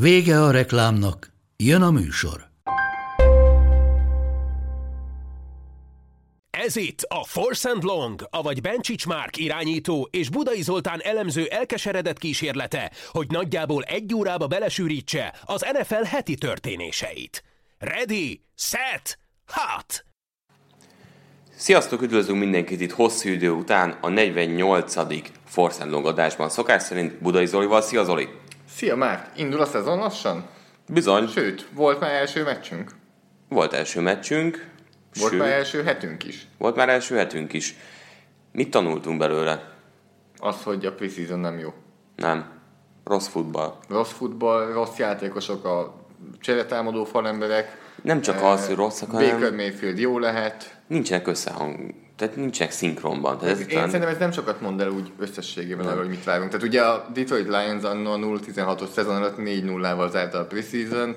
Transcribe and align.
Vége 0.00 0.42
a 0.42 0.50
reklámnak, 0.50 1.32
jön 1.56 1.82
a 1.82 1.90
műsor. 1.90 2.46
Ez 6.50 6.76
itt 6.76 7.00
a 7.08 7.24
Force 7.24 7.70
and 7.70 7.82
Long, 7.82 8.26
avagy 8.30 8.60
Bencsics 8.60 9.06
Márk 9.06 9.36
irányító 9.36 10.08
és 10.10 10.30
Budai 10.30 10.62
Zoltán 10.62 11.00
elemző 11.02 11.46
elkeseredett 11.46 12.18
kísérlete, 12.18 12.90
hogy 13.10 13.26
nagyjából 13.30 13.82
egy 13.82 14.14
órába 14.14 14.46
belesűrítse 14.46 15.34
az 15.44 15.66
NFL 15.72 16.02
heti 16.02 16.34
történéseit. 16.34 17.42
Ready, 17.78 18.40
set, 18.54 19.18
hot! 19.46 20.04
Sziasztok, 21.54 22.02
üdvözlünk 22.02 22.38
mindenkit 22.38 22.80
itt 22.80 22.92
hosszú 22.92 23.28
idő 23.28 23.50
után 23.50 23.98
a 24.00 24.08
48. 24.08 24.94
Force 25.44 25.82
and 25.82 25.90
Long 25.90 26.06
adásban. 26.06 26.48
Szokás 26.48 26.82
szerint 26.82 27.22
Budai 27.22 27.46
Zolival. 27.46 27.82
Szia 27.82 28.04
Zoli! 28.04 28.28
Szia 28.76 28.96
Márk, 28.96 29.26
indul 29.36 29.60
a 29.60 29.64
szezon 29.64 29.98
lassan? 29.98 30.46
Bizony. 30.88 31.28
Sőt, 31.28 31.68
volt 31.72 32.00
már 32.00 32.10
első 32.10 32.42
meccsünk. 32.42 32.90
Volt 33.48 33.72
első 33.72 34.00
meccsünk. 34.00 34.66
Volt 35.18 35.30
sőt, 35.30 35.40
már 35.40 35.50
első 35.50 35.82
hetünk 35.82 36.24
is. 36.24 36.46
Volt 36.58 36.76
már 36.76 36.88
első 36.88 37.16
hetünk 37.16 37.52
is. 37.52 37.76
Mit 38.52 38.70
tanultunk 38.70 39.18
belőle? 39.18 39.72
Az, 40.36 40.62
hogy 40.62 40.86
a 40.86 40.92
preseason 40.92 41.38
nem 41.38 41.58
jó. 41.58 41.72
Nem. 42.16 42.50
Rossz 43.04 43.26
futball. 43.26 43.78
Rossz 43.88 44.12
futball, 44.12 44.72
rossz 44.72 44.96
játékosok, 44.96 45.64
a 45.64 45.94
cseretámadó 46.40 47.04
falemberek. 47.04 47.78
Nem 48.02 48.20
csak 48.20 48.36
eh, 48.36 48.44
az, 48.44 48.66
hogy 48.66 48.76
rosszak, 48.76 49.10
Baker 49.10 49.32
hanem 49.32 49.54
Mayfield 49.54 49.98
jó 49.98 50.18
lehet. 50.18 50.80
nincsenek 50.86 51.26
összehang... 51.26 51.94
Tehát 52.16 52.36
nincsenek 52.36 52.72
szinkronban. 52.72 53.38
Tehát 53.38 53.54
ez 53.54 53.60
Én 53.60 53.68
talán- 53.68 53.86
szerintem 53.90 54.14
ez 54.14 54.18
nem 54.18 54.32
sokat 54.32 54.60
mond 54.60 54.80
el 54.80 54.90
úgy 54.90 55.12
összességében 55.18 55.86
arról, 55.86 55.98
hogy 55.98 56.08
mit 56.08 56.24
várunk. 56.24 56.50
Tehát 56.50 56.66
ugye 56.66 56.82
a 56.82 57.06
Detroit 57.14 57.46
Lions 57.48 57.82
anno 57.82 58.12
a 58.12 58.16
0-16-os 58.16 58.88
szezon 58.94 59.16
alatt 59.16 59.36
4-0-val 59.38 60.10
zárta 60.10 60.38
a 60.38 60.44
preseason. 60.44 61.16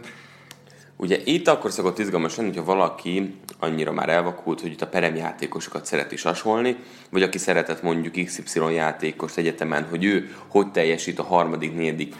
Ugye 1.01 1.17
itt 1.23 1.47
akkor 1.47 1.71
szokott 1.71 1.99
izgalmas 1.99 2.35
lenni, 2.35 2.49
hogyha 2.49 2.63
valaki 2.63 3.35
annyira 3.59 3.91
már 3.91 4.09
elvakult, 4.09 4.61
hogy 4.61 4.71
itt 4.71 4.81
a 4.81 4.87
peremjátékosokat 4.87 5.85
szereti 5.85 6.15
sasolni, 6.15 6.75
vagy 7.09 7.21
aki 7.23 7.37
szeretett 7.37 7.81
mondjuk 7.81 8.25
XY 8.25 8.73
játékost 8.73 9.37
egyetemen, 9.37 9.83
hogy 9.89 10.03
ő 10.03 10.35
hogy 10.47 10.71
teljesít 10.71 11.19
a 11.19 11.23
harmadik, 11.23 11.75
negyedik 11.75 12.15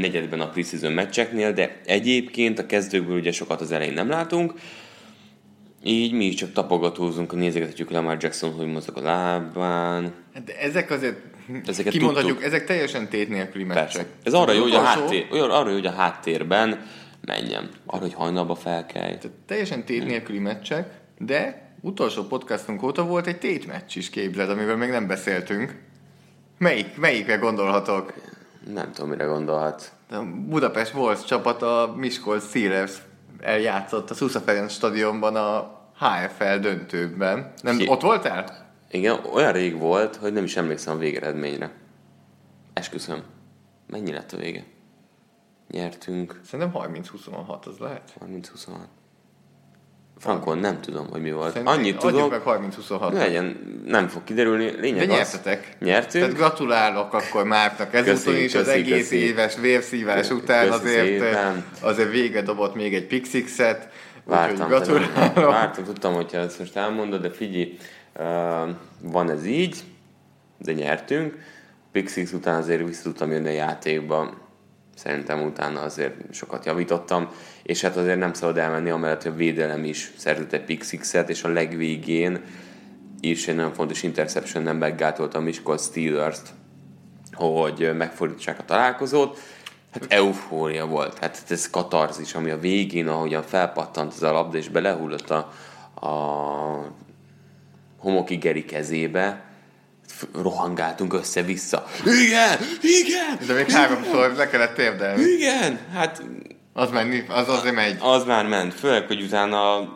negyedben 0.00 0.40
a 0.40 0.48
preseason 0.48 0.92
meccseknél, 0.92 1.52
de 1.52 1.80
egyébként 1.84 2.58
a 2.58 2.66
kezdőkből 2.66 3.18
ugye 3.18 3.32
sokat 3.32 3.60
az 3.60 3.72
elején 3.72 3.94
nem 3.94 4.08
látunk, 4.08 4.52
így 5.82 6.12
mi 6.12 6.24
is 6.24 6.34
csak 6.34 6.52
tapogatózunk, 6.52 7.34
nézegetjük 7.34 7.90
Lamar 7.90 8.16
Jackson, 8.20 8.52
hogy 8.52 8.66
mozog 8.66 8.96
a 8.96 9.02
lábán. 9.02 10.14
De 10.44 10.58
ezek 10.58 10.90
azért, 10.90 11.16
Ezeket 11.66 11.92
kimondhatjuk, 11.92 12.32
tudtuk. 12.32 12.52
ezek 12.52 12.66
teljesen 12.66 13.08
tét 13.08 13.28
nélküli 13.28 13.64
meccsek. 13.64 13.84
Persze. 13.84 14.06
Ez 14.22 14.32
arra 14.32 14.52
jó, 14.52 14.62
hogy 14.62 14.74
a, 14.74 14.80
háttér, 14.80 15.26
olyan, 15.30 15.50
arra 15.50 15.68
jó, 15.68 15.74
hogy 15.74 15.86
a 15.86 15.92
háttérben 15.92 16.86
menjen. 17.26 17.70
Arra, 17.86 18.02
hogy 18.02 18.14
hajnalba 18.14 18.54
felkelj. 18.54 19.18
Tehát 19.18 19.36
teljesen 19.46 19.84
tét 19.84 20.04
nélküli 20.04 20.38
meccsek, 20.38 20.94
de 21.18 21.68
utolsó 21.80 22.22
podcastunk 22.22 22.82
óta 22.82 23.04
volt 23.04 23.26
egy 23.26 23.38
tétmeccs 23.38 23.96
is 23.96 24.10
képzeld, 24.10 24.50
amivel 24.50 24.76
még 24.76 24.90
nem 24.90 25.06
beszéltünk. 25.06 25.78
Melyik, 26.58 26.96
melyikre 26.96 27.36
gondolhatok? 27.36 28.14
Nem 28.74 28.92
tudom, 28.92 29.10
mire 29.10 29.24
gondolhat. 29.24 29.92
A 30.10 30.22
Budapest 30.48 30.94
Wolves 30.94 31.24
csapat 31.24 31.62
a 31.62 31.94
Miskolc 31.96 32.48
Steelers 32.48 32.92
eljátszott 33.40 34.10
a 34.10 34.14
Szusza 34.14 34.40
Ferenc 34.40 34.72
stadionban 34.72 35.36
a 35.36 35.79
HFL 36.00 36.56
döntőben. 36.60 37.52
Nem, 37.62 37.76
Ki- 37.76 37.88
ott 37.88 38.00
voltál? 38.00 38.68
Igen, 38.90 39.18
olyan 39.32 39.52
rég 39.52 39.78
volt, 39.78 40.16
hogy 40.16 40.32
nem 40.32 40.44
is 40.44 40.56
emlékszem 40.56 40.94
a 40.94 40.98
végeredményre. 40.98 41.70
Esküszöm. 42.72 43.22
Mennyi 43.86 44.12
lett 44.12 44.32
a 44.32 44.36
vége? 44.36 44.64
Nyertünk 45.70 46.40
Szerintem 46.44 46.82
30-26 46.82 47.66
az 47.66 47.78
lehet. 47.78 48.12
30-26. 48.26 48.68
Frankon 50.18 50.58
nem 50.58 50.80
tudom, 50.80 51.06
hogy 51.10 51.20
mi 51.22 51.32
volt. 51.32 51.52
Szerintem 51.52 51.78
Annyit 51.78 51.96
tudom, 51.98 52.30
meg 52.30 52.40
30-26. 52.44 53.12
legyen, 53.12 53.80
nem 53.86 54.08
fog 54.08 54.24
kiderülni. 54.24 54.70
De 54.70 54.80
Lényeg 54.80 55.10
az, 55.10 55.16
nyertetek. 55.16 55.76
Nyertünk. 55.80 56.24
Tehát 56.24 56.38
gratulálok 56.38 57.12
akkor 57.12 57.44
Márknak 57.44 57.94
ezúton 57.94 58.14
Köszi, 58.32 58.44
is 58.44 58.54
az 58.54 58.64
köszi, 58.64 58.78
egész 58.78 58.96
köszi. 59.08 59.16
éves 59.16 59.56
vérszívás 59.56 60.16
Köszi 60.28 60.32
után 60.40 60.70
azért, 60.70 61.06
szépen. 61.06 61.64
azért 61.80 62.10
végre 62.10 62.42
dobott 62.42 62.74
még 62.74 62.94
egy 62.94 63.06
Pixixet. 63.06 63.88
Vártam, 64.30 64.68
gratulálok. 64.68 65.34
vártam, 65.34 65.84
tudtam, 65.84 66.14
hogyha 66.14 66.38
ezt 66.38 66.58
most 66.58 66.76
elmondod, 66.76 67.20
de 67.22 67.30
figyelj, 67.30 67.76
van 69.02 69.30
ez 69.30 69.46
így, 69.46 69.82
de 70.58 70.72
nyertünk. 70.72 71.38
Pixix 71.92 72.32
után 72.32 72.56
azért 72.56 72.86
vissza 72.86 73.02
tudtam 73.02 73.30
jönni 73.30 73.48
a 73.48 73.52
játékba, 73.52 74.34
szerintem 74.96 75.42
utána 75.42 75.80
azért 75.80 76.34
sokat 76.34 76.64
javítottam, 76.64 77.28
és 77.62 77.80
hát 77.80 77.96
azért 77.96 78.18
nem 78.18 78.32
szabad 78.32 78.58
elmenni, 78.58 78.90
amellett, 78.90 79.22
hogy 79.22 79.32
a 79.32 79.34
védelem 79.34 79.84
is 79.84 80.12
szerzett 80.16 80.52
egy 80.52 80.64
Pixixet, 80.64 81.28
és 81.28 81.42
a 81.42 81.48
legvégén 81.48 82.40
is 83.20 83.48
egy 83.48 83.54
nagyon 83.54 83.72
fontos 83.72 84.02
interception 84.02 84.62
nem 84.62 84.76
meggátolta 84.76 85.38
a 85.38 85.40
Miskolc 85.40 85.84
Steelers-t, 85.84 86.48
hogy 87.32 87.90
megfordítsák 87.96 88.58
a 88.58 88.64
találkozót. 88.64 89.38
Hát 89.92 90.04
eufória 90.12 90.86
volt. 90.86 91.18
Hát 91.18 91.42
ez 91.48 91.70
katarzis, 91.70 92.34
ami 92.34 92.50
a 92.50 92.58
végén, 92.58 93.08
ahogyan 93.08 93.42
felpattant 93.42 94.12
ez 94.12 94.22
a 94.22 94.32
labda, 94.32 94.56
és 94.56 94.68
belehullott 94.68 95.30
a, 95.30 95.52
a 96.06 96.10
homoki 97.98 98.36
Geri 98.36 98.64
kezébe, 98.64 99.44
f- 100.08 100.28
rohangáltunk 100.42 101.12
össze-vissza. 101.14 101.86
Igen! 102.04 102.58
Igen! 102.82 103.46
De 103.46 103.54
még 103.54 103.70
háromszor 103.70 104.32
le 104.36 104.48
kellett 104.48 104.74
térdelni. 104.74 105.22
Igen! 105.22 105.78
Hát 105.92 106.22
Az 106.72 106.90
menni, 106.90 107.24
az 107.28 107.48
azért 107.48 107.74
megy. 107.74 107.96
az 108.00 108.24
már 108.24 108.46
ment, 108.46 108.74
főleg, 108.74 109.06
hogy 109.06 109.22
utána 109.22 109.88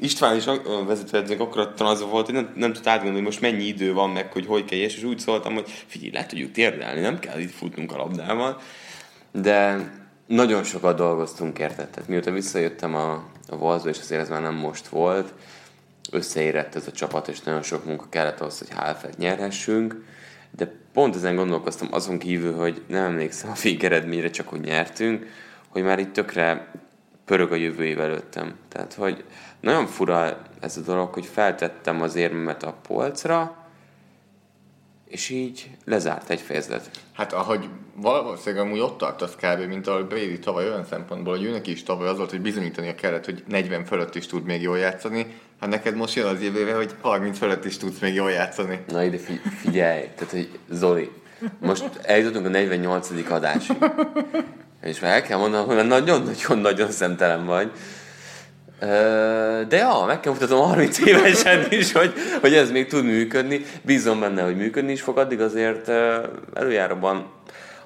István 0.00 0.36
is 0.36 0.46
a 0.46 0.84
vezetőedzőnek 0.86 1.40
akkor 1.40 1.72
az 1.78 2.00
volt, 2.02 2.24
hogy 2.26 2.34
nem, 2.34 2.52
nem 2.54 2.72
tud 2.72 2.86
átgondolni, 2.86 3.16
hogy 3.16 3.26
most 3.26 3.40
mennyi 3.40 3.64
idő 3.64 3.92
van 3.92 4.10
meg, 4.10 4.32
hogy 4.32 4.46
hogy 4.46 4.64
kell, 4.64 4.78
és 4.78 4.96
és 4.96 5.02
úgy 5.02 5.18
szóltam, 5.18 5.54
hogy 5.54 5.70
figyelj, 5.86 6.10
le 6.12 6.26
tudjuk 6.26 6.52
térdelni, 6.52 7.00
nem 7.00 7.18
kell 7.18 7.38
itt 7.38 7.54
futnunk 7.54 7.92
a 7.92 7.96
labdával. 7.96 8.60
De 9.32 9.90
nagyon 10.26 10.62
sokat 10.62 10.96
dolgoztunk 10.96 11.58
érted, 11.58 11.88
tehát 11.88 12.08
mióta 12.08 12.30
visszajöttem 12.30 12.94
a, 12.94 13.12
a 13.48 13.54
Wolvesba, 13.54 13.88
és 13.88 13.98
azért 13.98 14.20
ez 14.20 14.28
már 14.28 14.40
nem 14.40 14.54
most 14.54 14.86
volt, 14.86 15.32
összeérett 16.10 16.74
ez 16.74 16.86
a 16.86 16.92
csapat, 16.92 17.28
és 17.28 17.40
nagyon 17.40 17.62
sok 17.62 17.84
munka 17.84 18.06
kellett 18.08 18.40
ahhoz, 18.40 18.58
hogy 18.58 18.68
HFL-t 18.70 19.18
nyerhessünk, 19.18 20.04
de 20.56 20.72
pont 20.92 21.14
ezen 21.14 21.36
gondolkoztam 21.36 21.88
azon 21.90 22.18
kívül, 22.18 22.54
hogy 22.54 22.82
nem 22.86 23.04
emlékszem 23.04 23.50
a 23.50 23.58
végeredményre, 23.62 24.30
csak 24.30 24.48
hogy 24.48 24.60
nyertünk, 24.60 25.26
hogy 25.68 25.82
már 25.82 25.98
itt 25.98 26.12
tökre 26.12 26.72
pörög 27.24 27.52
a 27.52 27.54
jövő 27.54 27.84
év 27.84 28.00
előttem. 28.00 28.54
Tehát, 28.68 28.94
hogy 28.94 29.24
nagyon 29.60 29.86
fura 29.86 30.42
ez 30.60 30.76
a 30.76 30.80
dolog, 30.80 31.12
hogy 31.12 31.26
feltettem 31.26 32.02
az 32.02 32.14
érmemet 32.14 32.62
a 32.62 32.74
polcra, 32.86 33.59
és 35.10 35.28
így 35.28 35.70
lezárt 35.84 36.30
egy 36.30 36.40
fejezet. 36.40 36.90
Hát 37.12 37.32
ahogy 37.32 37.68
valószínűleg 37.94 38.64
amúgy 38.64 38.78
ott 38.78 38.98
tartasz 38.98 39.34
kb. 39.34 39.68
mint 39.68 39.86
ahol 39.86 40.02
Brady 40.02 40.38
tavaly 40.38 40.68
olyan 40.68 40.84
szempontból, 40.84 41.36
hogy 41.36 41.44
őnek 41.44 41.66
is 41.66 41.82
tavaly 41.82 42.08
az 42.08 42.16
volt, 42.16 42.30
hogy 42.30 42.40
bizonyítania 42.40 42.94
kellett, 42.94 43.24
hogy 43.24 43.42
40 43.48 43.84
fölött 43.84 44.14
is 44.14 44.26
tud 44.26 44.44
még 44.44 44.62
jól 44.62 44.78
játszani. 44.78 45.26
Hát 45.60 45.70
neked 45.70 45.96
most 45.96 46.14
jön 46.14 46.26
az 46.26 46.42
jövőre, 46.42 46.74
hogy 46.74 46.94
30 47.00 47.38
fölött 47.38 47.64
is 47.64 47.76
tudsz 47.76 47.98
még 47.98 48.14
jól 48.14 48.30
játszani. 48.30 48.80
Na 48.88 49.02
ide 49.02 49.18
fi- 49.18 49.40
figyelj, 49.60 50.00
tehát, 50.14 50.30
hogy 50.30 50.58
Zoli, 50.70 51.10
most 51.58 51.84
eljutottunk 52.02 52.46
a 52.46 52.48
48. 52.48 53.30
adásig. 53.30 53.76
És 54.82 55.00
már 55.00 55.12
el 55.12 55.22
kell 55.22 55.38
mondanom, 55.38 55.66
hogy 55.66 55.86
nagyon-nagyon-nagyon 55.86 56.90
szemtelen 56.90 57.46
vagy. 57.46 57.72
De 59.68 59.76
ja, 59.76 60.04
meg 60.06 60.20
kell 60.20 60.32
mutatom 60.32 60.60
30 60.60 60.98
évesen 61.06 61.66
is, 61.68 61.92
hogy, 61.92 62.12
hogy 62.40 62.54
ez 62.54 62.70
még 62.70 62.86
tud 62.86 63.04
működni. 63.04 63.64
Bízom 63.82 64.20
benne, 64.20 64.42
hogy 64.42 64.56
működni 64.56 64.92
is 64.92 65.00
fog, 65.00 65.18
addig 65.18 65.40
azért 65.40 65.88
előjáróban 66.54 67.26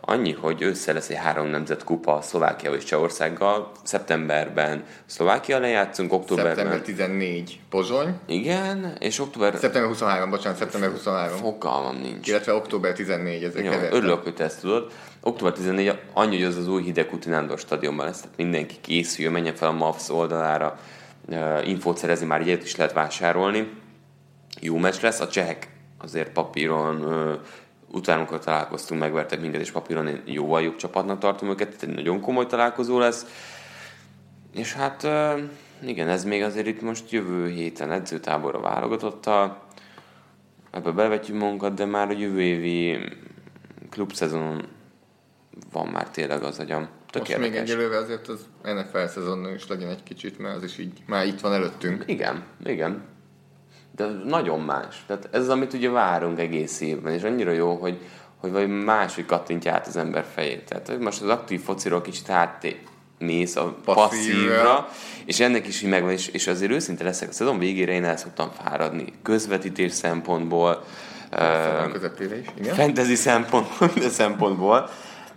annyi, 0.06 0.32
hogy 0.32 0.62
össze 0.62 0.92
lesz 0.92 1.08
egy 1.08 1.16
három 1.16 1.46
nemzet 1.46 1.84
kupa 1.84 2.20
Szlovákia 2.22 2.72
és 2.72 2.84
Csehországgal. 2.84 3.72
Szeptemberben 3.82 4.84
Szlovákia 5.06 5.58
lejátszunk, 5.58 6.12
októberben... 6.12 6.54
Szeptember 6.54 6.80
14 6.80 7.60
Pozsony. 7.70 8.14
Igen, 8.26 8.96
és 9.00 9.18
október... 9.18 9.54
Szeptember 9.54 9.90
23, 9.90 10.30
bocsánat, 10.30 10.58
szeptember 10.58 10.90
23. 10.90 11.36
Fogalmam 11.36 11.96
nincs. 11.96 12.28
Illetve 12.28 12.54
október 12.54 12.92
14, 12.92 13.44
ezek 13.44 13.64
Jó, 13.64 13.72
örülök, 13.90 14.22
hogy 14.22 14.34
te 14.34 14.44
ezt 14.44 14.60
tudod. 14.60 14.92
Október 15.20 15.52
14 15.52 15.98
annyi, 16.12 16.36
hogy 16.36 16.44
az 16.44 16.56
az 16.56 16.68
új 16.68 16.82
Hidekuti 16.82 17.28
Nándor 17.28 17.58
stadionban 17.58 18.06
lesz, 18.06 18.20
tehát 18.20 18.36
mindenki 18.36 18.74
készül, 18.80 19.30
menjen 19.30 19.54
fel 19.54 19.68
a 19.68 19.72
MAFS 19.72 20.08
oldalára, 20.08 20.78
infót 21.64 21.98
szerezni, 21.98 22.26
már 22.26 22.40
egyet 22.40 22.62
is 22.62 22.76
lehet 22.76 22.92
vásárolni. 22.92 23.72
Jó 24.60 24.76
meccs 24.76 25.00
lesz, 25.00 25.20
a 25.20 25.28
csehek 25.28 25.68
azért 25.98 26.30
papíron, 26.30 27.06
utána, 27.94 28.18
amikor 28.18 28.38
találkoztunk, 28.38 29.00
megvertek 29.00 29.40
minket, 29.40 29.60
és 29.60 29.70
papíron 29.70 30.06
én 30.06 30.22
jóval 30.24 30.62
jobb 30.62 30.76
csapatnak 30.76 31.18
tartom 31.18 31.48
őket, 31.48 31.68
tehát 31.68 31.82
egy 31.82 31.94
nagyon 31.94 32.20
komoly 32.20 32.46
találkozó 32.46 32.98
lesz. 32.98 33.26
És 34.54 34.72
hát 34.72 35.06
igen, 35.82 36.08
ez 36.08 36.24
még 36.24 36.42
azért 36.42 36.66
itt 36.66 36.80
most 36.80 37.10
jövő 37.10 37.48
héten 37.48 37.92
edzőtáborra 37.92 38.60
válogatottal, 38.60 39.62
ebbe 40.70 40.90
bevetjük 40.90 41.38
magunkat, 41.38 41.74
de 41.74 41.84
már 41.84 42.08
a 42.08 42.12
jövő 42.18 42.40
évi 42.42 42.98
klubszezonon 43.90 44.68
van 45.72 45.86
már 45.86 46.10
tényleg 46.10 46.42
az 46.42 46.58
agyam. 46.58 46.88
Tök 47.10 47.22
Most 47.22 47.38
még 47.38 47.46
érdekes. 47.46 47.70
egyelőre 47.70 47.96
azért 47.96 48.28
az 48.28 48.46
NFL 48.62 49.04
szezonnak 49.06 49.54
is 49.54 49.66
legyen 49.66 49.88
egy 49.88 50.02
kicsit, 50.02 50.38
mert 50.38 50.56
az 50.56 50.62
is 50.62 50.78
így 50.78 51.02
már 51.06 51.26
itt 51.26 51.40
van 51.40 51.52
előttünk. 51.52 52.04
Igen, 52.06 52.44
igen. 52.64 53.02
De 53.96 54.06
nagyon 54.24 54.60
más. 54.60 55.04
Tehát 55.06 55.28
ez 55.30 55.40
az, 55.40 55.48
amit 55.48 55.72
ugye 55.72 55.90
várunk 55.90 56.38
egész 56.38 56.80
évben, 56.80 57.12
és 57.12 57.22
annyira 57.22 57.50
jó, 57.50 57.74
hogy, 57.74 57.98
hogy 58.36 58.52
vagy 58.52 58.68
máshogy 58.68 59.26
kattintja 59.26 59.72
át 59.72 59.86
az 59.86 59.96
ember 59.96 60.24
fejét. 60.34 60.64
Tehát 60.64 60.88
hogy 60.88 60.98
most 60.98 61.22
az 61.22 61.28
aktív 61.28 61.60
fociról 61.60 62.00
kicsit 62.00 62.30
át 62.30 62.76
mész 63.18 63.56
a 63.56 63.76
Passzívra. 63.84 64.04
passzívra, 64.06 64.88
és 65.24 65.40
ennek 65.40 65.66
is 65.66 65.82
így 65.82 65.88
megvan, 65.90 66.10
és, 66.10 66.28
és 66.28 66.46
azért 66.46 66.72
őszinte 66.72 67.04
leszek, 67.04 67.28
a 67.28 67.32
szezon 67.32 67.58
végére 67.58 67.92
én 67.92 68.04
el 68.04 68.16
szoktam 68.16 68.50
fáradni. 68.50 69.04
Közvetítés 69.22 69.92
szempontból, 69.92 70.84
is, 72.20 72.46
igen. 72.58 72.74
fantasy 72.74 73.14
szempontból, 73.14 73.90
de 73.94 74.08
szempontból, 74.08 74.90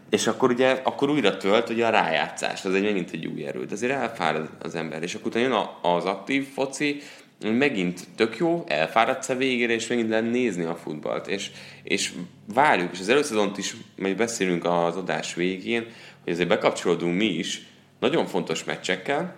és 0.10 0.28
akkor 0.28 0.52
ugye 0.52 0.82
akkor 0.84 1.10
újra 1.10 1.38
tölt 1.38 1.70
ugye 1.70 1.86
a 1.86 1.90
rájátszást, 1.90 2.66
az 2.66 2.74
egy 2.74 2.84
megint 2.84 3.12
egy 3.12 3.26
új 3.26 3.46
erő, 3.46 3.66
de 3.66 3.74
azért 3.74 3.94
elfárad 3.94 4.50
az 4.62 4.76
ember, 4.76 5.04
és 5.04 5.16
akkor 5.16 5.28
utána 5.28 5.46
jön 5.46 5.68
az 5.82 6.06
aktív 6.06 6.48
foci, 6.54 7.02
megint 7.42 8.08
tök 8.16 8.38
jó, 8.38 8.64
elfáradsz 8.68 9.30
a 9.30 9.36
végére, 9.36 9.74
és 9.74 9.88
megint 9.88 10.10
lehet 10.10 10.32
nézni 10.32 10.64
a 10.64 10.76
futballt, 10.76 11.28
és, 11.28 11.52
és 11.84 12.14
várjuk, 12.54 12.94
és 12.94 13.00
az 13.00 13.10
előszezont 13.10 13.58
is, 13.58 13.76
majd 13.98 14.18
beszélünk 14.18 14.66
az 14.66 14.96
adás 14.96 15.34
végén, 15.34 15.86
hogy 16.24 16.34
azért 16.34 16.48
bekapcsolódunk 16.48 17.18
mi 17.18 17.26
is 17.26 17.62
nagyon 18.00 18.26
fontos 18.26 18.64
meccsekkel, 18.64 19.36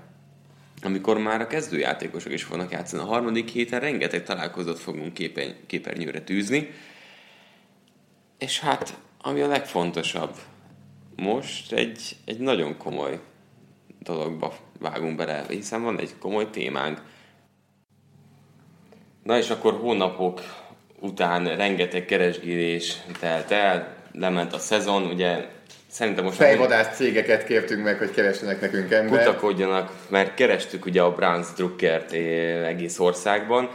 amikor 0.81 1.17
már 1.17 1.41
a 1.41 1.47
kezdőjátékosok 1.47 2.33
is 2.33 2.43
fognak 2.43 2.71
játszani. 2.71 3.01
A 3.01 3.05
harmadik 3.05 3.49
héten 3.49 3.79
rengeteg 3.79 4.23
találkozót 4.23 4.79
fogunk 4.79 5.13
képernyőre 5.67 6.21
tűzni, 6.21 6.69
és 8.37 8.59
hát, 8.59 8.97
ami 9.21 9.41
a 9.41 9.47
legfontosabb, 9.47 10.35
most 11.15 11.71
egy, 11.71 12.15
egy 12.25 12.39
nagyon 12.39 12.77
komoly 12.77 13.19
dologba 13.99 14.57
vágunk 14.79 15.15
bele, 15.15 15.45
hiszen 15.49 15.83
van 15.83 15.99
egy 15.99 16.17
komoly 16.19 16.49
témánk. 16.49 17.01
Na 19.29 19.37
és 19.37 19.49
akkor 19.49 19.73
hónapok 19.73 20.41
után 20.99 21.55
rengeteg 21.55 22.05
keresgélés 22.05 22.97
telt 23.19 23.51
el, 23.51 23.95
lement 24.13 24.53
a 24.53 24.57
szezon, 24.57 25.03
ugye 25.03 25.45
szerintem 25.87 26.23
most 26.23 26.37
Fejvadász 26.37 26.95
cégeket 26.95 27.45
kértünk 27.45 27.83
meg, 27.83 27.97
hogy 27.97 28.11
keressenek 28.11 28.61
nekünk 28.61 28.91
embert. 28.91 29.25
kutakodjanak, 29.25 29.91
mert 30.07 30.33
kerestük 30.33 30.85
ugye 30.85 31.01
a 31.01 31.11
Browns 31.11 31.47
Druckert 31.55 32.13
eh, 32.13 32.67
egész 32.67 32.99
országban, 32.99 33.69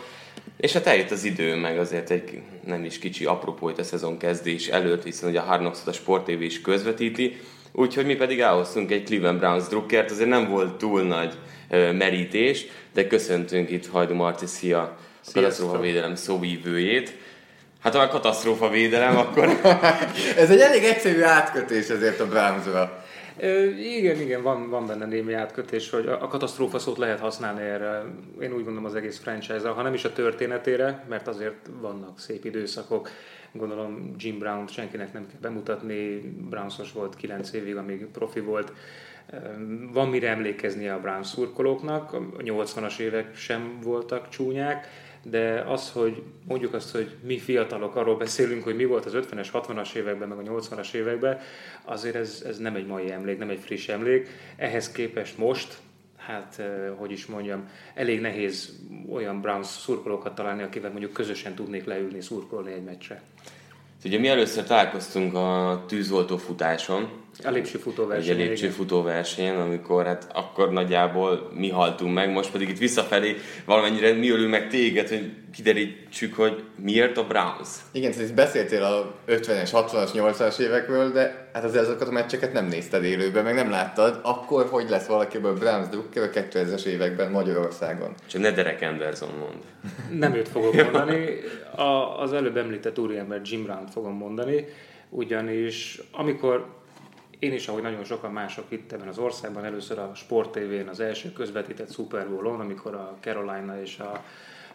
és 0.56 0.72
hát 0.72 0.86
eljött 0.86 1.10
az 1.10 1.24
idő, 1.24 1.54
meg 1.56 1.78
azért 1.78 2.10
egy 2.10 2.42
nem 2.64 2.84
is 2.84 2.98
kicsi 2.98 3.24
apropó 3.24 3.68
itt 3.68 3.78
a 3.78 3.84
szezon 3.84 4.18
kezdés 4.18 4.68
előtt, 4.68 5.04
hiszen 5.04 5.28
ugye 5.28 5.40
a 5.40 5.44
Hard 5.44 5.60
Knocks-ot 5.60 5.86
a 5.86 5.92
Sport 5.92 6.24
TV 6.24 6.40
is 6.40 6.60
közvetíti, 6.60 7.40
úgyhogy 7.72 8.06
mi 8.06 8.14
pedig 8.14 8.40
elhoztunk 8.40 8.90
egy 8.90 9.04
Cleveland 9.04 9.38
Browns 9.38 9.68
Druckert, 9.68 10.10
azért 10.10 10.28
nem 10.28 10.48
volt 10.48 10.74
túl 10.74 11.02
nagy 11.02 11.34
ö, 11.70 11.92
merítés, 11.92 12.66
de 12.94 13.06
köszöntünk 13.06 13.70
itt 13.70 13.86
Hajdu 13.86 14.14
Marci, 14.14 14.46
szia, 14.46 14.96
a 15.26 15.30
katasztrófa 15.32 15.80
védelem 15.80 16.14
szóvívőjét. 16.14 17.16
Hát 17.80 17.94
ha 17.94 18.02
a 18.02 18.08
katasztrófa 18.08 18.68
védelem, 18.68 19.16
akkor 19.16 19.48
Ez 20.36 20.50
egy 20.50 20.60
elég 20.60 20.84
egyszerű 20.84 21.22
átkötés 21.22 21.88
ezért 21.88 22.20
a 22.20 22.28
Brownsra. 22.28 23.04
Igen, 23.78 24.20
igen, 24.20 24.42
van, 24.42 24.70
van 24.70 24.86
benne 24.86 25.06
némi 25.06 25.32
átkötés, 25.32 25.90
hogy 25.90 26.06
a 26.06 26.28
katasztrófa 26.28 26.78
szót 26.78 26.98
lehet 26.98 27.20
használni 27.20 27.62
erre, 27.62 28.02
én 28.40 28.52
úgy 28.52 28.64
gondolom 28.64 28.84
az 28.84 28.94
egész 28.94 29.18
franchise-ra, 29.18 29.72
ha 29.72 29.82
nem 29.82 29.94
is 29.94 30.04
a 30.04 30.12
történetére, 30.12 31.04
mert 31.08 31.28
azért 31.28 31.68
vannak 31.80 32.20
szép 32.20 32.44
időszakok, 32.44 33.10
gondolom 33.52 34.14
Jim 34.18 34.38
Brown 34.38 34.66
senkinek 34.66 35.12
nem 35.12 35.26
kell 35.26 35.40
bemutatni, 35.40 36.18
Brownsos 36.50 36.92
volt 36.92 37.16
9 37.16 37.52
évig, 37.52 37.76
amíg 37.76 38.06
profi 38.12 38.40
volt, 38.40 38.72
van 39.92 40.08
mire 40.08 40.28
emlékezni 40.28 40.88
a 40.88 41.00
Brown 41.00 41.22
szurkolóknak, 41.22 42.12
a 42.12 42.18
80-as 42.38 42.98
évek 42.98 43.36
sem 43.36 43.78
voltak 43.82 44.28
csúnyák, 44.28 44.88
de 45.24 45.64
az, 45.66 45.90
hogy 45.90 46.22
mondjuk 46.44 46.74
azt, 46.74 46.90
hogy 46.90 47.16
mi 47.22 47.38
fiatalok 47.38 47.96
arról 47.96 48.16
beszélünk, 48.16 48.64
hogy 48.64 48.76
mi 48.76 48.84
volt 48.84 49.04
az 49.04 49.12
50-es, 49.16 49.48
60-as 49.52 49.94
években, 49.94 50.28
meg 50.28 50.38
a 50.38 50.52
80-as 50.52 50.92
években, 50.92 51.38
azért 51.84 52.14
ez, 52.14 52.42
ez 52.46 52.58
nem 52.58 52.74
egy 52.74 52.86
mai 52.86 53.10
emlék, 53.12 53.38
nem 53.38 53.48
egy 53.48 53.60
friss 53.60 53.88
emlék. 53.88 54.28
Ehhez 54.56 54.92
képest 54.92 55.38
most, 55.38 55.78
hát, 56.16 56.58
eh, 56.58 56.92
hogy 56.96 57.10
is 57.10 57.26
mondjam, 57.26 57.68
elég 57.94 58.20
nehéz 58.20 58.78
olyan 59.12 59.40
Browns 59.40 59.66
szurkolókat 59.66 60.34
találni, 60.34 60.62
akivel 60.62 60.90
mondjuk 60.90 61.12
közösen 61.12 61.54
tudnék 61.54 61.84
leülni, 61.84 62.20
szurkolni 62.20 62.72
egy 62.72 62.84
meccsre. 62.84 63.22
ugye 64.04 64.18
mi 64.18 64.28
először 64.28 64.64
találkoztunk 64.64 65.34
a 65.34 65.84
tűzoltó 65.88 66.36
futáson, 66.36 67.23
A 67.44 67.50
lépcső 67.50 67.76
Egy 67.76 67.82
futóverseny. 67.82 68.36
lépcsőfutó 68.36 69.02
versenyen, 69.02 69.60
amikor 69.60 70.04
hát 70.04 70.28
akkor 70.34 70.72
nagyjából 70.72 71.50
mi 71.54 71.70
haltunk 71.70 72.14
meg, 72.14 72.32
most 72.32 72.50
pedig 72.50 72.69
itt 72.69 72.78
visszafelé 72.78 73.36
valamennyire 73.64 74.12
mi 74.12 74.31
ölünk 74.31 74.50
meg 74.50 74.69
téged, 74.69 75.08
hogy 75.08 75.32
kiderítsük, 75.54 76.34
hogy 76.34 76.62
miért 76.76 77.16
a 77.16 77.26
Browns. 77.26 77.69
Igen, 77.92 78.10
tehát 78.10 78.28
itt 78.28 78.34
beszéltél 78.34 78.82
a 78.82 79.14
50-es, 79.28 79.69
60-as, 79.72 80.10
80-as 80.12 80.58
évekről, 80.58 81.12
de 81.12 81.48
hát 81.52 81.64
azért 81.64 81.84
azokat 81.84 82.08
a 82.08 82.12
meccseket 82.12 82.52
nem 82.52 82.66
nézted 82.66 83.04
élőben, 83.04 83.44
meg 83.44 83.54
nem 83.54 83.70
láttad. 83.70 84.20
Akkor 84.22 84.66
hogy 84.66 84.88
lesz 84.88 85.06
valakiből 85.06 85.58
Browns 85.58 85.88
Drucker 85.88 86.22
a 86.22 86.31
2000-es 86.31 86.84
években 86.84 87.31
Magyarországon? 87.31 88.14
Csak 88.26 88.40
ne 88.40 88.50
Derek 88.50 88.82
Anderson 88.82 89.31
mond. 89.38 89.62
Nem 90.20 90.34
őt 90.34 90.48
fogok 90.48 90.75
mondani, 90.75 91.26
a, 91.76 92.20
az 92.20 92.32
előbb 92.32 92.56
említett 92.56 92.98
úriember 92.98 93.40
Jim 93.44 93.62
Brown 93.62 93.86
fogom 93.86 94.16
mondani, 94.16 94.64
ugyanis 95.08 96.00
amikor 96.12 96.82
én 97.44 97.52
is, 97.52 97.69
ahogy 97.69 97.82
nagyon 97.82 98.05
sokan 98.05 98.32
mások 98.32 98.64
itt 98.69 98.93
ebben 98.93 99.08
az 99.08 99.19
országban, 99.19 99.64
először 99.64 99.99
a 99.99 100.14
Sport 100.14 100.52
TV-n 100.52 100.88
az 100.88 101.00
első 101.00 101.32
közvetített 101.32 101.93
Super 101.93 102.29
Bowl-on, 102.29 102.60
amikor 102.60 102.94
a 102.94 103.17
Carolina 103.20 103.81
és 103.81 103.98
a 103.98 104.24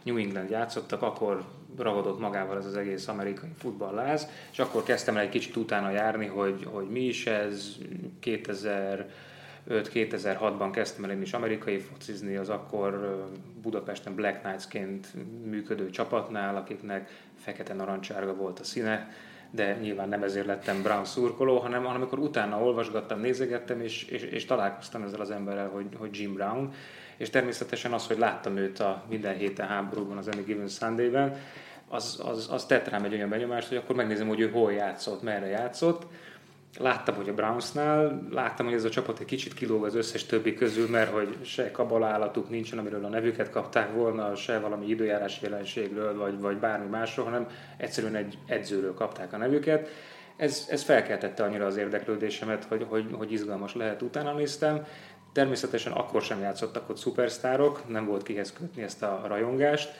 New 0.04 0.18
England 0.18 0.50
játszottak, 0.50 1.02
akkor 1.02 1.44
ragadott 1.78 2.20
magával 2.20 2.58
ez 2.58 2.66
az 2.66 2.76
egész 2.76 3.08
amerikai 3.08 3.50
futballláz, 3.58 4.28
és 4.52 4.60
akkor 4.60 4.84
kezdtem 4.84 5.18
el 5.18 5.22
egy 5.22 5.30
kicsit 5.30 5.56
utána 5.56 5.90
járni, 5.90 6.26
hogy, 6.26 6.68
hogy 6.72 6.90
mi 6.90 7.00
is 7.00 7.26
ez, 7.26 7.76
2005-2006-ban 8.24 10.70
kezdtem 10.72 11.04
el 11.04 11.12
én 11.12 11.22
is 11.22 11.34
amerikai 11.34 11.78
focizni, 11.78 12.36
az 12.36 12.50
akkor 12.50 13.24
Budapesten 13.62 14.16
Black 14.16 14.42
Knights-ként 14.42 15.08
működő 15.46 15.90
csapatnál, 15.90 16.56
akiknek 16.56 17.10
fekete-narancsárga 17.36 18.36
volt 18.36 18.60
a 18.60 18.64
színe, 18.64 19.10
de 19.51 19.77
nyilván 19.82 20.10
nem 20.10 20.24
ezért 20.24 20.46
lettem 20.46 20.82
Brown 20.82 21.06
szurkoló, 21.06 21.58
hanem, 21.58 21.86
amikor 21.86 22.20
utána 22.20 22.63
olvasgattam, 22.63 23.20
nézegettem, 23.20 23.82
és, 23.82 24.03
és, 24.03 24.22
és 24.22 24.46
találkoztam 24.46 25.03
ezzel 25.03 25.22
az 25.22 25.32
emberrel, 25.32 25.70
hogy, 25.70 25.86
hogy 25.98 26.10
Jim 26.20 26.34
Brown, 26.34 26.74
és 27.18 27.29
természetesen 27.29 27.94
az, 27.94 28.08
hogy 28.08 28.18
láttam 28.18 28.58
őt 28.58 28.79
a 28.79 29.03
minden 29.10 29.36
héten 29.36 29.68
háborúban, 29.68 30.18
az 30.18 30.27
Any 30.27 30.44
Given 30.44 30.68
Sunday-ben, 30.68 31.38
az, 31.88 32.22
az, 32.25 32.48
az 32.51 32.65
tett 32.65 32.88
rám 32.88 33.03
egy 33.03 33.13
olyan 33.13 33.29
benyomást, 33.29 33.68
hogy 33.68 33.77
akkor 33.77 33.96
megnézem, 33.96 34.27
hogy 34.27 34.39
ő 34.39 34.50
hol 34.50 34.72
játszott, 34.74 35.22
merre 35.22 35.48
játszott. 35.48 36.06
Láttam, 36.80 37.16
hogy 37.16 37.30
a 37.30 37.34
Brownsnál, 37.34 38.28
láttam, 38.32 38.66
hogy 38.66 38.76
ez 38.76 38.84
a 38.84 38.90
csapat 38.90 39.20
egy 39.20 39.26
kicsit 39.26 39.54
kilóg 39.54 39.86
az 39.86 39.96
összes 39.96 40.26
többi 40.26 40.54
közül, 40.54 40.90
mert 40.90 41.12
hogy 41.12 41.38
se 41.44 41.72
kabalállatuk 41.72 42.50
nincsen, 42.50 42.80
amiről 42.80 43.06
a 43.06 43.10
nevüket 43.10 43.50
kapták 43.50 43.94
volna, 43.94 44.36
se 44.36 44.60
valami 44.60 44.88
időjárás 44.88 45.42
jelenségről, 45.42 46.18
vagy, 46.18 46.40
vagy 46.40 46.58
bármi 46.58 46.88
másról, 46.88 47.26
hanem 47.26 47.48
egyszerűen 47.78 48.16
egy 48.16 48.38
edzőről 48.46 48.94
kapták 48.94 49.34
a 49.34 49.38
nevüket. 49.38 49.90
Ez, 50.38 50.68
ez 50.70 50.84
felkeltette 50.84 51.44
annyira 51.44 51.66
az 51.66 51.78
érdeklődésemet, 51.78 52.64
hogy, 52.64 52.86
hogy, 52.90 53.06
hogy 53.12 53.32
izgalmas 53.32 53.76
lehet, 53.76 54.02
utána 54.02 54.34
néztem. 54.34 54.86
Természetesen 55.34 55.92
akkor 55.92 56.22
sem 56.22 56.40
játszottak 56.40 56.90
ott 56.90 56.98
szupersztárok, 56.98 57.88
nem 57.88 58.06
volt 58.06 58.24
kihez 58.24 58.54
kötni 58.54 58.82
ezt 58.82 59.04
a 59.04 59.24
rajongást, 59.28 59.92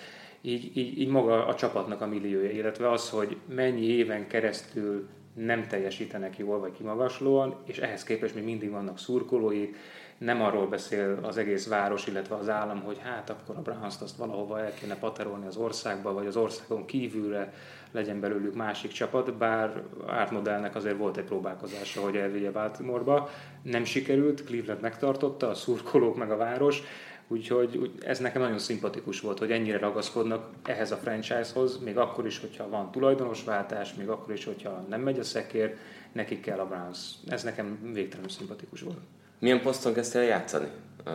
így, 0.42 0.78
így, 0.78 1.00
így 1.00 1.10
maga 1.10 1.46
a 1.46 1.56
csapatnak 1.56 2.02
a 2.02 2.08
milliója, 2.08 2.52
illetve 2.52 2.92
az, 2.92 3.10
hogy 3.10 3.38
mennyi 3.46 3.86
éven 3.86 4.28
keresztül 4.28 5.08
nem 5.46 5.68
teljesítenek 5.68 6.38
jól 6.38 6.60
vagy 6.60 6.72
kimagaslóan, 6.72 7.56
és 7.66 7.78
ehhez 7.78 8.04
képest 8.04 8.36
még 8.36 8.44
mindig 8.44 8.70
vannak 8.70 9.00
szurkolóik, 9.00 9.76
nem 10.20 10.42
arról 10.42 10.68
beszél 10.68 11.20
az 11.22 11.38
egész 11.38 11.68
város, 11.68 12.08
illetve 12.08 12.36
az 12.36 12.50
állam, 12.50 12.82
hogy 12.82 13.00
hát 13.04 13.30
akkor 13.30 13.56
a 13.56 13.62
browns 13.62 13.96
azt 14.02 14.18
valahova 14.18 14.60
el 14.60 14.74
kéne 14.74 14.96
paterolni 14.96 15.46
az 15.46 15.56
országba, 15.56 16.14
vagy 16.14 16.28
az 16.28 16.36
országon 16.36 16.86
kívülre 16.86 17.54
legyen 17.92 18.20
belőlük 18.20 18.56
másik 18.56 18.92
csapat, 18.92 19.34
bár 19.34 19.84
átmodellnek 20.08 20.76
azért 20.76 20.98
volt 20.98 21.18
egy 21.18 21.24
próbálkozása, 21.24 22.02
hogy 22.02 22.16
elvigye 22.16 22.52
Baltimoreba. 22.52 23.30
Nem 23.62 23.84
sikerült, 23.84 24.44
Cleveland 24.44 24.82
megtartotta, 24.82 25.50
a 25.50 25.54
szurkolók 25.54 26.18
meg 26.18 26.32
a 26.32 26.38
város, 26.38 26.84
Úgyhogy 27.32 27.92
ez 28.06 28.20
nekem 28.20 28.42
nagyon 28.42 28.60
szimpatikus 28.60 29.20
volt, 29.20 29.40
hogy 29.40 29.52
ennyire 29.52 29.78
ragaszkodnak 29.78 30.50
ehhez 30.64 30.92
a 30.92 30.98
franchise-hoz, 30.98 31.80
még 31.80 31.98
akkor 31.98 32.26
is, 32.26 32.40
hogyha 32.40 32.70
van 32.70 32.92
tulajdonosváltás, 32.92 33.94
még 33.94 34.10
akkor 34.10 34.34
is, 34.34 34.46
hogyha 34.46 34.86
nem 34.90 35.02
megy 35.02 35.20
a 35.20 35.24
szekér, 35.24 35.78
nekik 36.12 36.42
kell 36.42 36.60
a 36.60 36.66
Browns. 36.66 37.00
Ez 37.28 37.44
nekem 37.44 37.92
végtelenül 37.94 38.30
szimpatikus 38.30 38.82
volt. 38.82 38.98
Milyen 39.40 39.62
poszton 39.62 39.94
kezdtél 39.94 40.22
játszani? 40.22 40.68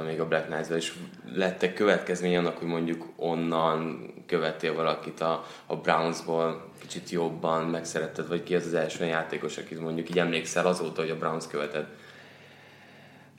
még 0.06 0.21
a 0.21 0.28
Black 0.28 0.47
knights 0.47 0.68
és 0.68 0.92
lettek 1.35 1.75
következmény 1.75 2.37
annak, 2.37 2.59
hogy 2.59 2.68
mondjuk 2.68 3.06
onnan 3.16 4.06
követtél 4.26 4.75
valakit 4.75 5.21
a, 5.21 5.44
a 5.66 5.76
Brownsból 5.76 6.68
kicsit 6.80 7.11
jobban 7.11 7.64
megszeretted, 7.64 8.28
vagy 8.28 8.42
ki 8.42 8.54
az 8.54 8.66
az 8.66 8.75
első 8.75 9.04
játékos, 9.04 9.59
akit 9.59 9.80
mondjuk 9.80 10.11
így 10.11 10.18
emlékszel 10.18 10.66
azóta, 10.66 11.00
hogy 11.00 11.11
a 11.11 11.18
Browns 11.18 11.47
követed? 11.47 11.87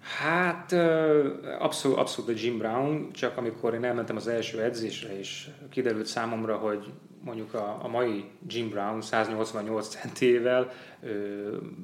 Hát 0.05 0.71
abszolút, 1.59 1.97
abszolút 1.97 2.29
a 2.29 2.33
Jim 2.35 2.57
Brown, 2.57 3.11
csak 3.11 3.37
amikor 3.37 3.73
én 3.73 3.83
elmentem 3.83 4.15
az 4.15 4.27
első 4.27 4.61
edzésre, 4.61 5.17
és 5.17 5.47
kiderült 5.69 6.05
számomra, 6.05 6.57
hogy 6.57 6.93
mondjuk 7.23 7.53
a, 7.53 7.79
a 7.83 7.87
mai 7.87 8.25
Jim 8.47 8.69
Brown 8.69 9.01
188 9.01 9.87
centével 9.87 10.71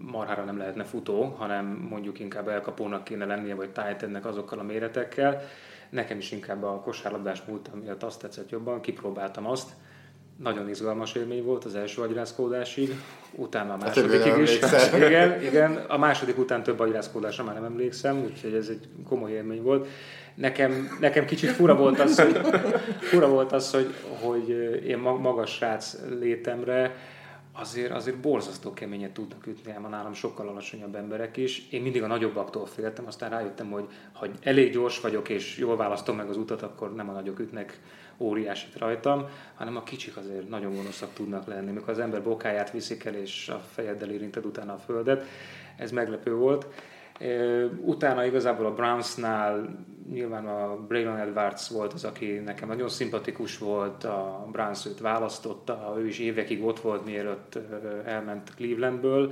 marhára 0.02 0.44
nem 0.44 0.58
lehetne 0.58 0.84
futó, 0.84 1.24
hanem 1.24 1.66
mondjuk 1.90 2.20
inkább 2.20 2.48
elkapónak 2.48 3.04
kéne 3.04 3.26
lennie, 3.26 3.56
vagy 3.56 3.72
tight 3.72 4.26
azokkal 4.26 4.60
a 4.60 4.64
méretekkel. 4.64 5.42
Nekem 5.90 6.18
is 6.18 6.32
inkább 6.32 6.64
a 6.64 6.80
kosárlabdás 6.80 7.42
múltam 7.42 7.80
miatt 7.80 8.04
azt 8.04 8.20
tetszett 8.22 8.50
jobban, 8.50 8.82
kipróbáltam 8.82 9.46
azt, 9.46 9.70
nagyon 10.42 10.70
izgalmas 10.70 11.16
élmény 11.16 11.44
volt 11.44 11.66
az 11.66 11.76
első 11.76 12.02
agyrázkódásig, 12.02 12.96
utána 13.36 13.74
a 13.74 13.78
másodikig 13.78 14.38
is. 14.38 14.60
Igen, 15.08 15.42
igen, 15.42 15.76
a 15.76 15.98
második 15.98 16.38
után 16.38 16.64
több 16.64 16.80
agyrázkódásra 16.80 17.44
már 17.44 17.54
nem 17.54 17.64
emlékszem, 17.64 18.24
úgyhogy 18.24 18.54
ez 18.54 18.68
egy 18.68 18.88
komoly 19.08 19.32
élmény 19.32 19.62
volt. 19.62 19.88
Nekem, 20.36 20.98
nekem 21.00 21.26
kicsit 21.26 21.50
fura 21.50 21.76
volt 21.76 22.00
az, 22.00 22.20
hogy, 22.20 22.40
fura 23.00 23.28
volt 23.28 23.52
az, 23.52 23.72
hogy, 23.72 23.94
hogy 24.22 24.50
én 24.88 24.98
magas 24.98 25.52
srác 25.52 25.98
létemre 26.20 26.96
azért, 27.54 27.92
azért 27.92 28.18
borzasztó 28.18 28.74
keményet 28.74 29.12
tudnak 29.12 29.48
ütni 29.48 29.72
ám 29.72 29.90
nálam 29.90 30.14
sokkal 30.14 30.48
alacsonyabb 30.48 30.96
emberek 30.96 31.38
is. 31.38 31.68
Én 31.70 31.82
mindig 31.82 32.04
a 32.04 32.08
nagyobbaktól 32.08 32.66
féltem, 32.66 33.08
aztán 33.08 33.30
rájöttem, 33.30 33.72
hogy 33.72 33.86
ha 34.14 34.28
elég 34.42 34.72
gyors 34.72 35.00
vagyok 35.00 35.30
és 35.30 35.58
jól 35.58 35.78
választom 35.78 36.16
meg 36.16 36.30
az 36.30 36.38
utat, 36.38 36.62
akkor 36.62 36.96
nem 36.96 37.10
a 37.10 37.14
nagyok 37.14 37.40
ütnek 37.40 37.80
óriásit 38.22 38.78
rajtam, 38.78 39.26
hanem 39.56 39.76
a 39.76 39.84
kicsik 39.84 40.18
azért 40.18 40.50
nagyon 40.50 40.76
gonoszak 40.76 41.14
tudnak 41.14 41.48
lenni. 41.48 41.72
Mikor 41.72 41.90
az 41.90 42.00
ember 42.00 42.24
bokáját 42.24 42.72
viszik 42.72 43.06
el, 43.06 43.14
és 43.14 43.50
a 43.50 43.62
fejeddel 43.72 44.10
érinted 44.10 44.46
utána 44.46 44.74
a 44.74 44.78
földet, 44.78 45.26
ez 45.78 45.92
meglepő 45.92 46.36
volt. 46.36 46.66
Utána 47.82 48.26
igazából 48.26 48.66
a 48.66 48.74
Brownsnál 48.74 49.80
nyilván 50.12 50.48
a 50.48 50.86
Braylon 50.88 51.18
Edwards 51.18 51.70
volt 51.70 51.94
az, 51.94 52.04
aki 52.04 52.26
nekem 52.26 52.68
nagyon 52.68 52.90
szimpatikus 52.90 53.58
volt, 53.58 54.04
a 54.04 54.48
Browns 54.52 54.86
őt 54.86 55.00
választotta, 55.00 55.96
ő 55.98 56.08
is 56.08 56.20
évekig 56.20 56.64
ott 56.64 56.80
volt, 56.80 57.06
mielőtt 57.06 57.58
elment 58.06 58.54
Clevelandből. 58.56 59.32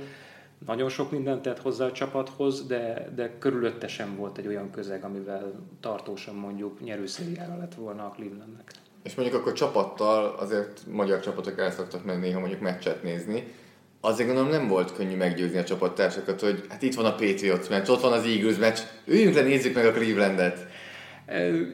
Nagyon 0.66 0.88
sok 0.88 1.10
mindent 1.10 1.42
tett 1.42 1.60
hozzá 1.60 1.84
a 1.86 1.92
csapathoz, 1.92 2.66
de, 2.66 3.08
de 3.14 3.38
körülötte 3.38 3.88
sem 3.88 4.16
volt 4.16 4.38
egy 4.38 4.46
olyan 4.46 4.70
közeg, 4.70 5.04
amivel 5.04 5.52
tartósan 5.80 6.34
mondjuk 6.34 6.80
nyerőszériára 6.80 7.56
lett 7.56 7.74
volna 7.74 8.04
a 8.04 8.12
Clevelandnek. 8.16 8.70
És 9.02 9.14
mondjuk 9.14 9.40
akkor 9.40 9.52
csapattal 9.52 10.34
azért 10.38 10.86
magyar 10.90 11.20
csapatok 11.20 11.58
el 11.58 11.70
szoktak 11.70 12.04
menni 12.04 12.20
néha 12.20 12.40
mondjuk 12.40 12.60
meccset 12.60 13.02
nézni. 13.02 13.52
Azért 14.00 14.28
gondolom 14.28 14.50
nem 14.50 14.68
volt 14.68 14.92
könnyű 14.92 15.16
meggyőzni 15.16 15.58
a 15.58 15.64
csapattársakat, 15.64 16.40
hogy 16.40 16.64
hát 16.68 16.82
itt 16.82 16.94
van 16.94 17.04
a 17.04 17.14
Patriots 17.14 17.68
meccs, 17.68 17.88
ott 17.88 18.00
van 18.00 18.12
az 18.12 18.24
Eagles 18.24 18.56
meccs, 18.56 18.78
üljünk 19.06 19.34
le, 19.34 19.42
nézzük 19.42 19.74
meg 19.74 19.86
a 19.86 19.92
Clevelandet. 19.92 20.66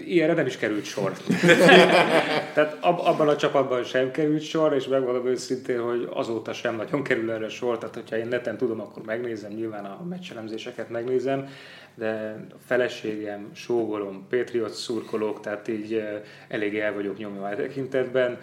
Ilyenre 0.07 0.35
nem 0.35 0.47
is 0.47 0.57
került 0.57 0.85
sor. 0.85 1.13
Tehát 2.55 2.77
ab, 2.81 2.99
abban 2.99 3.29
a 3.29 3.37
csapatban 3.37 3.85
sem 3.85 4.11
került 4.11 4.43
sor, 4.43 4.75
és 4.75 4.87
megmondom 4.87 5.27
őszintén, 5.27 5.81
hogy 5.81 6.09
azóta 6.13 6.53
sem 6.53 6.77
nagyon 6.77 7.03
kerül 7.03 7.31
erre 7.31 7.49
sor. 7.49 7.79
Tehát, 7.79 7.95
hogyha 7.95 8.17
én 8.17 8.27
neten 8.27 8.57
tudom, 8.57 8.81
akkor 8.81 9.03
megnézem, 9.05 9.53
nyilván 9.53 9.85
a 9.85 10.05
meccselemzéseket 10.09 10.91
megnézem, 10.91 11.49
de 11.95 12.37
a 12.51 12.59
feleségem, 12.67 13.51
sógolom, 13.55 14.27
Patriot 14.31 14.73
szurkolók, 14.73 15.41
tehát 15.41 15.69
így 15.69 16.03
elég 16.49 16.79
el 16.79 16.95
vagyok 16.95 17.19
nyomva 17.19 17.49
a 17.49 17.57
tekintetben. 17.57 18.39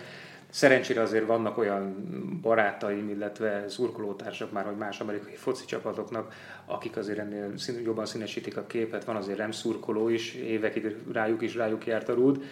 Szerencsére 0.53 1.01
azért 1.01 1.25
vannak 1.25 1.57
olyan 1.57 1.95
barátaim, 2.41 3.09
illetve 3.09 3.69
szurkolótársak 3.69 4.51
már, 4.51 4.65
hogy 4.65 4.75
más 4.75 4.99
amerikai 4.99 5.35
foci 5.35 5.65
csapatoknak, 5.65 6.33
akik 6.65 6.97
azért 6.97 7.17
ennél 7.17 7.53
jobban 7.83 8.05
színesítik 8.05 8.57
a 8.57 8.65
képet. 8.65 9.03
Van 9.03 9.15
azért 9.15 9.37
nem 9.37 9.51
szurkoló 9.51 10.09
is, 10.09 10.33
évekig 10.33 10.95
rájuk 11.13 11.41
is 11.41 11.55
rájuk 11.55 11.85
járt 11.85 12.09
a 12.09 12.13
rúd, 12.13 12.43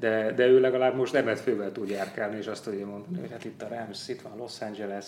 de, 0.00 0.32
de 0.36 0.46
ő 0.46 0.60
legalább 0.60 0.96
most 0.96 1.14
emet 1.14 1.40
fővel 1.40 1.72
tud 1.72 1.88
járkálni, 1.88 2.36
és 2.38 2.46
azt 2.46 2.64
tudja 2.64 2.86
mondani, 2.86 3.20
hogy 3.20 3.30
hát 3.30 3.44
itt 3.44 3.62
a 3.62 3.68
Rams, 3.68 4.08
itt 4.08 4.20
van 4.20 4.32
Los 4.38 4.60
Angeles, 4.60 5.06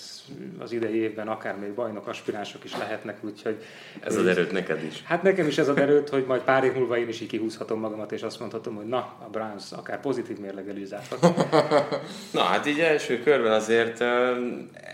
az 0.59 0.73
idei 0.73 0.95
évben 0.95 1.29
akár 1.29 1.59
még 1.59 1.73
bajnok 1.73 2.07
aspiránsok 2.07 2.65
is 2.65 2.77
lehetnek, 2.77 3.17
úgyhogy... 3.21 3.63
Ez 4.01 4.17
az 4.17 4.27
erőt 4.27 4.53
neked 4.53 4.85
is. 4.85 5.03
Hát 5.05 5.23
nekem 5.23 5.47
is 5.47 5.59
ez 5.59 5.69
az 5.69 5.77
erőt, 5.77 6.09
hogy 6.09 6.25
majd 6.27 6.43
pár 6.43 6.65
év 6.65 6.73
múlva 6.73 6.99
én 6.99 7.09
is 7.09 7.21
így 7.21 7.29
kihúzhatom 7.29 7.81
magamat, 7.81 8.13
és 8.13 8.23
azt 8.23 8.41
mondhatom, 8.41 8.75
hogy 8.75 8.87
na, 8.87 8.99
a 8.99 9.29
Browns 9.31 9.73
akár 9.73 10.01
pozitív 10.01 10.39
mérleggel 10.39 10.77
is 10.77 10.89
Na 12.33 12.43
hát 12.43 12.67
így 12.67 12.81
első 12.81 13.21
körben 13.23 13.53
azért 13.53 14.01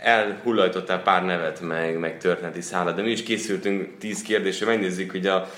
elhullajtottál 0.03 1.03
pár 1.03 1.25
nevet, 1.25 1.61
meg, 1.61 1.99
meg 1.99 2.19
történeti 2.19 2.61
szállat, 2.61 2.97
de 2.97 3.03
mi 3.03 3.11
is 3.11 3.23
készültünk 3.23 3.99
tíz 3.99 4.23
kérdésre, 4.23 4.67
megnézzük, 4.67 5.11
hogy 5.11 5.27
a 5.27 5.49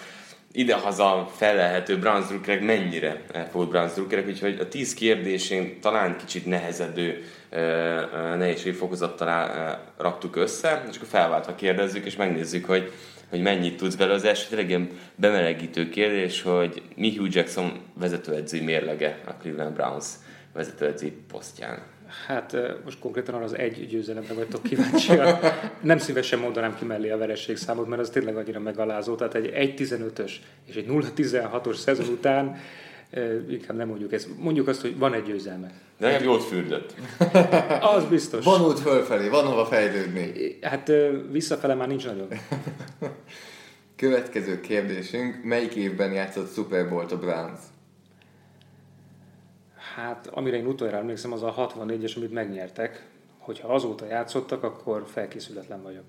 idehaza 0.52 1.30
felelhető 1.37 1.99
Browns 1.99 2.26
drukkerek 2.26 2.62
mennyire 2.62 3.23
elfogott 3.33 3.69
Browns 3.69 3.92
drukkerek, 3.92 4.26
úgyhogy 4.26 4.59
a 4.61 4.69
tíz 4.69 4.95
kérdésén 4.95 5.80
talán 5.80 6.16
kicsit 6.16 6.47
nehezedő 6.47 7.25
nehézségfokozattal 8.37 9.78
raktuk 9.97 10.37
össze, 10.37 10.85
és 10.90 10.97
akkor 10.97 11.09
felváltva 11.09 11.54
kérdezzük, 11.54 12.04
és 12.04 12.16
megnézzük, 12.16 12.64
hogy, 12.64 12.92
hogy 13.28 13.40
mennyit 13.40 13.76
tudsz 13.76 13.95
belőle. 13.95 14.16
Az 14.16 14.25
első 14.25 14.49
tényleg 14.49 14.69
ilyen 14.69 14.90
bemelegítő 15.14 15.88
kérdés, 15.88 16.42
hogy 16.42 16.83
mi 16.97 17.16
Hugh 17.16 17.35
Jackson 17.35 17.80
vezetőedzői 17.95 18.61
mérlege 18.61 19.21
a 19.26 19.30
Cleveland 19.30 19.75
Browns 19.75 20.07
vezetőedzői 20.52 21.12
posztján. 21.28 21.83
Hát 22.26 22.57
most 22.85 22.99
konkrétan 22.99 23.35
arra 23.35 23.45
az 23.45 23.57
egy 23.57 23.87
győzelemre 23.87 24.35
vagytok 24.35 24.62
kíváncsiak. 24.62 25.45
Nem 25.81 25.99
szívesen 25.99 26.38
mondanám 26.38 26.76
ki 26.79 26.85
mellé 26.85 27.11
a 27.11 27.19
vereség 27.19 27.57
számot, 27.57 27.88
mert 27.88 28.00
az 28.00 28.11
tényleg 28.11 28.37
annyira 28.37 28.61
megalázó. 28.61 29.14
Tehát 29.14 29.35
egy 29.35 29.76
1-15-ös 29.79 30.33
és 30.67 30.75
egy 30.75 30.87
0-16-os 30.88 31.75
szezon 31.75 32.07
után 32.07 32.57
inkább 33.50 33.76
nem 33.76 33.88
mondjuk 33.88 34.12
ezt. 34.12 34.29
Mondjuk 34.38 34.69
azt, 34.69 34.81
hogy 34.81 34.99
van 34.99 35.14
egy 35.14 35.23
győzelme. 35.23 35.73
De 35.99 36.11
nem 36.11 36.23
jól 36.23 36.40
fürdött. 36.40 36.95
Az 37.97 38.05
biztos. 38.05 38.45
Van 38.45 38.61
út 38.61 38.81
fölfelé, 38.81 39.29
van 39.29 39.45
hova 39.45 39.64
fejlődni. 39.64 40.59
Hát 40.61 40.93
visszafele 41.31 41.75
már 41.75 41.88
nincs 41.88 42.07
nagyon. 42.07 42.29
Következő 43.97 44.61
kérdésünk, 44.61 45.45
melyik 45.45 45.75
évben 45.75 46.12
játszott 46.12 46.52
Super 46.52 46.88
Bowl 46.88 47.07
a 47.11 47.17
Browns? 47.17 47.61
Hát, 49.95 50.29
amire 50.31 50.57
én 50.57 50.67
utoljára 50.67 50.99
emlékszem, 50.99 51.33
az 51.33 51.43
a 51.43 51.55
64-es, 51.57 52.17
amit 52.17 52.33
megnyertek. 52.33 53.05
Hogyha 53.39 53.69
azóta 53.69 54.07
játszottak, 54.07 54.63
akkor 54.63 55.05
felkészületlen 55.13 55.83
vagyok. 55.83 56.05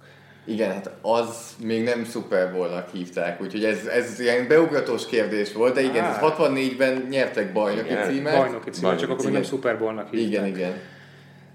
Igen, 0.46 0.72
hát 0.72 0.92
az 1.02 1.56
még 1.64 1.84
nem 1.84 2.04
Super 2.06 2.52
Bowl-nak 2.52 2.90
hívták, 2.90 3.42
úgyhogy 3.42 3.66
ez, 3.66 3.86
ez 3.86 4.20
ilyen 4.20 4.48
beugratós 4.48 5.06
kérdés 5.06 5.54
volt, 5.54 5.74
de 5.74 5.82
igen, 5.82 6.06
ez 6.06 6.18
64-ben 6.22 7.08
nyertek 7.10 7.54
bajnoki 7.54 7.90
igen, 7.90 8.10
címet. 8.10 8.38
Bajnoki 8.38 8.70
címet, 8.70 9.00
csak 9.00 9.10
akkor 9.10 9.26
még 9.26 9.34
nem 9.34 9.44
Super 9.44 9.78
Bowl-nak 9.78 10.10
hívták. 10.10 10.28
Igen, 10.28 10.46
igen. 10.46 10.74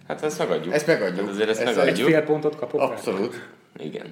Hát 0.08 0.22
ezt 0.22 0.38
megadjuk. 0.38 0.74
Ezt 0.74 0.86
megadjuk. 0.86 1.20
Hát 1.20 1.34
azért 1.34 1.48
ezt, 1.48 1.60
ezt 1.60 1.76
megadjuk. 1.76 2.08
Egy 2.08 2.14
fél 2.14 2.22
pontot 2.22 2.56
kapok 2.56 2.80
Abszolút. 2.80 3.34
Rá. 3.34 3.84
Igen. 3.84 4.06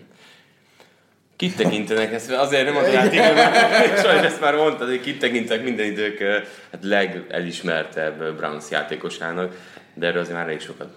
Kit 1.37 1.57
tekintenek 1.57 2.13
ezt? 2.13 2.31
Azért 2.31 2.65
nem 2.65 2.77
az 2.77 2.93
játékban, 2.93 3.53
sajnos 4.05 4.27
ezt 4.27 4.41
már 4.41 4.55
mondtad, 4.55 4.89
hogy 4.89 5.01
kit 5.01 5.19
tekintek 5.19 5.65
minden 5.65 5.87
idők 5.87 6.23
hát 6.71 6.85
legelismertebb 6.85 8.37
Browns 8.37 8.71
játékosának, 8.71 9.55
de 9.95 10.07
erről 10.07 10.21
azért 10.21 10.37
már 10.37 10.47
elég 10.47 10.61
sokat 10.61 10.89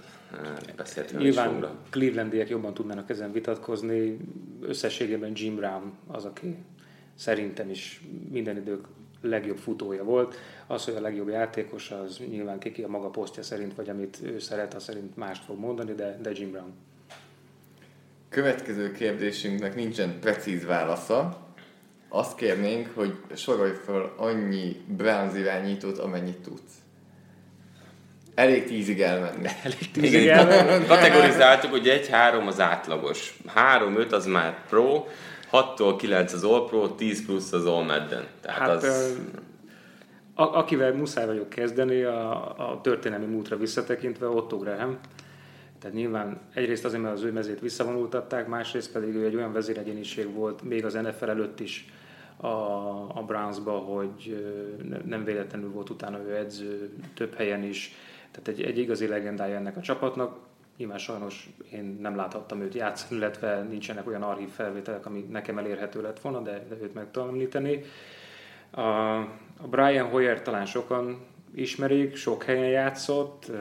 beszéltünk. 0.75 1.21
Nyilván 1.21 1.67
Clevelandiek 1.89 2.49
jobban 2.49 2.73
tudnának 2.73 3.09
ezen 3.09 3.31
vitatkozni. 3.31 4.17
Összességében 4.61 5.31
Jim 5.35 5.55
Brown 5.55 5.93
az, 6.07 6.25
aki 6.25 6.55
szerintem 7.15 7.69
is 7.69 8.01
minden 8.29 8.57
idők 8.57 8.85
legjobb 9.21 9.57
futója 9.57 10.03
volt. 10.03 10.35
Az, 10.67 10.85
hogy 10.85 10.95
a 10.95 11.01
legjobb 11.01 11.29
játékos, 11.29 11.91
az 11.91 12.21
nyilván 12.29 12.59
kiki 12.59 12.83
a 12.83 12.87
maga 12.87 13.09
posztja 13.09 13.43
szerint, 13.43 13.75
vagy 13.75 13.89
amit 13.89 14.17
ő 14.23 14.39
szeret, 14.39 14.73
az 14.73 14.83
szerint 14.83 15.15
mást 15.15 15.43
fog 15.43 15.59
mondani, 15.59 15.93
de, 15.93 16.19
de 16.21 16.31
Jim 16.33 16.51
Brown. 16.51 16.73
Következő 18.29 18.91
kérdésünknek 18.91 19.75
nincsen 19.75 20.19
precíz 20.19 20.65
válasza. 20.65 21.45
Azt 22.09 22.35
kérnénk, 22.35 22.89
hogy 22.95 23.13
sorolj 23.35 23.71
fel 23.85 24.13
annyi 24.17 24.75
Browns 24.87 25.35
irányítót, 25.37 25.97
amennyit 25.97 26.37
tudsz. 26.37 26.73
Elég 28.35 28.65
tízig 28.65 29.01
elmenni. 29.01 29.47
Elég 29.63 29.77
Igen, 29.93 30.01
tízig 30.01 30.27
elmenni. 30.27 30.85
kategorizáltuk, 30.85 31.71
hogy 31.71 32.07
1-3 32.11 32.47
az 32.47 32.59
átlagos, 32.59 33.37
3-5 33.55 34.11
az 34.11 34.25
már 34.25 34.65
pro, 34.69 35.05
6-tól 35.51 35.95
9 35.97 36.33
az 36.33 36.43
all 36.43 36.65
pro, 36.67 36.89
10 36.89 37.25
plusz 37.25 37.51
az 37.51 37.65
all 37.65 37.83
madden. 37.83 38.27
Tehát 38.41 38.59
Hát, 38.59 38.69
az... 38.69 38.83
ö, 38.83 40.41
a, 40.43 40.57
akivel 40.57 40.93
muszáj 40.93 41.25
vagyok 41.25 41.49
kezdeni, 41.49 42.03
a, 42.03 42.31
a 42.71 42.79
történelmi 42.83 43.25
múltra 43.25 43.57
visszatekintve 43.57 44.27
Otto 44.27 44.57
Graham. 44.57 44.97
Tehát 45.87 46.01
nyilván 46.01 46.39
egyrészt 46.53 46.85
azért, 46.85 47.01
mert 47.01 47.15
az 47.15 47.23
ő 47.23 47.31
mezét 47.31 47.59
visszavonultatták, 47.59 48.47
másrészt 48.47 48.91
pedig 48.91 49.15
ő 49.15 49.25
egy 49.25 49.35
olyan 49.35 49.53
vezéregyéniség 49.53 50.33
volt 50.33 50.61
még 50.61 50.85
az 50.85 50.93
NFL 50.93 51.29
előtt 51.29 51.59
is 51.59 51.85
a, 52.37 52.47
a 53.17 53.23
Brownsba, 53.27 53.71
hogy 53.71 54.45
nem 55.05 55.23
véletlenül 55.23 55.71
volt 55.71 55.89
utána 55.89 56.19
ő 56.19 56.35
edző 56.35 56.89
több 57.13 57.33
helyen 57.33 57.63
is. 57.63 57.95
Tehát 58.31 58.47
egy, 58.47 58.61
egy 58.61 58.77
igazi 58.77 59.07
legendája 59.07 59.55
ennek 59.55 59.77
a 59.77 59.81
csapatnak. 59.81 60.37
Nyilván 60.77 60.97
sajnos 60.97 61.49
én 61.71 61.97
nem 62.01 62.15
láthattam 62.15 62.61
őt 62.61 62.73
játszani, 62.73 63.15
illetve 63.15 63.61
nincsenek 63.61 64.07
olyan 64.07 64.23
archív 64.23 64.49
felvételek, 64.49 65.05
ami 65.05 65.19
nekem 65.19 65.57
elérhető 65.57 66.01
lett 66.01 66.19
volna, 66.19 66.41
de, 66.41 66.65
de 66.69 66.75
őt 66.81 66.93
meg 66.93 67.11
tudom 67.11 67.27
említeni. 67.27 67.83
A, 68.69 68.81
a 69.57 69.67
Brian 69.69 70.09
Hoyer 70.09 70.41
talán 70.41 70.65
sokan 70.65 71.19
ismerik, 71.53 72.15
sok 72.15 72.43
helyen 72.43 72.69
játszott, 72.69 73.51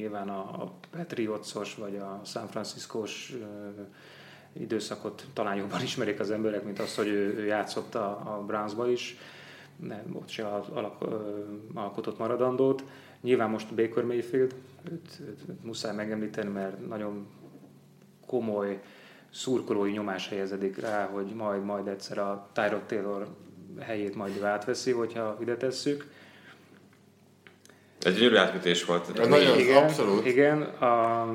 nyilván 0.00 0.28
a, 0.28 0.38
a 0.38 0.72
Patriotsos 0.90 1.74
vagy 1.74 1.96
a 1.96 2.20
San 2.24 2.46
Franciscos 2.46 3.32
időszakot 4.52 5.26
talán 5.32 5.56
jobban 5.56 5.82
ismerik 5.82 6.20
az 6.20 6.30
emberek, 6.30 6.64
mint 6.64 6.78
azt, 6.78 6.96
hogy 6.96 7.08
ő, 7.08 7.34
ő 7.36 7.44
játszott 7.44 7.94
a, 7.94 8.08
a 8.08 8.44
Brownsba 8.46 8.90
is, 8.90 9.16
nem, 9.76 10.02
ott 10.12 10.28
se 10.28 10.46
al- 10.46 10.68
alak, 10.68 10.96
ö, 11.00 11.42
alkotott 11.74 12.18
maradandót. 12.18 12.84
Nyilván 13.20 13.50
most 13.50 13.74
Baker 13.74 14.04
Mayfield, 14.04 14.54
őt, 14.90 15.20
őt, 15.20 15.40
őt 15.48 15.64
muszáj 15.64 15.94
megemlíteni, 15.94 16.50
mert 16.50 16.88
nagyon 16.88 17.26
komoly 18.26 18.82
szurkolói 19.30 19.90
nyomás 19.90 20.28
helyezedik 20.28 20.80
rá, 20.80 21.06
hogy 21.06 21.26
majd, 21.34 21.64
majd 21.64 21.86
egyszer 21.86 22.18
a 22.18 22.48
Tyrod 22.52 22.82
Taylor 22.82 23.28
helyét 23.80 24.14
majd 24.14 24.36
ő 24.36 24.44
átveszi, 24.44 24.90
hogyha 24.90 25.36
ide 25.40 25.56
tesszük. 25.56 26.10
Ez 28.00 28.14
gyönyörű 28.14 28.36
átkötés 28.36 28.84
volt. 28.84 29.18
Ez 29.18 29.28
nagyon 29.28 29.58
Igen, 29.58 29.82
abszolút. 29.82 30.26
Igen, 30.26 30.62
a, 30.62 31.26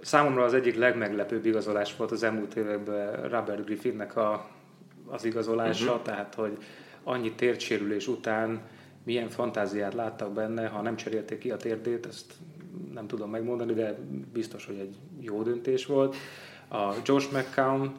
számomra 0.00 0.44
az 0.44 0.54
egyik 0.54 0.76
legmeglepőbb 0.76 1.46
igazolás 1.46 1.96
volt 1.96 2.10
az 2.10 2.22
elmúlt 2.22 2.54
években 2.54 3.28
Robert 3.28 3.64
Griffinnek 3.64 4.16
a, 4.16 4.48
az 5.06 5.24
igazolása, 5.24 5.84
uh-huh. 5.84 6.02
tehát 6.02 6.34
hogy 6.34 6.58
annyi 7.02 7.32
térsérülés 7.32 8.08
után 8.08 8.60
milyen 9.04 9.28
fantáziát 9.28 9.94
láttak 9.94 10.32
benne, 10.32 10.66
ha 10.66 10.82
nem 10.82 10.96
cserélték 10.96 11.38
ki 11.38 11.50
a 11.50 11.56
térdét, 11.56 12.06
ezt 12.06 12.32
nem 12.94 13.06
tudom 13.06 13.30
megmondani, 13.30 13.72
de 13.72 13.98
biztos, 14.32 14.66
hogy 14.66 14.78
egy 14.78 14.94
jó 15.20 15.42
döntés 15.42 15.86
volt. 15.86 16.16
A 16.68 16.94
Josh 17.04 17.32
McCown, 17.32 17.92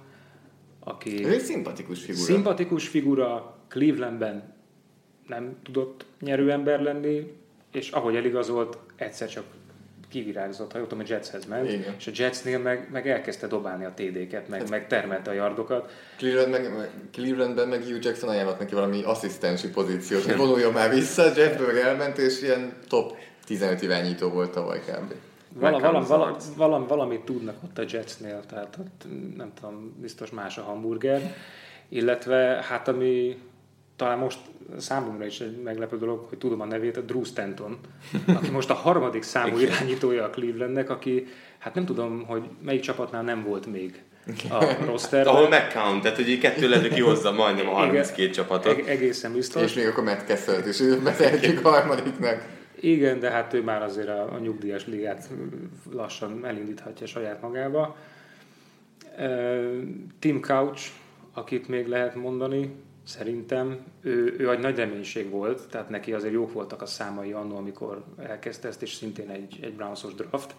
aki... 0.79 1.23
Ez 1.23 1.33
egy 1.33 1.39
szimpatikus 1.39 2.03
figura. 2.03 2.23
Szimpatikus 2.23 2.87
figura, 2.87 3.57
Clevelandben 3.67 4.53
nem 5.27 5.55
tudott 5.63 6.05
nyerő 6.19 6.51
ember 6.51 6.81
lenni, 6.81 7.40
és 7.71 7.89
ahogy 7.89 8.15
eligazolt, 8.15 8.77
egyszer 8.95 9.29
csak 9.29 9.43
kivirágzott, 10.09 10.71
ha 10.71 10.77
jól 10.77 10.87
tudom, 10.87 11.03
a 11.03 11.07
Jetshez 11.09 11.45
ment, 11.45 11.71
Igen. 11.71 11.95
és 11.97 12.07
a 12.07 12.11
Jetsnél 12.13 12.59
meg, 12.59 12.87
meg 12.91 13.07
elkezdte 13.09 13.47
dobálni 13.47 13.85
a 13.85 13.93
TD-ket, 13.95 14.47
meg, 14.47 14.69
meg 14.69 14.87
termelte 14.87 15.29
a 15.29 15.33
yardokat. 15.33 15.91
Cleveland 16.17 16.51
meg, 16.51 16.77
meg- 16.77 16.91
Clevelandben 17.11 17.67
meg 17.67 17.83
Hugh 17.83 18.03
Jackson 18.03 18.29
ajánlott 18.29 18.59
neki 18.59 18.73
valami 18.73 19.03
asszisztensi 19.03 19.69
pozíciót, 19.69 20.23
hogy 20.23 20.37
vonuljon 20.37 20.73
már 20.73 20.89
vissza, 20.89 21.23
Jeff 21.35 21.59
meg 21.65 21.77
elment, 21.77 22.17
és 22.17 22.41
ilyen 22.41 22.73
top 22.87 23.17
15 23.45 23.81
irányító 23.81 24.29
volt 24.29 24.51
tavaly 24.51 24.79
kb. 24.79 25.13
Vala, 25.53 25.79
valam, 25.79 26.03
valam, 26.03 26.35
valam, 26.55 26.87
valamit 26.87 27.21
tudnak 27.21 27.63
ott 27.63 27.77
a 27.77 27.83
Jetsnél, 27.89 28.43
tehát 28.49 28.77
ott 28.79 29.05
nem 29.35 29.51
tudom, 29.59 29.95
biztos 30.01 30.29
más 30.29 30.57
a 30.57 30.61
hamburger. 30.61 31.35
Illetve 31.89 32.65
hát 32.69 32.87
ami 32.87 33.37
talán 34.01 34.17
most 34.17 34.39
számomra 34.77 35.25
is 35.25 35.39
egy 35.39 35.61
meglepő 35.63 35.97
dolog, 35.97 36.25
hogy 36.29 36.37
tudom 36.37 36.61
a 36.61 36.65
nevét, 36.65 36.97
a 36.97 37.01
Drew 37.01 37.23
Stanton, 37.23 37.77
aki 38.37 38.49
most 38.49 38.69
a 38.69 38.73
harmadik 38.73 39.23
számú 39.23 39.57
irányítója 39.57 40.23
a 40.23 40.29
Clevelandnek, 40.29 40.89
aki 40.89 41.27
hát 41.57 41.73
nem 41.73 41.85
tudom, 41.85 42.25
hogy 42.25 42.43
melyik 42.61 42.81
csapatnál 42.81 43.21
nem 43.23 43.43
volt 43.43 43.65
még 43.65 44.01
a 44.49 44.85
rosterben. 44.85 45.33
Ahol 45.33 45.47
McCown, 45.47 46.01
tehát 46.01 46.17
hogy 46.17 46.29
így 46.29 46.39
kettő 46.39 46.69
lenne 46.69 46.87
kihozza 46.87 47.31
majdnem 47.31 47.69
a 47.69 47.71
32 47.71 48.29
csapatot. 48.29 48.77
Eg- 48.77 48.87
egészen 48.87 49.33
biztos. 49.33 49.63
És 49.63 49.73
még 49.73 49.87
akkor 49.87 50.03
Matt 50.03 50.25
Kesselt 50.25 50.65
is 50.65 50.81
betehetjük 51.03 51.65
harmadiknak. 51.67 52.45
Igen, 52.79 53.19
de 53.19 53.29
hát 53.29 53.53
ő 53.53 53.63
már 53.63 53.81
azért 53.81 54.07
a, 54.07 54.33
a 54.33 54.39
nyugdíjas 54.39 54.87
ligát 54.87 55.29
lassan 55.91 56.45
elindíthatja 56.45 57.07
saját 57.07 57.41
magába. 57.41 57.97
Tim 60.19 60.41
Couch, 60.41 60.81
akit 61.33 61.67
még 61.67 61.87
lehet 61.87 62.15
mondani, 62.15 62.71
szerintem 63.03 63.79
ő, 64.01 64.35
ő 64.37 64.51
egy 64.51 64.59
nagy 64.59 64.75
reménység 64.75 65.29
volt, 65.29 65.67
tehát 65.69 65.89
neki 65.89 66.13
azért 66.13 66.33
jók 66.33 66.53
voltak 66.53 66.81
a 66.81 66.85
számai 66.85 67.31
annól, 67.31 67.57
amikor 67.57 68.03
elkezdte 68.17 68.67
ezt, 68.67 68.81
és 68.81 68.93
szintén 68.93 69.29
egy, 69.29 69.59
egy 69.61 69.73
Brownsos 69.73 70.13
draft, 70.13 70.55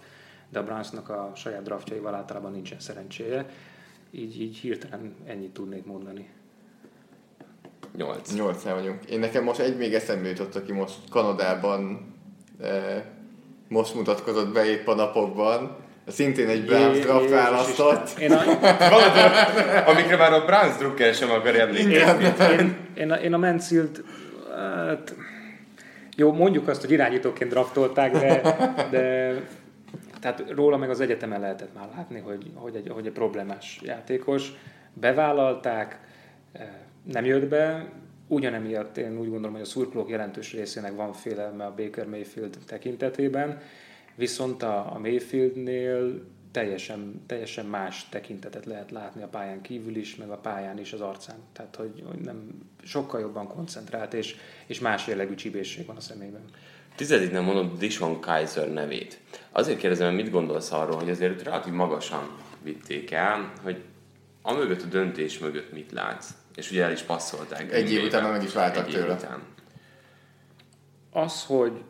de 0.48 0.58
a 0.58 0.64
Brownsnak 0.64 1.08
a 1.08 1.32
saját 1.34 1.62
draftjaival 1.62 2.14
általában 2.14 2.52
nincsen 2.52 2.80
szerencséje. 2.80 3.48
Így, 4.10 4.40
így 4.40 4.56
hirtelen 4.56 5.14
ennyit 5.24 5.52
tudnék 5.52 5.84
mondani. 5.84 6.30
8. 7.96 8.34
Nyolcán 8.34 8.74
vagyunk. 8.74 9.04
Én 9.04 9.18
nekem 9.18 9.44
most 9.44 9.60
egy 9.60 9.76
még 9.76 9.94
eszembe 9.94 10.28
jutott, 10.28 10.54
aki 10.54 10.72
most 10.72 10.98
Kanadában 11.10 12.14
eh, 12.60 13.04
most 13.68 13.94
mutatkozott 13.94 14.52
be 14.52 14.64
épp 14.64 14.86
a 14.86 14.94
napokban. 14.94 15.76
Szintén 16.06 16.48
egy 16.48 16.64
Browns 16.64 16.96
Jé- 16.96 17.04
draft 17.04 17.30
választott. 17.30 18.18
Én 18.18 18.32
a, 18.32 18.42
Amikre 19.90 20.16
már 20.16 20.32
a 20.32 20.44
Browns 20.44 20.76
Drucker 20.76 21.14
sem 21.14 21.30
akar 21.30 21.56
emlékezni. 21.56 22.24
én, 22.58 22.76
én, 22.94 23.10
a, 23.10 23.14
én 23.14 23.32
a 23.32 23.38
Mansfield, 23.38 24.04
hát, 24.86 25.14
jó, 26.16 26.32
mondjuk 26.32 26.68
azt, 26.68 26.80
hogy 26.80 26.90
irányítóként 26.90 27.50
draftolták, 27.50 28.12
de, 28.12 28.40
de 28.90 29.34
tehát 30.20 30.44
róla 30.48 30.76
meg 30.76 30.90
az 30.90 31.00
egyetemen 31.00 31.40
lehetett 31.40 31.74
már 31.74 31.88
látni, 31.96 32.20
hogy, 32.20 32.50
hogy, 32.54 32.76
egy, 32.76 32.88
hogy 32.88 33.06
egy 33.06 33.12
problémás 33.12 33.80
játékos. 33.82 34.52
Bevállalták, 34.92 35.98
eh, 36.52 36.66
nem 37.12 37.24
jött 37.24 37.48
be, 37.48 37.86
ugyanemiatt 38.28 38.96
én 38.96 39.18
úgy 39.18 39.28
gondolom, 39.28 39.52
hogy 39.52 39.60
a 39.60 39.64
szurkolók 39.64 40.10
jelentős 40.10 40.52
részének 40.52 40.96
van 40.96 41.12
félelme 41.12 41.64
a 41.64 41.74
Baker 41.76 42.06
Mayfield 42.06 42.56
tekintetében, 42.66 43.60
viszont 44.14 44.62
a, 44.62 44.94
a 44.94 44.98
Mayfieldnél 44.98 46.24
teljesen, 46.52 47.22
teljesen 47.26 47.66
más 47.66 48.08
tekintetet 48.08 48.66
lehet 48.66 48.90
látni 48.90 49.22
a 49.22 49.26
pályán 49.26 49.60
kívül 49.60 49.96
is, 49.96 50.16
meg 50.16 50.30
a 50.30 50.36
pályán 50.36 50.78
is 50.78 50.92
az 50.92 51.00
arcán. 51.00 51.36
Tehát, 51.52 51.76
hogy, 51.76 52.02
hogy 52.10 52.20
nem 52.20 52.48
sokkal 52.82 53.20
jobban 53.20 53.46
koncentrált, 53.46 54.14
és, 54.14 54.36
és 54.66 54.80
más 54.80 55.06
jellegű 55.06 55.34
csibészség 55.34 55.86
van 55.86 55.96
a 55.96 56.00
szemében. 56.00 56.42
Tizedik 56.94 57.30
nem 57.30 57.44
mondod 57.44 57.78
Dishon 57.78 58.20
Kaiser 58.20 58.72
nevét. 58.72 59.20
Azért 59.50 59.78
kérdezem, 59.78 60.06
hogy 60.14 60.22
mit 60.22 60.32
gondolsz 60.32 60.72
arról, 60.72 60.96
hogy 60.96 61.10
azért 61.10 61.42
relatív 61.42 61.72
magasan 61.72 62.36
vitték 62.62 63.10
el, 63.10 63.52
hogy 63.62 63.82
a 64.42 64.52
mögött 64.52 64.82
a 64.82 64.86
döntés 64.86 65.38
mögött 65.38 65.72
mit 65.72 65.92
látsz? 65.92 66.30
És 66.54 66.70
ugye 66.70 66.84
el 66.84 66.92
is 66.92 67.02
passzolták. 67.02 67.72
Egy 67.72 67.92
év 67.92 68.04
után 68.04 68.30
meg 68.30 68.42
is 68.42 68.52
váltak 68.52 68.86
Egy 68.86 68.92
tőle. 68.92 69.14
Után. 69.14 69.42
Az, 71.10 71.44
hogy 71.44 71.82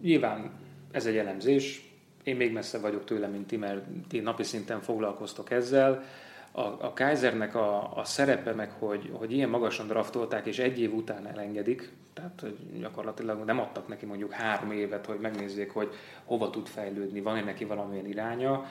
nyilván 0.00 0.50
ez 0.94 1.06
egy 1.06 1.16
elemzés, 1.16 1.92
én 2.22 2.36
még 2.36 2.52
messze 2.52 2.78
vagyok 2.78 3.04
tőle, 3.04 3.26
mint 3.26 3.46
ti, 3.46 3.56
mert 3.56 3.84
ti 4.08 4.20
napi 4.20 4.42
szinten 4.42 4.80
foglalkoztok 4.80 5.50
ezzel. 5.50 6.04
A, 6.50 6.60
a 6.60 6.92
Kaisernek 6.94 7.54
a, 7.54 7.96
a 7.96 8.04
szerepe 8.04 8.52
meg, 8.52 8.70
hogy, 8.70 9.10
hogy 9.12 9.32
ilyen 9.32 9.48
magasan 9.48 9.86
draftolták, 9.86 10.46
és 10.46 10.58
egy 10.58 10.80
év 10.80 10.94
után 10.94 11.26
elengedik, 11.26 11.92
tehát 12.12 12.40
hogy 12.40 12.56
gyakorlatilag 12.80 13.44
nem 13.44 13.60
adtak 13.60 13.88
neki 13.88 14.06
mondjuk 14.06 14.32
három 14.32 14.70
évet, 14.70 15.06
hogy 15.06 15.18
megnézzék, 15.18 15.70
hogy 15.70 15.94
hova 16.24 16.50
tud 16.50 16.66
fejlődni, 16.66 17.20
van-e 17.20 17.42
neki 17.42 17.64
valamilyen 17.64 18.06
iránya. 18.06 18.66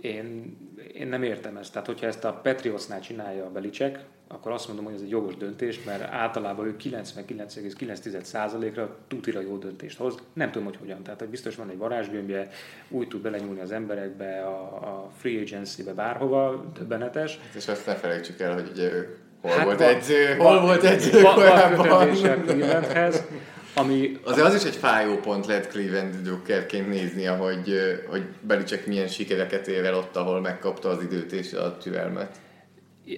Én, 0.00 0.56
én 0.94 1.06
nem 1.06 1.22
értem 1.22 1.56
ezt. 1.56 1.72
Tehát, 1.72 1.86
hogyha 1.86 2.06
ezt 2.06 2.24
a 2.24 2.32
Patriotsnál 2.32 3.00
csinálja 3.00 3.44
a 3.44 3.50
Belicek, 3.50 4.04
akkor 4.32 4.52
azt 4.52 4.66
mondom, 4.66 4.84
hogy 4.84 4.94
ez 4.94 5.00
egy 5.00 5.10
jogos 5.10 5.36
döntés, 5.36 5.82
mert 5.84 6.12
általában 6.12 6.66
ő 6.66 6.76
99,9%-ra 6.82 8.96
tutira 9.08 9.40
jó 9.40 9.56
döntést 9.56 9.98
hoz. 9.98 10.14
Nem 10.32 10.50
tudom, 10.50 10.66
hogy 10.66 10.76
hogyan. 10.80 11.02
Tehát, 11.02 11.20
hogy 11.20 11.28
biztos 11.28 11.56
van 11.56 11.70
egy 11.70 11.76
varázsgömbje, 11.76 12.48
úgy 12.88 13.08
tud 13.08 13.20
belenyúlni 13.20 13.60
az 13.60 13.72
emberekbe, 13.72 14.42
a, 14.42 14.62
a 14.74 15.10
free 15.18 15.40
agency-be, 15.40 15.92
bárhova, 15.92 16.64
döbbenetes. 16.78 17.38
És 17.56 17.68
azt 17.68 17.86
ne 17.86 17.94
felejtsük 17.94 18.40
el, 18.40 18.54
hogy 18.54 18.68
ugye 18.72 18.92
ő 18.92 19.16
hol 19.40 19.50
Hát 19.50 19.64
volt 19.64 19.78
van- 19.78 19.88
edző, 19.88 20.34
hol 20.36 20.60
volt 20.60 20.84
edző 20.84 21.20
Van, 21.20 21.22
van 21.22 21.34
korábban. 21.34 22.10
Clevelandhez. 22.10 23.22
Ami, 23.74 24.18
Azért 24.24 24.46
az 24.46 24.54
is 24.54 24.64
egy 24.64 24.76
fájó 24.76 25.16
pont 25.16 25.46
lehet 25.46 25.68
Cleveland 25.68 26.26
Jokerként 26.26 26.88
nézni, 26.88 27.24
hogy, 27.24 27.74
hogy 28.08 28.22
Belicek 28.40 28.86
milyen 28.86 29.08
sikereket 29.08 29.68
ér 29.68 29.84
el 29.84 29.94
ott, 29.94 30.16
ahol 30.16 30.40
megkapta 30.40 30.88
az 30.88 31.02
időt 31.02 31.32
és 31.32 31.52
a 31.52 31.76
türelmet. 31.76 32.40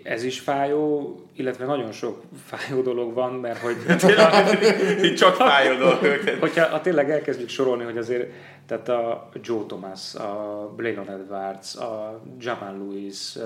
Ez 0.03 0.23
is 0.25 0.40
fájó, 0.40 1.14
illetve 1.37 1.66
nagyon 1.66 1.92
sok 1.92 2.23
fájó 2.51 2.83
dolog 2.83 3.14
van, 3.14 3.33
mert 3.33 3.59
hogy 3.59 3.77
Itt 5.11 5.16
csak 5.16 5.35
fájó 5.35 5.79
dolgok. 5.79 6.29
hogyha 6.40 6.66
ha 6.66 6.81
tényleg 6.81 7.11
elkezdjük 7.11 7.49
sorolni, 7.49 7.85
hogy 7.85 7.99
azért 7.99 8.31
tehát 8.66 8.88
a 8.88 9.29
Joe 9.42 9.64
Thomas, 9.66 10.14
a 10.14 10.73
Braylon 10.77 11.11
Edwards, 11.11 11.77
a 11.77 12.20
Jamal 12.38 12.77
Lewis, 12.79 13.37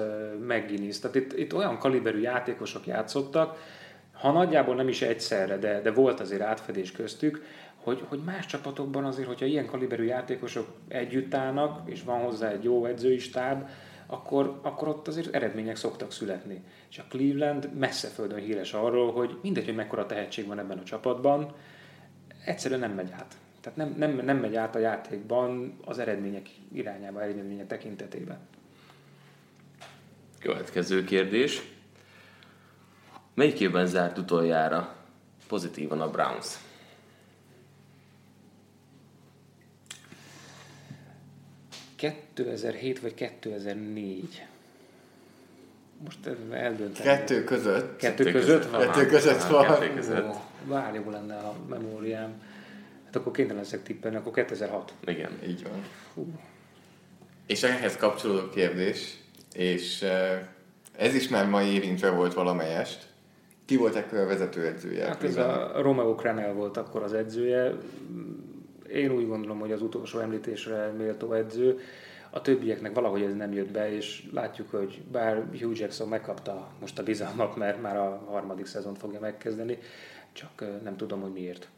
McGuinness, 0.40 0.98
tehát 0.98 1.16
itt, 1.16 1.38
itt 1.38 1.54
olyan 1.54 1.78
kaliberű 1.78 2.20
játékosok 2.20 2.86
játszottak, 2.86 3.56
ha 4.12 4.32
nagyjából 4.32 4.74
nem 4.74 4.88
is 4.88 5.02
egyszerre, 5.02 5.56
de, 5.56 5.80
de 5.80 5.90
volt 5.90 6.20
azért 6.20 6.42
átfedés 6.42 6.92
köztük, 6.92 7.42
hogy, 7.82 8.02
hogy 8.08 8.20
más 8.24 8.46
csapatokban 8.46 9.04
azért, 9.04 9.28
hogyha 9.28 9.46
ilyen 9.46 9.66
kaliberű 9.66 10.04
játékosok 10.04 10.66
együtt 10.88 11.34
állnak, 11.34 11.90
és 11.90 12.02
van 12.02 12.20
hozzá 12.20 12.48
egy 12.50 12.64
jó 12.64 12.84
edzői 12.84 13.18
stáb, 13.18 13.68
akkor, 14.10 14.58
akkor 14.62 14.88
ott 14.88 15.08
azért 15.08 15.34
eredmények 15.34 15.76
szoktak 15.76 16.12
születni. 16.12 16.64
És 16.90 16.98
a 16.98 17.04
Cleveland 17.08 17.74
messze 17.74 18.08
földön 18.08 18.38
híres 18.38 18.72
arról, 18.72 19.12
hogy 19.12 19.38
mindegy, 19.42 19.64
hogy 19.64 19.74
mekkora 19.74 20.06
tehetség 20.06 20.46
van 20.46 20.58
ebben 20.58 20.78
a 20.78 20.82
csapatban, 20.82 21.54
egyszerűen 22.44 22.80
nem 22.80 22.92
megy 22.92 23.10
át. 23.12 23.36
Tehát 23.60 23.78
nem, 23.78 23.94
nem, 23.96 24.24
nem 24.24 24.36
megy 24.36 24.56
át 24.56 24.74
a 24.74 24.78
játékban 24.78 25.78
az 25.84 25.98
eredmények 25.98 26.48
irányába, 26.72 27.22
eredmények 27.22 27.66
tekintetében. 27.66 28.38
Következő 30.38 31.04
kérdés. 31.04 31.62
Melyik 33.34 33.60
évben 33.60 33.86
zárt 33.86 34.18
utoljára 34.18 34.96
pozitívan 35.48 36.00
a 36.00 36.10
Browns? 36.10 36.67
2007 41.98 43.00
vagy 43.00 43.14
2004. 43.14 44.42
Most 46.04 46.18
eldöntem. 46.50 47.04
Kettő 47.04 47.44
között. 47.44 47.96
Kettő 47.96 48.24
Kettő 48.24 48.38
között 48.38 48.56
között. 48.56 48.70
van? 48.70 48.80
Kettő 48.80 49.06
között 49.06 49.42
van. 49.42 49.66
kettő 49.66 49.94
között. 49.94 50.28
Ó, 50.28 50.34
Bár 50.68 50.94
jó 50.94 51.10
lenne 51.10 51.36
a 51.36 51.54
memóriám. 51.68 52.42
Hát 53.04 53.16
akkor 53.16 53.32
kénytelen 53.32 53.62
leszek 53.62 53.82
tippelni, 53.82 54.16
akkor 54.16 54.32
2006. 54.32 54.92
Igen. 55.04 55.30
Így 55.46 55.62
van. 55.62 55.84
És 57.46 57.62
ehhez 57.62 57.96
kapcsolódó 57.96 58.48
kérdés, 58.48 59.18
és 59.52 60.04
ez 60.96 61.14
is 61.14 61.28
már 61.28 61.46
ma 61.48 61.62
érintve 61.62 62.10
volt 62.10 62.34
valamelyest. 62.34 63.06
Ki 63.64 63.76
volt 63.76 63.94
ekkor 63.94 64.18
a 64.18 64.26
vezetőedzője? 64.26 65.06
Hát 65.06 65.22
ez 65.22 65.36
a 65.36 65.72
Romeo 65.76 66.14
Cranel 66.14 66.52
volt 66.52 66.76
akkor 66.76 67.02
az 67.02 67.12
edzője. 67.12 67.72
Én 68.92 69.10
úgy 69.10 69.26
gondolom, 69.26 69.58
hogy 69.58 69.72
az 69.72 69.82
utolsó 69.82 70.18
említésre 70.18 70.92
méltó 70.96 71.32
edző. 71.32 71.78
A 72.30 72.40
többieknek 72.40 72.94
valahogy 72.94 73.22
ez 73.22 73.34
nem 73.34 73.52
jött 73.52 73.70
be, 73.70 73.92
és 73.92 74.28
látjuk, 74.32 74.70
hogy 74.70 75.02
bár 75.12 75.48
Hugh 75.60 75.78
Jackson 75.78 76.08
megkapta 76.08 76.68
most 76.80 76.98
a 76.98 77.02
bizalmat, 77.02 77.56
mert 77.56 77.82
már 77.82 77.96
a 77.96 78.22
harmadik 78.26 78.66
szezont 78.66 78.98
fogja 78.98 79.20
megkezdeni, 79.20 79.78
csak 80.32 80.64
nem 80.82 80.96
tudom, 80.96 81.20
hogy 81.20 81.32
miért. 81.32 81.68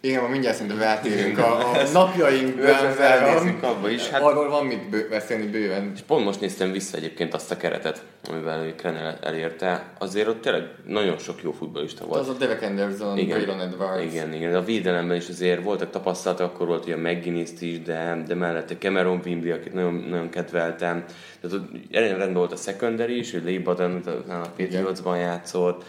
Igen, 0.00 0.22
ma 0.22 0.28
mindjárt 0.28 0.56
szerintem 0.56 0.80
rátérünk 0.80 1.38
a, 1.38 1.72
a 1.72 1.82
napjainkban. 1.92 2.66
Elnézünk 2.98 3.62
abba 3.62 3.90
is. 3.90 4.08
Hát 4.08 4.22
Arról 4.22 4.48
van 4.48 4.66
mit 4.66 4.88
bő, 4.88 5.06
beszélni 5.10 5.46
bőven. 5.46 5.92
És 5.94 6.00
pont 6.00 6.24
most 6.24 6.40
néztem 6.40 6.72
vissza 6.72 6.96
egyébként 6.96 7.34
azt 7.34 7.50
a 7.50 7.56
keretet, 7.56 8.02
amivel 8.30 8.74
Krenel 8.76 9.18
elérte. 9.22 9.92
Azért 9.98 10.28
ott 10.28 10.40
tényleg 10.40 10.62
nagyon 10.86 11.18
sok 11.18 11.42
jó 11.42 11.52
futballista 11.52 12.06
volt. 12.06 12.20
Az 12.20 12.28
a 12.28 12.32
Derek 12.32 12.62
Anderson, 12.62 13.26
Braylon 13.26 13.60
Edwards. 13.60 14.12
Igen, 14.12 14.32
igen. 14.34 14.54
A 14.54 14.62
védelemben 14.62 15.16
is 15.16 15.28
azért 15.28 15.62
voltak 15.62 15.90
tapasztalatok, 15.90 16.54
akkor 16.54 16.66
volt 16.66 16.84
ugye 16.84 16.96
mcguinness 16.96 17.50
is, 17.60 17.82
de, 17.82 18.22
de 18.26 18.34
mellette 18.34 18.76
Cameron 18.76 19.20
Wimbley, 19.24 19.52
akit 19.54 19.72
nagyon, 19.72 19.94
nagyon 19.94 20.28
kedveltem. 20.28 21.04
Tehát 21.40 21.56
ott 21.56 21.68
rendben 21.90 22.34
volt 22.34 22.52
a 22.52 22.56
secondary 22.56 23.18
is, 23.18 23.32
hogy 23.32 23.44
Lee 23.44 23.60
Baden 23.60 24.02
a 24.28 24.48
Patriotsban 24.56 25.18
játszott. 25.18 25.84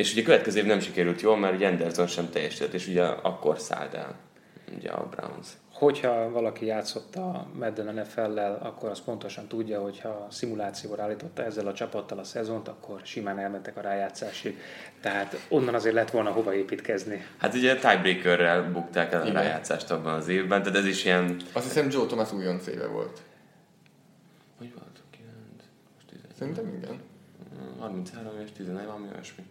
És 0.00 0.12
ugye 0.12 0.22
következő 0.22 0.58
év 0.58 0.66
nem 0.66 0.80
sikerült 0.80 1.20
jól, 1.20 1.36
mert 1.36 1.54
ugye 1.54 1.68
Anderson 1.68 2.06
sem 2.06 2.30
teljesített, 2.30 2.72
és 2.72 2.86
ugye 2.86 3.04
akkor 3.04 3.58
szállt 3.58 3.94
el 3.94 4.14
ugye 4.76 4.90
a 4.90 5.06
Browns. 5.06 5.48
Hogyha 5.72 6.30
valaki 6.30 6.66
játszott 6.66 7.16
a 7.16 7.46
Madden 7.58 7.94
NFL-lel, 7.94 8.58
akkor 8.62 8.90
az 8.90 9.00
pontosan 9.00 9.46
tudja, 9.46 9.80
hogy 9.80 10.00
ha 10.00 10.26
szimulációra 10.30 11.02
állította 11.02 11.44
ezzel 11.44 11.66
a 11.66 11.72
csapattal 11.72 12.18
a 12.18 12.24
szezont, 12.24 12.68
akkor 12.68 13.00
simán 13.04 13.38
elmentek 13.38 13.76
a 13.76 13.80
rájátszásig. 13.80 14.58
Tehát 15.00 15.46
onnan 15.48 15.74
azért 15.74 15.94
lett 15.94 16.10
volna 16.10 16.30
hova 16.30 16.54
építkezni. 16.54 17.26
Hát 17.38 17.54
ugye 17.54 17.76
tiebreakerrel 17.76 18.70
bukták 18.70 19.12
el 19.12 19.20
a 19.20 19.24
Igen. 19.24 19.34
rájátszást 19.34 19.90
abban 19.90 20.14
az 20.14 20.28
évben, 20.28 20.62
tehát 20.62 20.78
ez 20.78 20.86
is 20.86 21.04
ilyen... 21.04 21.36
Azt 21.52 21.64
hiszem 21.64 21.90
Joe 21.90 22.06
Thomas 22.06 22.32
újonc 22.32 22.66
éve 22.66 22.86
volt. 22.86 23.20
Hogy 24.58 24.72
volt? 24.74 25.02
9, 25.10 25.30
most 25.94 26.06
10, 26.06 26.18
Szerintem 26.38 26.74
igen. 26.82 27.00
33 27.78 28.32
és 28.44 28.52
11, 28.52 28.84
valami 28.84 29.06
olyasmi. 29.14 29.44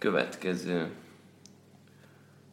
Következő. 0.00 0.90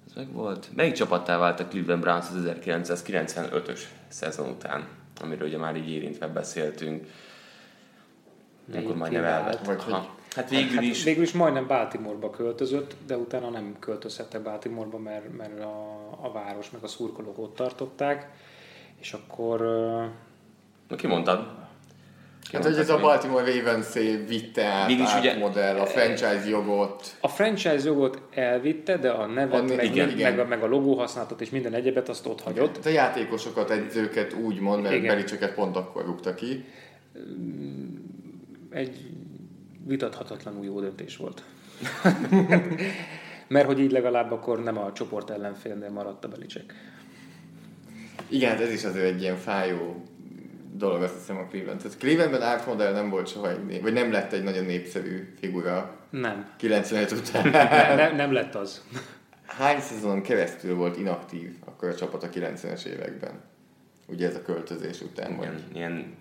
Ez 0.08 0.14
meg 0.16 0.32
volt. 0.32 0.70
Melyik 0.76 0.94
csapattá 0.94 1.38
vált 1.38 1.60
a 1.60 1.68
Cleveland 1.68 2.02
Browns 2.02 2.26
az 2.30 2.54
1995-ös 2.66 3.80
szezon 4.08 4.50
után? 4.50 4.88
Amiről 5.22 5.48
ugye 5.48 5.58
már 5.58 5.76
így 5.76 5.90
érintve 5.90 6.28
beszéltünk. 6.28 7.08
Akkor 8.76 8.96
majdnem 8.96 9.24
elvett. 9.24 9.66
Vagy 9.66 9.84
hogy- 9.84 9.94
Aha. 9.94 10.16
Hát 10.36 10.50
végül 10.50 10.82
is. 10.82 10.96
Hát 10.98 11.06
végül 11.06 11.24
is 11.24 11.32
majdnem 11.32 11.68
Baltimoreba 11.68 12.30
költözött, 12.30 12.96
de 13.06 13.18
utána 13.18 13.50
nem 13.50 13.76
költözhettek 13.80 14.42
Baltimoreba, 14.42 14.98
mert, 14.98 15.38
mert 15.38 15.60
a, 15.64 16.08
a 16.22 16.32
város 16.32 16.70
meg 16.72 16.84
a 16.84 16.88
szurkolók 16.88 17.38
ott 17.38 17.56
tartották. 17.56 18.30
És 19.00 19.14
akkor 19.14 19.60
Na, 20.88 20.96
ki 20.96 21.08
mondtad? 21.08 21.67
Hát, 22.52 22.64
hogy 22.64 22.78
ez 22.78 22.90
a 22.90 23.00
Baltimore 23.00 23.54
ravens 23.56 23.94
vitte 24.28 24.66
át, 24.66 24.88
Mégis 24.88 25.08
át 25.10 25.20
ugye- 25.20 25.38
modell, 25.38 25.78
a 25.80 25.86
franchise 25.86 26.44
jogot. 26.50 27.16
a 27.22 27.28
franchise 27.28 27.82
jogot 27.86 28.22
elvitte, 28.34 28.98
de 28.98 29.10
a 29.10 29.26
nevet, 29.26 29.60
A 29.60 29.64
ne- 29.64 29.76
meg, 29.76 29.86
igen, 29.86 30.08
meg, 30.08 30.18
igen. 30.18 30.32
meg, 30.36 30.46
a, 30.46 30.48
meg 30.48 30.64
a 30.64 30.68
logó 30.68 30.98
használatot 30.98 31.42
és 31.42 31.50
minden 31.50 31.74
egyebet 31.74 32.10
azt 32.10 32.26
ott 32.26 32.42
hagyott. 32.42 32.76
Hát 32.76 32.86
a 32.86 32.90
játékosokat, 32.90 33.70
edzőket 33.70 34.34
úgy 34.34 34.60
mond, 34.60 34.82
mert 34.84 34.96
Igen. 34.96 35.08
Belicseket 35.08 35.54
pont 35.54 35.76
akkor 35.76 36.06
rúgta 36.06 36.34
ki. 36.34 36.66
egy 38.70 38.98
vitathatatlanul 39.86 40.66
jó 40.66 40.80
döntés 40.80 41.18
volt. 41.18 41.44
Mert 43.48 43.66
hogy 43.66 43.80
így 43.80 43.92
legalább 43.92 44.32
akkor 44.32 44.64
nem 44.64 44.78
a 44.78 44.92
csoport 44.94 45.30
ellenfélnél 45.30 45.90
maradt 45.90 46.26
a 46.26 46.28
Belicek. 46.28 46.74
Igen, 48.28 48.50
hát 48.50 48.62
ez 48.62 48.72
is 48.72 48.84
azért 48.84 49.06
egy 49.06 49.22
ilyen 49.22 49.36
fájó 49.36 50.04
dolog, 50.78 51.02
azt 51.02 51.14
hiszem 51.14 51.38
a 51.38 51.46
Cleveland. 51.50 51.82
Tehát 51.82 51.98
Clevelandben 51.98 52.42
Art 52.42 52.66
Modell 52.66 52.94
nem 52.94 53.10
volt 53.10 53.28
soha 53.28 53.50
egy, 53.50 53.82
vagy 53.82 53.94
nem 53.94 54.12
lett 54.12 54.34
egy 54.34 54.44
nagyon 54.44 54.66
népszerű 54.66 55.34
figura 55.40 55.96
Nem. 56.10 56.50
95 56.58 57.12
után. 57.12 57.50
Ne, 57.50 57.96
ne, 57.96 58.12
nem 58.16 58.32
lett 58.32 58.56
az. 58.56 58.84
Hány 59.46 59.80
szezonon 59.80 60.22
keresztül 60.22 60.76
volt 60.76 60.98
inaktív 60.98 61.56
akkor 61.66 61.90
a 61.90 61.96
csapat 61.96 62.24
a 62.24 62.30
90-es 62.30 62.86
években? 62.86 63.32
Ugye 64.08 64.28
ez 64.28 64.36
a 64.36 64.42
költözés 64.42 65.02
után 65.02 65.36
volt. 65.36 65.50
Ilyen, 65.50 65.64
ilyen 65.74 66.16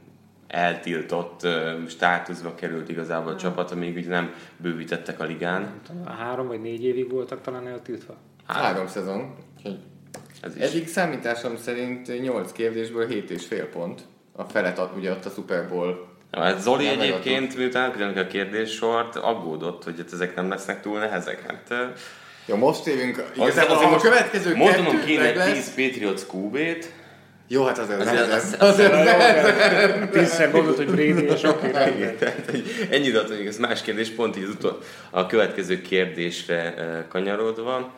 eltiltott 0.47 1.42
ö, 1.42 1.79
státuszba 1.88 2.55
került 2.55 2.88
igazából 2.88 3.33
a 3.33 3.37
csapat, 3.37 3.71
amíg 3.71 3.97
ugye 3.97 4.09
nem 4.09 4.35
bővítettek 4.57 5.21
a 5.21 5.25
ligán. 5.25 5.61
Nem 5.61 5.81
tudom, 5.87 6.07
Három 6.07 6.47
vagy 6.47 6.61
négy 6.61 6.85
évig 6.85 7.11
voltak 7.11 7.40
talán 7.40 7.66
eltiltva. 7.66 8.16
Három 8.47 8.87
szezon. 8.87 9.35
Úgyhogy 9.57 9.79
Ez 10.40 10.57
is. 10.57 10.62
Eddig 10.62 10.88
számításom 10.88 11.57
szerint 11.57 12.21
8 12.23 12.53
kérdésből 12.53 13.07
7 13.07 13.31
és 13.31 13.47
fél 13.47 13.69
pont. 13.69 14.03
A 14.37 14.42
felet 14.44 14.79
ad, 14.79 14.90
ugye 14.96 15.11
ott 15.11 15.25
a 15.25 15.31
Super 15.31 15.68
Bowl. 15.68 16.07
Ja, 16.33 16.40
Hát 16.40 16.61
Zoli 16.61 16.85
Nem 16.87 17.01
egyébként, 17.01 17.57
miután 17.57 17.83
elküldünk 17.83 18.16
a 18.16 18.27
kérdéssort, 18.27 19.16
aggódott, 19.16 19.85
hogy 19.85 20.05
ezek 20.12 20.35
nem 20.35 20.49
lesznek 20.49 20.81
túl 20.83 20.99
nehezek. 20.99 21.42
Hát, 21.46 21.94
Jó, 22.46 22.57
most 22.57 22.87
évünk, 22.87 23.25
igazából 23.37 23.77
azért 23.77 23.92
a 23.92 23.96
következő 23.96 24.57
mondanom 24.57 24.92
kettő 24.92 25.05
kéne 25.05 25.22
meg 25.22 25.37
egy 25.37 25.53
10 25.53 25.55
lesz. 25.55 25.75
Patriots 25.75 26.22
QB-t, 26.33 26.92
Jó, 27.49 27.64
hát 27.64 27.79
azért 27.79 28.01
Azért 28.01 28.20
azért, 28.20 28.33
az- 28.33 28.57
azért, 28.59 28.92
azért, 28.92 30.11
Tízszer 30.11 30.51
mondod, 30.53 30.77
hogy 30.77 30.87
Brady, 30.87 31.25
és 31.25 31.42
oké, 31.42 31.70
ennyit 32.90 33.16
adott, 33.16 33.46
ez 33.46 33.57
más 33.59 33.83
kérdés, 33.83 34.09
pont 34.11 34.37
így 34.37 34.42
az 34.42 34.49
utol, 34.51 34.79
a 35.11 35.27
következő 35.27 35.81
kérdésre 35.81 36.75
kanyarodva, 37.09 37.92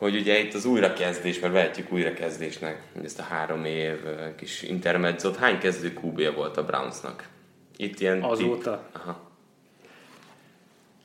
hogy 0.00 0.16
ugye 0.16 0.38
itt 0.38 0.54
az 0.54 0.64
újrakezdés, 0.64 1.40
mert 1.40 1.52
vehetjük 1.52 1.92
újrakezdésnek, 1.92 2.82
ezt 3.04 3.18
a 3.18 3.22
három 3.22 3.64
év 3.64 3.96
kis 4.36 4.62
intermedzot, 4.62 5.36
hány 5.36 5.58
kezdő 5.58 5.92
QB 6.02 6.34
volt 6.34 6.56
a 6.56 6.64
Brownsnak? 6.64 7.28
Itt 7.76 8.00
ilyen 8.00 8.22
Azóta? 8.22 8.88
Tipp. 8.92 9.02
Aha. 9.02 9.30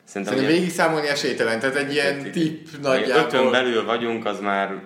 Szerintem 0.04 0.34
Szerintem 0.34 0.58
végig 0.58 0.74
számolni 0.74 1.06
esélytelen, 1.08 1.60
tehát 1.60 1.76
egy 1.76 1.92
ilyen 1.92 2.30
tipp 2.32 2.66
Ötön 2.66 2.80
nagyjából. 2.80 3.50
belül 3.50 3.84
vagyunk, 3.84 4.26
az 4.26 4.40
már, 4.40 4.82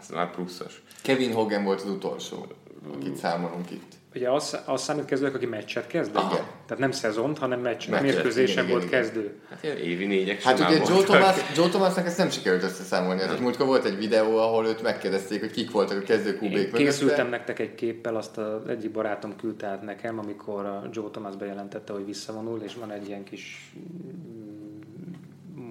az 0.00 0.08
már 0.08 0.30
pluszos. 0.30 0.82
Kevin 1.02 1.32
Hogan 1.32 1.64
volt 1.64 1.80
az 1.80 1.88
utolsó, 1.88 2.46
akit 2.94 3.16
számolunk 3.16 3.70
itt. 3.70 3.92
Ugye 4.14 4.30
az, 4.30 4.58
az 4.64 4.82
számít 4.82 5.04
kezdőnek, 5.04 5.34
aki 5.34 5.46
meccset 5.46 5.86
kezd? 5.86 6.10
Igen. 6.10 6.28
Tehát 6.66 6.78
nem 6.78 6.90
szezont, 6.90 7.38
hanem 7.38 7.60
meccset. 7.60 7.90
Meccset, 7.90 8.14
Mérkőzésen 8.14 8.68
volt 8.68 8.84
igen, 8.84 9.00
kezdő. 9.00 9.34
Hát 9.50 9.62
ilyen 9.62 9.76
évi 9.76 10.06
négyek 10.06 10.42
Hát 10.42 10.58
ugye 10.58 10.76
Joe. 10.88 11.02
Thomas, 11.02 11.36
Joe 11.56 11.68
Thomasnak 11.68 12.06
ezt 12.06 12.18
nem 12.18 12.30
sikerült 12.30 12.62
összeszámolni. 12.62 13.20
Tehát 13.20 13.40
múltkor 13.40 13.66
volt 13.66 13.84
egy 13.84 13.96
videó, 13.96 14.36
ahol 14.36 14.66
őt 14.66 14.82
megkérdezték, 14.82 15.40
hogy 15.40 15.50
kik 15.50 15.70
voltak 15.70 15.98
a 15.98 16.02
kezdő 16.02 16.36
kubék 16.36 16.72
készültem 16.72 17.28
nektek 17.28 17.58
egy 17.58 17.74
képpel, 17.74 18.16
azt 18.16 18.38
az 18.38 18.68
egyik 18.68 18.90
barátom 18.90 19.36
küldte 19.36 19.66
át 19.66 19.82
nekem, 19.82 20.18
amikor 20.18 20.64
a 20.64 20.88
Joe 20.92 21.10
Thomas 21.10 21.36
bejelentette, 21.36 21.92
hogy 21.92 22.04
visszavonul, 22.04 22.60
és 22.64 22.74
van 22.74 22.90
egy 22.90 23.08
ilyen 23.08 23.24
kis 23.24 23.72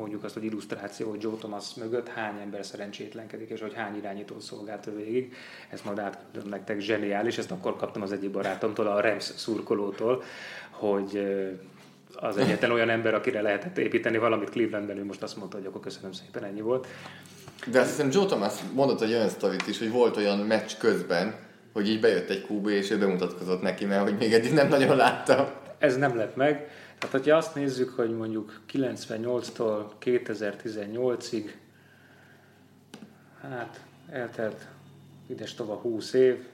mondjuk 0.04 0.24
azt, 0.24 0.34
hogy 0.34 0.44
illusztráció, 0.44 1.10
hogy 1.10 1.22
Joe 1.22 1.36
Thomas 1.38 1.74
mögött 1.74 2.08
hány 2.08 2.40
ember 2.42 2.66
szerencsétlenkedik, 2.66 3.50
és 3.50 3.62
hogy 3.62 3.74
hány 3.74 3.98
irányító 3.98 4.40
szolgált 4.40 4.88
ő 4.88 4.96
végig. 4.96 5.34
Ezt 5.70 5.86
majd 5.86 6.00
átküldöm 6.00 6.50
nektek, 6.50 6.80
zseniális. 6.80 7.38
Ezt 7.38 7.52
akkor 7.52 7.76
kaptam 7.76 8.02
az 8.02 8.12
egyik 8.12 8.32
barátomtól, 8.32 8.88
a 8.88 9.02
Rams 9.02 9.24
szurkolótól, 9.24 10.24
hogy 10.70 11.24
az 12.16 12.38
egyetlen 12.38 12.72
olyan 12.72 12.90
ember, 12.90 13.14
akire 13.14 13.42
lehetett 13.42 13.78
építeni 13.78 14.18
valamit 14.18 14.50
Clevelandben, 14.50 14.98
ő 14.98 15.06
most 15.06 15.24
azt 15.24 15.38
mondta, 15.38 15.58
hogy 15.58 15.66
akkor 15.66 15.82
köszönöm 15.82 16.12
szépen, 16.12 16.44
ennyi 16.44 16.62
volt. 16.62 16.88
De 17.72 17.80
azt 17.80 17.90
hiszem 17.90 18.10
Joe 18.12 18.26
Thomas 18.26 18.54
mondott 18.74 19.02
egy 19.02 19.14
olyan 19.14 19.30
sztorit 19.30 19.68
is, 19.68 19.80
hogy 19.80 19.92
volt 19.92 20.18
olyan 20.18 20.38
meccs 20.38 20.72
közben, 20.80 21.36
hogy 21.74 21.90
így 21.90 22.00
bejött 22.00 22.30
egy 22.30 22.46
QB, 22.50 22.68
és 22.68 22.92
ő 22.92 22.98
bemutatkozott 22.98 23.62
neki, 23.62 23.86
mert 23.86 24.02
hogy 24.02 24.18
még 24.18 24.34
eddig 24.34 24.54
nem 24.54 24.68
nagyon 24.68 24.96
látta. 24.96 25.62
Ez 25.78 25.98
nem 25.98 26.18
lett 26.18 26.36
meg. 26.36 26.70
Tehát, 26.98 27.16
hogyha 27.16 27.38
azt 27.38 27.56
nézzük, 27.56 27.90
hogy 27.90 28.18
mondjuk 28.18 28.62
98-tól 28.72 29.86
2018-ig, 30.02 31.52
hát 33.42 33.80
eltelt 34.10 34.68
ides 35.28 35.54
tova 35.54 35.76
20 35.76 36.14
év, 36.14 36.48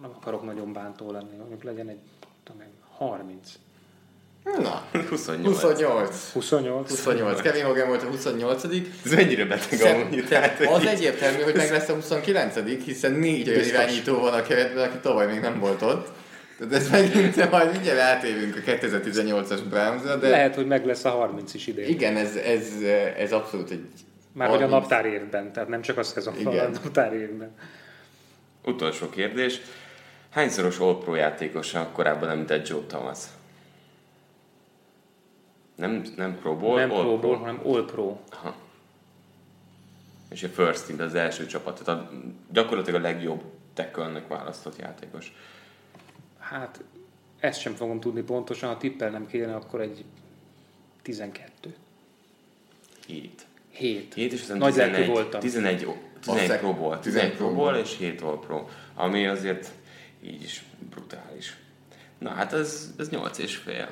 nem 0.00 0.10
akarok 0.16 0.44
nagyon 0.44 0.72
bántó 0.72 1.10
lenni, 1.10 1.36
mondjuk 1.36 1.62
legyen 1.62 1.88
egy, 1.88 2.00
tudom 2.44 2.60
én, 2.60 2.68
30. 2.96 3.52
Na, 4.44 4.82
28. 5.08 5.46
28. 5.46 6.32
28. 6.32 6.88
28. 6.88 7.40
Kevin 7.40 7.64
Hogan 7.64 7.88
volt 7.88 8.02
a 8.02 8.06
28 8.06 8.64
Ez 9.04 9.12
mennyire 9.12 9.44
beteg 9.44 9.80
amúgy. 9.80 10.24
Tehát, 10.28 10.60
Az 10.60 10.86
egyértelmű, 10.86 11.42
hogy 11.42 11.54
meg 11.54 11.70
lesz 11.70 11.88
a 11.88 11.94
29 11.94 12.54
hiszen 12.84 13.12
négy 13.12 13.48
olyan 13.48 13.64
irányító 13.64 14.20
van 14.20 14.32
a 14.32 14.42
keretben, 14.42 14.88
aki 14.88 14.98
tavaly 14.98 15.26
még 15.26 15.40
nem 15.40 15.58
volt 15.58 15.82
ott. 15.82 16.17
Tehát 16.58 16.72
ez 16.72 16.90
megint 16.90 17.50
majd 17.50 17.72
mindjárt 17.72 17.98
átérünk 17.98 18.56
a 18.56 18.60
2018-as 18.70 19.60
Brownsra, 19.68 20.16
de 20.16 20.28
Lehet, 20.28 20.54
hogy 20.54 20.66
meg 20.66 20.86
lesz 20.86 21.04
a 21.04 21.10
30 21.10 21.54
is 21.54 21.66
idén. 21.66 21.88
igen, 21.88 22.16
ez, 22.16 22.36
ez, 22.36 22.72
ez 23.16 23.32
abszolút 23.32 23.70
egy... 23.70 23.86
Már 24.32 24.48
hogy 24.48 24.62
a 24.62 24.68
30. 24.68 24.80
naptár 24.80 25.06
évben, 25.06 25.52
tehát 25.52 25.68
nem 25.68 25.80
csak 25.80 25.98
a 25.98 26.02
szezonban, 26.02 26.52
Igen. 26.52 26.66
a 26.66 26.78
naptár 26.82 27.12
évben. 27.12 27.50
Utolsó 28.64 29.08
kérdés. 29.08 29.60
Hányszoros 30.30 30.78
All-Pro 30.78 31.14
játékosa 31.14 31.88
korábban 31.92 32.28
említett 32.28 32.68
Joe 32.68 32.82
Thomas? 32.86 33.18
Nem, 35.74 36.02
nem 36.16 36.38
Pro 36.38 36.56
Bowl, 36.56 36.78
nem 36.78 36.90
All 36.92 37.02
Pro 37.02 37.18
Bowl, 37.18 37.36
hanem 37.36 37.60
All 37.64 37.84
Pro. 37.84 38.16
Aha. 38.30 38.54
És 40.30 40.42
a 40.42 40.48
First 40.48 40.86
Team, 40.86 41.00
az 41.00 41.14
első 41.14 41.46
csapat, 41.46 41.82
tehát 41.84 42.00
a, 42.00 42.10
gyakorlatilag 42.52 43.00
a 43.00 43.02
legjobb 43.02 43.42
tackle 43.74 44.22
választott 44.28 44.78
játékos. 44.78 45.32
Hát 46.38 46.80
ezt 47.40 47.60
sem 47.60 47.74
fogom 47.74 48.00
tudni 48.00 48.22
pontosan, 48.22 48.68
ha 48.68 48.76
tippel 48.76 49.10
nem 49.10 49.26
kéne, 49.26 49.54
akkor 49.54 49.80
egy 49.80 50.04
12. 51.02 51.74
7. 53.06 53.46
7. 53.70 54.14
7 54.14 54.32
és 54.32 54.40
aztán 54.40 54.56
Nagy 54.56 54.72
11, 54.72 54.92
lelkű 54.92 55.10
voltam. 55.10 55.40
11, 55.40 55.84
o- 55.84 55.96
11 56.20 56.42
Aztán 56.42 56.58
Pro 56.58 56.74
Bowl, 56.74 56.98
11 56.98 57.30
11 57.30 57.36
Pro 57.36 57.54
Bowl 57.54 57.74
és 57.74 57.96
7 57.96 58.20
All 58.22 58.38
Pro, 58.38 58.66
ami 58.94 59.26
azért 59.26 59.68
így 60.22 60.42
is 60.42 60.64
brutális. 60.90 61.56
Na 62.18 62.30
hát 62.30 62.52
ez, 62.52 62.90
ez 62.98 63.08
8 63.08 63.38
és 63.38 63.56
fél. 63.56 63.88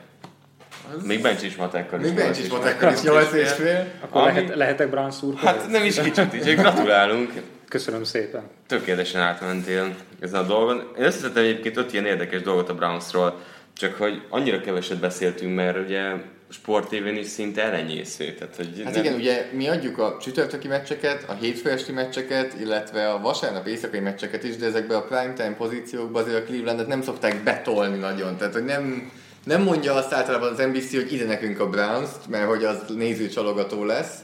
Még 1.02 1.22
bench 1.22 1.44
is 1.44 1.56
matekkal 1.56 1.98
Még 1.98 2.08
nyolc 2.12 2.22
bench 2.22 2.40
is 2.40 2.48
matekkal 2.48 2.92
is 2.92 3.02
8 3.02 3.32
és 3.32 3.52
fél. 3.52 3.92
Akkor 4.00 4.20
Ami- 4.20 4.32
lehet, 4.32 4.54
lehetek 4.54 4.90
Brown 4.90 5.10
szurkoló? 5.10 5.46
Hát 5.46 5.68
nem 5.68 5.84
is 5.84 6.00
kicsit 6.00 6.34
így, 6.34 6.54
gratulálunk. 6.54 7.32
Köszönöm 7.68 8.04
szépen. 8.04 8.42
Tökéletesen 8.66 9.20
átmentél 9.20 9.96
ezen 10.20 10.40
a 10.40 10.46
dolgon. 10.46 10.92
Én 10.98 11.04
összeszedtem 11.04 11.42
egyébként 11.42 11.76
öt 11.76 11.92
ilyen 11.92 12.06
érdekes 12.06 12.42
dolgot 12.42 12.68
a 12.68 12.74
Brownsról, 12.74 13.40
csak 13.72 13.94
hogy 13.94 14.22
annyira 14.28 14.60
keveset 14.60 15.00
beszéltünk, 15.00 15.54
mert 15.54 15.78
ugye 15.84 16.12
sportévén 16.50 17.16
is 17.16 17.26
szinte 17.26 17.62
elenyésző. 17.62 18.32
Tehát, 18.32 18.56
hogy 18.56 18.82
Hát 18.84 18.94
nem- 18.94 19.04
igen, 19.04 19.14
ugye 19.14 19.48
mi 19.52 19.68
adjuk 19.68 19.98
a 19.98 20.16
csütörtöki 20.20 20.68
meccseket, 20.68 21.24
a 21.28 21.32
hétfő 21.32 21.70
esti 21.70 21.92
meccseket, 21.92 22.54
illetve 22.60 23.10
a 23.10 23.20
vasárnap 23.20 23.66
éjszakai 23.66 24.00
meccseket 24.00 24.44
is, 24.44 24.56
de 24.56 24.66
ezekbe 24.66 24.96
a 24.96 25.02
primetime 25.02 25.54
pozíciókba 25.56 26.20
azért 26.20 26.36
a 26.36 26.44
Clevelandet 26.44 26.86
nem 26.86 27.02
szokták 27.02 27.42
betolni 27.42 27.98
nagyon. 27.98 28.36
Tehát, 28.36 28.52
hogy 28.52 28.64
nem, 28.64 29.10
nem 29.44 29.62
mondja 29.62 29.94
azt 29.94 30.12
általában 30.12 30.52
az 30.52 30.58
NBC, 30.58 30.94
hogy 30.94 31.12
ide 31.12 31.24
nekünk 31.24 31.60
a 31.60 31.68
browns 31.68 32.10
mert 32.28 32.46
hogy 32.46 32.64
az 32.64 32.78
nézőcsalogató 32.96 33.84
lesz. 33.84 34.14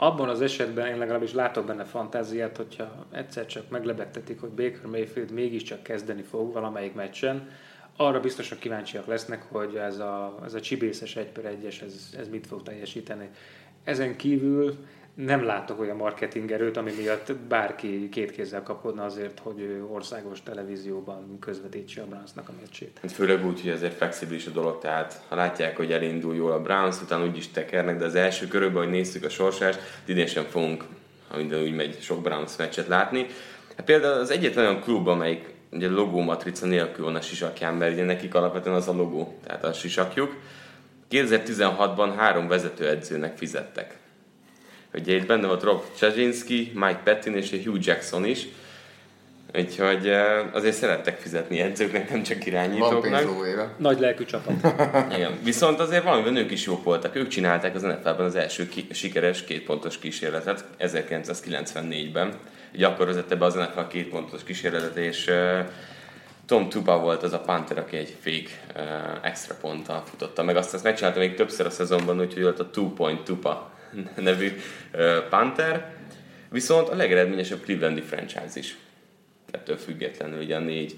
Abban 0.00 0.28
az 0.28 0.40
esetben 0.40 0.86
én 0.86 0.98
legalábbis 0.98 1.32
látok 1.32 1.66
benne 1.66 1.84
fantáziát, 1.84 2.56
hogyha 2.56 3.06
egyszer 3.10 3.46
csak 3.46 3.68
meglebegtetik, 3.68 4.40
hogy 4.40 4.50
Baker 4.50 4.86
Mayfield 4.86 5.30
mégiscsak 5.30 5.82
kezdeni 5.82 6.22
fog 6.22 6.52
valamelyik 6.52 6.94
meccsen, 6.94 7.48
arra 7.96 8.20
biztosan 8.20 8.58
kíváncsiak 8.58 9.06
lesznek, 9.06 9.42
hogy 9.42 9.76
ez 9.76 9.98
a, 9.98 10.38
ez 10.44 10.54
a 10.54 10.60
csibészes 10.60 11.16
1 11.16 11.26
per 11.26 11.56
1-es, 11.62 11.82
ez, 11.82 12.14
ez 12.18 12.28
mit 12.28 12.46
fog 12.46 12.62
teljesíteni. 12.62 13.28
Ezen 13.84 14.16
kívül 14.16 14.76
nem 15.24 15.44
látok 15.44 15.80
olyan 15.80 15.96
marketing 15.96 16.50
erőt, 16.50 16.76
ami 16.76 16.92
miatt 16.98 17.32
bárki 17.34 18.08
két 18.08 18.30
kézzel 18.30 18.62
kapodna 18.62 19.04
azért, 19.04 19.38
hogy 19.38 19.60
ő 19.60 19.84
országos 19.84 20.42
televízióban 20.42 21.38
közvetítse 21.40 22.02
a 22.02 22.06
Brownsnak 22.06 22.48
a 22.48 22.52
meccsét. 22.60 22.98
Hát 23.02 23.12
főleg 23.12 23.46
úgy, 23.46 23.60
hogy 23.60 23.70
ezért 23.70 23.96
flexibilis 23.96 24.46
a 24.46 24.50
dolog, 24.50 24.78
tehát 24.78 25.22
ha 25.28 25.34
látják, 25.34 25.76
hogy 25.76 25.92
elindul 25.92 26.34
jól 26.34 26.52
a 26.52 26.60
Browns, 26.60 27.02
utána 27.02 27.24
úgyis 27.24 27.48
tekernek, 27.48 27.98
de 27.98 28.04
az 28.04 28.14
első 28.14 28.46
körökben, 28.46 28.82
hogy 28.82 28.92
néztük 28.92 29.24
a 29.24 29.28
sorsást, 29.28 29.80
idén 30.04 30.26
sem 30.26 30.44
fogunk, 30.44 30.84
ha 31.28 31.36
minden 31.36 31.62
úgy 31.62 31.74
megy, 31.74 32.00
sok 32.00 32.22
Browns 32.22 32.56
meccset 32.56 32.86
látni. 32.86 33.26
Hát 33.76 33.86
például 33.86 34.20
az 34.20 34.30
egyetlen 34.30 34.64
olyan 34.64 34.80
klub, 34.80 35.08
amelyik 35.08 35.54
ugye 35.70 35.88
logó 35.88 36.20
matrica 36.20 36.66
nélkül 36.66 37.04
van 37.04 37.14
a 37.14 37.20
sisakján, 37.20 37.74
mert 37.74 37.92
ugye 37.92 38.04
nekik 38.04 38.34
alapvetően 38.34 38.76
az 38.76 38.88
a 38.88 38.92
logó, 38.92 39.38
tehát 39.46 39.64
a 39.64 39.72
sisakjuk. 39.72 40.36
2016-ban 41.10 42.12
három 42.16 42.48
vezetőedzőnek 42.48 43.36
fizettek. 43.36 43.96
Ugye 44.94 45.14
itt 45.14 45.26
benne 45.26 45.46
volt 45.46 45.62
Rob 45.62 45.82
Czazinski, 45.98 46.72
Mike 46.74 47.00
Pettin 47.04 47.36
és 47.36 47.50
Hugh 47.64 47.86
Jackson 47.86 48.24
is, 48.24 48.46
Úgyhogy 49.54 50.08
eh, 50.08 50.54
azért 50.54 50.76
szerettek 50.76 51.18
fizetni 51.18 51.60
edzőknek, 51.60 52.10
nem 52.10 52.22
csak 52.22 52.46
irányítóknak. 52.46 53.10
Nagy 53.78 54.00
lelkű 54.00 54.24
csapat. 54.24 54.54
Igen. 55.16 55.38
Viszont 55.42 55.80
azért 55.80 56.04
valamiben 56.04 56.36
ők 56.36 56.50
is 56.50 56.66
jók 56.66 56.84
voltak. 56.84 57.16
Ők 57.16 57.28
csinálták 57.28 57.74
az 57.74 57.82
NFL-ben 57.82 58.26
az 58.26 58.34
első 58.34 58.68
ki- 58.68 58.86
sikeres 58.90 59.44
kétpontos 59.44 59.98
kísérletet 59.98 60.64
1994-ben. 60.80 62.32
Ugye 62.74 62.86
akkor 62.86 63.06
vezette 63.06 63.34
be 63.34 63.44
az 63.44 63.54
NFL 63.54 63.86
kétpontos 63.88 64.44
kísérletet, 64.44 64.96
és 64.96 65.26
uh, 65.26 65.58
Tom 66.46 66.68
Tupa 66.68 66.98
volt 66.98 67.22
az 67.22 67.32
a 67.32 67.40
Panther, 67.40 67.78
aki 67.78 67.96
egy 67.96 68.16
fake 68.20 68.82
uh, 68.82 69.26
extra 69.26 69.54
ponttal 69.60 70.02
futotta 70.10 70.42
meg. 70.42 70.56
Azt, 70.56 70.74
azt 70.74 70.84
megcsinálta 70.84 71.18
még 71.18 71.34
többször 71.34 71.66
a 71.66 71.70
szezonban, 71.70 72.20
úgyhogy 72.20 72.42
volt 72.42 72.60
a 72.60 72.70
Two 72.70 72.92
Point 72.92 73.24
Tupa 73.24 73.70
nevű 74.16 74.52
Panther. 75.30 75.96
Viszont 76.50 76.88
a 76.88 76.96
legeredményesebb 76.96 77.60
Clevelandi 77.60 78.00
franchise 78.00 78.58
is 78.58 78.76
ettől 79.50 79.76
függetlenül 79.76 80.42
ugye 80.42 80.56
a 80.56 80.58
négy 80.58 80.94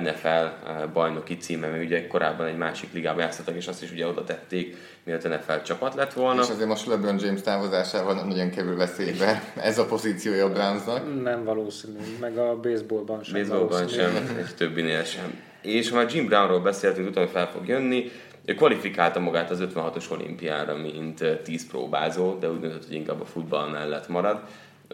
NFL 0.00 0.68
bajnoki 0.92 1.36
címe, 1.36 1.66
mert 1.66 1.84
ugye 1.84 2.06
korábban 2.06 2.46
egy 2.46 2.56
másik 2.56 2.92
ligában 2.92 3.20
játszottak, 3.20 3.54
és 3.56 3.66
azt 3.66 3.82
is 3.82 3.90
ugye 3.90 4.06
oda 4.06 4.24
tették, 4.24 4.76
mielőtt 5.04 5.28
NFL 5.28 5.62
csapat 5.64 5.94
lett 5.94 6.12
volna. 6.12 6.42
És 6.42 6.48
azért 6.48 6.68
most 6.68 6.86
LeBron 6.86 7.18
James 7.20 7.40
távozásával 7.40 8.14
nem 8.14 8.28
nagyon 8.28 8.50
kerül 8.50 8.76
veszélybe 8.76 9.52
ez 9.56 9.78
a 9.78 9.84
pozíciója 9.84 10.44
a 10.44 10.52
Brownsnak. 10.52 11.22
Nem 11.22 11.44
valószínű, 11.44 11.98
meg 12.20 12.38
a 12.38 12.60
baseballban 12.60 13.22
sem 13.22 13.40
Baseballban 13.40 13.68
valószínű. 13.68 14.02
sem, 14.02 14.36
egy 14.38 14.54
többinél 14.56 15.04
sem. 15.04 15.40
És 15.62 15.90
ha 15.90 15.96
már 15.96 16.14
Jim 16.14 16.26
Brownról 16.26 16.60
beszéltünk, 16.60 17.08
utána 17.08 17.26
fel 17.26 17.50
fog 17.50 17.66
jönni, 17.66 18.10
ő 18.48 18.54
kvalifikálta 18.54 19.20
magát 19.20 19.50
az 19.50 19.58
56-os 19.62 20.10
olimpiára, 20.10 20.76
mint 20.76 21.20
eh, 21.20 21.38
10 21.44 21.66
próbázó, 21.66 22.38
de 22.38 22.50
úgy 22.50 22.60
döntött, 22.60 22.86
hogy 22.86 22.94
inkább 22.94 23.20
a 23.20 23.24
futball 23.24 23.68
mellett 23.70 24.08
marad. 24.08 24.40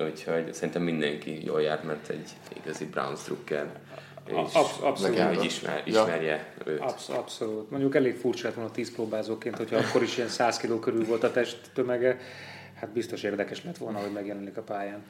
Úgyhogy 0.00 0.54
szerintem 0.54 0.82
mindenki 0.82 1.44
jól 1.44 1.62
járt, 1.62 1.84
mert 1.84 2.08
egy 2.08 2.30
igazi 2.62 2.84
Browns 2.84 3.22
drukker. 3.24 3.66
És 4.26 4.34
Absz- 4.34 4.56
abszolút. 4.82 5.00
Legenda. 5.16 5.34
hogy 5.36 5.44
ismer, 5.44 5.82
Ja. 5.86 6.00
ismerje 6.02 6.46
őt. 6.64 6.80
Absz- 6.80 7.08
abszolút. 7.08 7.70
Mondjuk 7.70 7.94
elég 7.94 8.16
furcsa 8.16 8.46
lett 8.46 8.54
volna 8.54 8.70
10 8.70 8.94
próbázóként, 8.94 9.56
hogyha 9.56 9.76
akkor 9.76 10.02
is 10.02 10.16
ilyen 10.16 10.28
100 10.28 10.56
kg 10.58 10.80
körül 10.80 11.04
volt 11.04 11.22
a 11.24 11.30
test 11.30 11.56
tömege, 11.74 12.18
hát 12.80 12.90
biztos 12.90 13.22
érdekes 13.22 13.64
lett 13.64 13.76
volna, 13.78 13.98
hogy 13.98 14.12
megjelenik 14.12 14.56
a 14.56 14.62
pályán. 14.62 15.02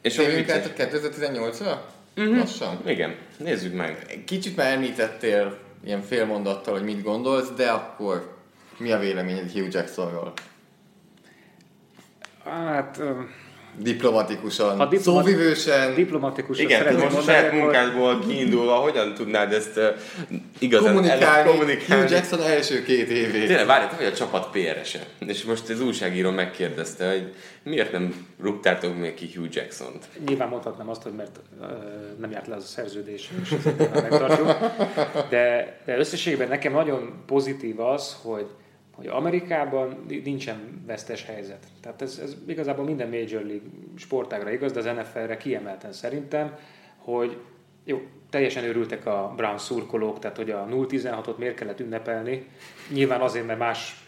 És 0.00 0.14
Térjünk 0.14 0.50
át 0.50 0.66
a 0.66 0.82
2018-ra? 0.82 1.76
Lassan. 2.14 2.80
igen, 2.86 3.14
nézzük 3.36 3.74
meg. 3.74 4.22
Kicsit 4.26 4.56
már 4.56 4.72
említettél 4.72 5.58
ilyen 5.84 6.02
fél 6.02 6.26
mondattal, 6.26 6.74
hogy 6.74 6.84
mit 6.84 7.02
gondolsz, 7.02 7.50
de 7.50 7.70
akkor 7.70 8.36
mi 8.78 8.92
a 8.92 8.98
véleményed 8.98 9.50
Hugh 9.50 9.72
Jacksonról? 9.72 10.32
Hát 12.44 12.98
öm, 12.98 13.30
Diplomatikusan, 13.78 14.80
A 14.80 14.86
diplomat- 14.88 15.24
szóvivősen, 15.24 15.94
Diplomatikusan 15.94 16.64
Igen, 16.64 16.82
most 16.82 16.96
a 16.96 17.00
mondani, 17.02 17.24
saját 17.24 17.52
munkádból 17.52 18.18
kiindulva, 18.26 18.74
hogyan 18.74 19.14
tudnád 19.14 19.52
ezt 19.52 19.76
uh, 19.76 19.84
igazán 20.58 20.92
kommunikálni, 20.94 21.24
ele- 21.24 21.42
Hugh 21.42 21.50
kommunikálni? 21.58 22.10
Jackson 22.10 22.42
első 22.42 22.82
két 22.82 23.08
évét. 23.08 23.46
Tényleg, 23.46 23.66
várj, 23.66 23.86
te 23.86 23.96
vagy 23.96 24.06
a 24.06 24.12
csapat 24.12 24.50
PR-ese. 24.50 24.98
És 25.26 25.44
most 25.44 25.68
az 25.68 25.80
újságíró 25.80 26.30
megkérdezte, 26.30 27.10
hogy 27.10 27.32
miért 27.62 27.92
nem 27.92 28.26
rúgtátok 28.42 28.98
még 28.98 29.14
ki 29.14 29.30
Hugh 29.34 29.48
Jackson-t? 29.54 30.06
Nyilván 30.26 30.48
mondhatnám 30.48 30.88
azt, 30.88 31.02
hogy 31.02 31.12
mert 31.12 31.40
ö, 31.62 31.64
nem 32.20 32.30
járt 32.30 32.46
le 32.46 32.54
az 32.54 32.62
a 32.62 32.66
szerződés, 32.66 33.30
és 33.42 33.54
megtartjuk. 33.94 34.46
De, 35.30 35.76
de 35.84 35.98
összességében 35.98 36.48
nekem 36.48 36.72
nagyon 36.72 37.12
pozitív 37.26 37.80
az, 37.80 38.16
hogy, 38.22 38.46
hogy 38.94 39.06
Amerikában 39.06 40.04
nincsen 40.24 40.82
vesztes 40.86 41.24
helyzet. 41.24 41.66
Tehát 41.80 42.02
ez, 42.02 42.20
ez 42.22 42.36
igazából 42.46 42.84
minden 42.84 43.08
Major 43.08 43.42
League 43.42 43.68
sportágra 43.96 44.50
igaz, 44.50 44.72
de 44.72 44.78
az 44.78 44.84
NFL-re 44.84 45.36
kiemelten 45.36 45.92
szerintem, 45.92 46.56
hogy 46.96 47.36
jó, 47.84 48.02
teljesen 48.30 48.64
örültek 48.64 49.06
a 49.06 49.32
Brown 49.36 49.58
szurkolók, 49.58 50.18
tehát 50.18 50.36
hogy 50.36 50.50
a 50.50 50.66
0-16-ot 50.70 51.36
miért 51.36 51.54
kellett 51.54 51.80
ünnepelni. 51.80 52.46
Nyilván 52.88 53.20
azért, 53.20 53.46
mert 53.46 53.58
más 53.58 54.04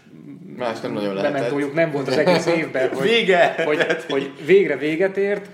Más 0.56 0.80
nem 0.80 0.92
nagyon 0.92 1.14
lehetett. 1.14 1.32
mementójuk 1.32 1.74
nem 1.74 1.90
volt 1.90 2.08
az 2.08 2.16
egész 2.16 2.46
évben, 2.60 2.94
hogy, 2.94 3.08
Vége! 3.08 3.64
hogy, 3.64 3.86
hogy 4.08 4.32
végre 4.44 4.76
véget 4.76 5.16
ért, 5.16 5.50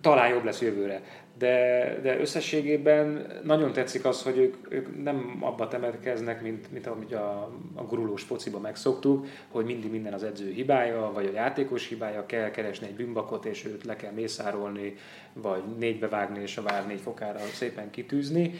talán 0.00 0.28
jobb 0.28 0.44
lesz 0.44 0.60
jövőre. 0.60 1.00
De, 1.38 1.98
de 2.02 2.20
összességében 2.20 3.26
nagyon 3.42 3.72
tetszik 3.72 4.04
az, 4.04 4.22
hogy 4.22 4.38
ők, 4.38 4.72
ők 4.72 5.02
nem 5.02 5.38
abba 5.40 5.68
temetkeznek, 5.68 6.42
mint, 6.42 6.72
mint 6.72 6.86
amit 6.86 7.14
a, 7.14 7.50
a 7.74 7.82
gurulós 7.82 8.22
fociba 8.22 8.58
megszoktuk, 8.58 9.26
hogy 9.48 9.64
mindig 9.64 9.90
minden 9.90 10.12
az 10.12 10.22
edző 10.22 10.50
hibája, 10.50 11.10
vagy 11.14 11.26
a 11.26 11.32
játékos 11.32 11.88
hibája, 11.88 12.26
kell 12.26 12.50
keresni 12.50 12.86
egy 12.86 12.94
bűnbakot, 12.94 13.44
és 13.44 13.64
őt 13.64 13.84
le 13.84 13.96
kell 13.96 14.12
mészárolni, 14.12 14.96
vagy 15.32 15.62
négybe 15.78 16.08
vágni, 16.08 16.42
és 16.42 16.56
a 16.56 16.62
vár 16.62 16.86
négy 16.86 17.00
fokára 17.00 17.38
szépen 17.38 17.90
kitűzni. 17.90 18.54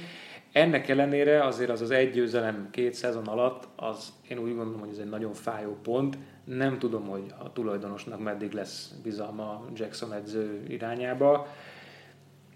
Ennek 0.53 0.89
ellenére 0.89 1.45
azért 1.45 1.71
az 1.71 1.81
az 1.81 1.91
egy 1.91 2.11
győzelem 2.11 2.69
két 2.71 2.95
szezon 2.95 3.27
alatt, 3.27 3.69
az 3.77 4.13
én 4.29 4.39
úgy 4.39 4.55
gondolom, 4.55 4.81
hogy 4.81 4.91
ez 4.91 4.99
egy 4.99 5.09
nagyon 5.09 5.33
fájó 5.33 5.77
pont. 5.83 6.19
Nem 6.45 6.79
tudom, 6.79 7.09
hogy 7.09 7.25
a 7.39 7.53
tulajdonosnak 7.53 8.23
meddig 8.23 8.53
lesz 8.53 8.95
bizalma 9.03 9.65
Jackson 9.75 10.13
edző 10.13 10.63
irányába. 10.69 11.47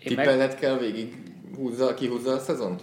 Én 0.06 0.14
meg 0.14 0.26
Tippelned 0.26 0.54
kell 0.54 0.78
végig 0.78 1.22
húzza, 1.56 1.94
kihúzza 1.94 2.32
a 2.32 2.38
szezont? 2.38 2.82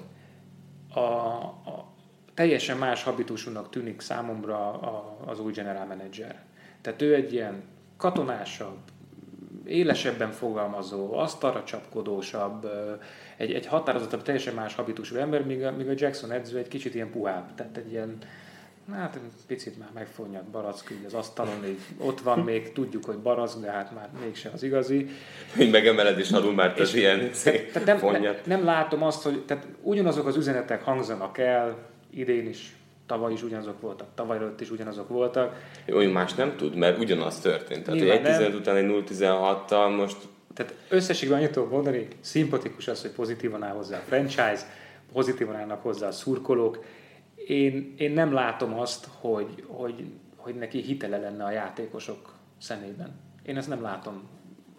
a, 0.93 0.99
a, 0.99 1.91
teljesen 2.33 2.77
más 2.77 3.03
habitusúnak 3.03 3.69
tűnik 3.69 4.01
számomra 4.01 4.71
a, 4.71 5.17
az 5.25 5.39
új 5.39 5.51
general 5.51 5.85
manager. 5.85 6.41
Tehát 6.81 7.01
ő 7.01 7.13
egy 7.13 7.33
ilyen 7.33 7.63
katonásabb, 7.97 8.77
élesebben 9.65 10.31
fogalmazó, 10.31 11.13
asztalra 11.17 11.63
csapkodósabb, 11.63 12.67
egy, 13.37 13.53
egy 13.53 13.65
határozottabb, 13.65 14.21
teljesen 14.21 14.53
más 14.53 14.75
habitusú 14.75 15.15
ember, 15.15 15.45
míg 15.45 15.63
a, 15.63 15.71
míg 15.71 15.89
a 15.89 15.93
Jackson 15.95 16.31
edző 16.31 16.57
egy 16.57 16.67
kicsit 16.67 16.95
ilyen 16.95 17.11
puhább, 17.11 17.55
tehát 17.55 17.77
egy 17.77 17.91
ilyen 17.91 18.17
Hát 18.91 19.19
picit 19.47 19.79
már 19.79 19.89
megfonnyad 19.93 20.43
barack 20.43 20.91
így 20.91 21.05
az 21.05 21.13
asztalon, 21.13 21.65
így 21.65 21.79
ott 21.97 22.21
van 22.21 22.39
még, 22.39 22.71
tudjuk, 22.71 23.05
hogy 23.05 23.17
barack, 23.17 23.59
de 23.59 23.71
hát 23.71 23.95
már 23.95 24.09
mégsem 24.21 24.51
az 24.53 24.63
igazi. 24.63 25.09
Hogy 25.55 25.69
megemeled 25.69 26.19
és 26.19 26.31
alul 26.31 26.53
már 26.53 26.79
az 26.79 26.93
ilyen 26.93 27.31
Tehát 27.43 27.85
nem, 27.85 27.97
fonja. 27.97 28.31
nem, 28.31 28.35
nem 28.45 28.63
látom 28.63 29.03
azt, 29.03 29.23
hogy 29.23 29.45
tehát 29.45 29.67
ugyanazok 29.81 30.27
az 30.27 30.35
üzenetek 30.35 30.83
hangzanak 30.83 31.37
el, 31.37 31.77
idén 32.09 32.47
is, 32.47 32.75
tavaly 33.05 33.33
is 33.33 33.43
ugyanazok 33.43 33.81
voltak, 33.81 34.07
tavaly 34.15 34.37
előtt 34.37 34.61
is 34.61 34.71
ugyanazok 34.71 35.09
voltak. 35.09 35.55
Olyan 35.91 36.11
más 36.11 36.33
nem 36.33 36.55
tud, 36.55 36.75
mert 36.75 36.99
ugyanaz 36.99 37.39
történt. 37.39 37.83
Tehát, 37.83 37.99
Nyilván 37.99 38.17
hogy 38.17 38.25
egy 38.25 38.31
nem. 38.31 38.39
15 38.39 38.59
után 38.59 38.75
egy 38.75 39.03
0-16-tal 39.09 39.97
most 39.97 40.17
Tehát 40.53 40.75
összességben 40.89 41.37
annyit 41.37 41.51
tudok 41.51 41.71
mondani, 41.71 42.07
szimpatikus 42.19 42.87
az, 42.87 43.01
hogy 43.01 43.11
pozitívan 43.11 43.63
áll 43.63 43.75
hozzá 43.75 43.97
a 43.97 44.01
franchise, 44.07 44.61
pozitívan 45.13 45.55
állnak 45.55 45.81
hozzá 45.81 46.07
a 46.07 46.11
szurkolók. 46.11 46.83
Én, 47.47 47.93
én 47.97 48.11
nem 48.11 48.33
látom 48.33 48.79
azt, 48.79 49.07
hogy, 49.19 49.63
hogy, 49.67 50.05
hogy 50.35 50.55
neki 50.55 50.81
hitele 50.81 51.17
lenne 51.17 51.43
a 51.43 51.51
játékosok 51.51 52.33
szemében. 52.57 53.19
Én 53.45 53.57
ezt 53.57 53.69
nem 53.69 53.81
látom 53.81 54.23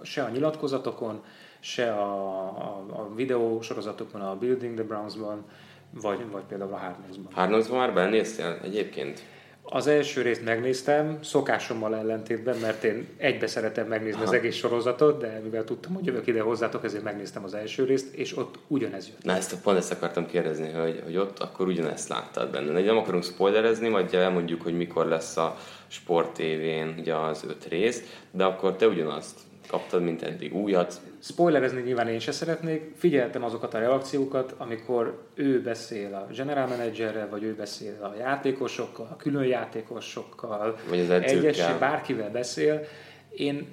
se 0.03 0.23
a 0.23 0.29
nyilatkozatokon, 0.29 1.25
se 1.61 1.93
a, 1.93 2.43
a, 2.43 2.85
a 2.89 3.15
videósorozatokon, 3.15 4.21
a 4.21 4.37
Building 4.37 4.75
the 4.75 4.85
Browns-ban, 4.85 5.45
vagy, 5.91 6.31
vagy 6.31 6.43
például 6.43 6.73
a 6.73 6.77
Hard 6.77 6.95
Knocks-ban. 6.95 7.33
Hárnozban 7.33 7.79
már 7.79 7.95
benéztél 7.95 8.59
egyébként? 8.63 9.23
Az 9.67 9.87
első 9.87 10.23
részt 10.23 10.45
megnéztem, 10.45 11.19
szokásommal 11.23 11.97
ellentétben, 11.97 12.57
mert 12.57 12.85
én 12.85 13.09
egybe 13.17 13.47
szeretem 13.47 13.87
megnézni 13.87 14.23
az 14.23 14.33
egész 14.33 14.55
sorozatot, 14.55 15.21
de 15.21 15.41
mivel 15.45 15.65
tudtam, 15.65 15.95
hogy 15.95 16.07
jövök 16.07 16.27
ide 16.27 16.41
hozzátok, 16.41 16.85
ezért 16.85 17.03
megnéztem 17.03 17.45
az 17.45 17.55
első 17.55 17.85
részt, 17.85 18.15
és 18.15 18.37
ott 18.37 18.59
ugyanez 18.67 19.09
jött. 19.09 19.25
Na 19.25 19.33
ezt 19.33 19.61
pont 19.63 19.77
ezt 19.77 19.93
akartam 19.93 20.27
kérdezni, 20.27 20.71
hogy, 20.71 21.01
hogy 21.05 21.17
ott 21.17 21.39
akkor 21.39 21.67
ugyanezt 21.67 22.09
láttad 22.09 22.51
benne. 22.51 22.81
Nem 22.81 22.97
akarunk 22.97 23.25
spoilerezni, 23.25 23.89
majd 23.89 24.15
elmondjuk, 24.15 24.63
hogy 24.63 24.77
mikor 24.77 25.07
lesz 25.07 25.37
a 25.37 25.57
Sport 25.87 26.33
TV-n 26.33 26.99
ugye 26.99 27.15
az 27.15 27.45
öt 27.49 27.65
rész, 27.69 28.03
de 28.31 28.45
akkor 28.45 28.77
te 28.77 28.87
ugyanazt 28.87 29.39
kaptad, 29.67 30.03
mint 30.03 30.23
eddig 30.23 30.55
újat. 30.55 31.01
Spoilerezni 31.23 31.81
nyilván 31.81 32.09
én 32.09 32.19
se 32.19 32.33
szeretnék, 32.33 32.93
figyeltem 32.97 33.45
azokat 33.45 33.75
a 33.75 33.79
reakciókat, 33.79 34.55
amikor 34.59 35.19
ő 35.35 35.63
beszél 35.63 36.15
a 36.15 36.33
general 36.35 36.67
managerrel, 36.67 37.29
vagy 37.29 37.43
ő 37.43 37.55
beszél 37.55 38.03
a 38.03 38.19
játékosokkal, 38.19 39.09
a 39.11 39.17
külön 39.17 39.45
játékosokkal, 39.45 40.77
Vagy 40.89 41.01
az 41.01 41.11
edzőkkel. 41.11 41.49
egyes, 41.49 41.79
bárkivel 41.79 42.31
beszél. 42.31 42.85
Én, 43.31 43.67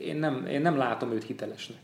én, 0.00 0.16
nem, 0.16 0.46
én 0.50 0.60
nem 0.60 0.76
látom 0.76 1.12
őt 1.12 1.24
hitelesnek. 1.24 1.78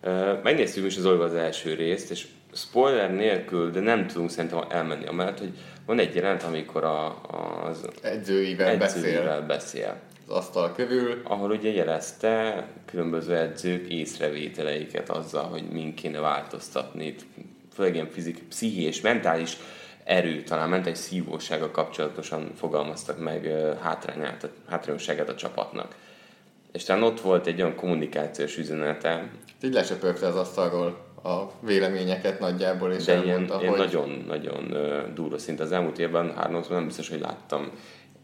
Ö, 0.00 0.32
Megnéztük 0.42 0.84
is 0.86 0.96
az 0.96 1.04
az 1.04 1.34
első 1.34 1.74
részt, 1.74 2.10
és 2.10 2.26
spoiler 2.52 3.14
nélkül, 3.14 3.70
de 3.70 3.80
nem 3.80 4.06
tudunk 4.06 4.30
szerintem 4.30 4.64
elmenni 4.68 5.06
amellett, 5.06 5.38
hogy 5.38 5.52
van 5.86 5.98
egy 5.98 6.14
jelenet, 6.14 6.42
amikor 6.42 6.84
a, 6.84 7.20
az 7.64 7.88
Edzőivel 8.02 8.76
beszél 8.76 8.98
edzőjével 9.04 9.42
beszél. 9.42 9.96
Asztal 10.32 10.72
körül. 10.72 11.20
ahol 11.24 11.50
ugye 11.50 11.72
jelezte 11.72 12.66
különböző 12.84 13.36
edzők 13.36 13.88
észrevételeiket 13.88 15.10
azzal, 15.10 15.44
hogy 15.44 15.62
min 15.70 15.94
kéne 15.94 16.20
változtatni, 16.20 17.06
Itt 17.06 17.24
főleg 17.74 17.94
ilyen 17.94 18.08
fizik, 18.08 18.42
pszichi 18.48 18.82
és 18.82 19.00
mentális 19.00 19.56
erő, 20.04 20.42
talán 20.42 20.68
mentális 20.68 20.98
szívósága 20.98 21.70
kapcsolatosan 21.70 22.50
fogalmaztak 22.56 23.18
meg 23.18 23.50
hátrányát, 23.80 24.48
hátrányosságát 24.68 25.28
a 25.28 25.34
csapatnak. 25.34 25.96
És 26.72 26.84
talán 26.84 27.02
ott 27.02 27.20
volt 27.20 27.46
egy 27.46 27.60
olyan 27.60 27.74
kommunikációs 27.74 28.56
üzenete, 28.56 29.30
Így 29.62 29.72
lesöpörte 29.72 30.26
az 30.26 30.36
asztalról 30.36 31.10
a 31.24 31.66
véleményeket 31.66 32.40
nagyjából, 32.40 32.92
és 32.92 33.04
de 33.04 33.12
elmondta, 33.12 33.58
ilyen 33.60 33.70
hogy 33.70 33.78
nagyon-nagyon 33.78 34.76
durva 35.14 35.38
szint. 35.38 35.60
Az 35.60 35.72
elmúlt 35.72 35.98
évben 35.98 36.34
Hárnózban 36.34 36.76
nem 36.76 36.86
biztos, 36.86 37.08
hogy 37.08 37.20
láttam 37.20 37.70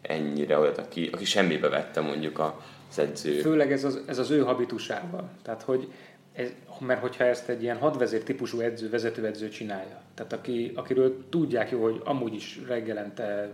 ennyire 0.02 0.58
olyat, 0.58 0.78
aki, 0.78 1.11
aki 1.12 1.24
semmibe 1.24 1.68
vette 1.68 2.00
mondjuk 2.00 2.38
az 2.38 2.98
edző. 2.98 3.40
Főleg 3.40 3.72
ez 3.72 3.84
az, 3.84 4.00
ez 4.06 4.18
az 4.18 4.30
ő 4.30 4.40
habitusával. 4.40 5.30
Tehát, 5.42 5.62
hogy 5.62 5.92
ez, 6.32 6.48
mert 6.81 7.01
hogyha 7.01 7.25
ezt 7.25 7.49
egy 7.49 7.62
ilyen 7.62 7.79
hadvezér 7.79 8.23
típusú 8.23 8.61
edző, 8.61 8.91
vezetőedző 8.91 9.49
csinálja, 9.49 10.01
tehát 10.14 10.33
aki, 10.33 10.73
akiről 10.75 11.29
tudják 11.29 11.71
jó, 11.71 11.83
hogy 11.83 12.01
amúgy 12.05 12.35
is 12.35 12.61
reggelente 12.67 13.51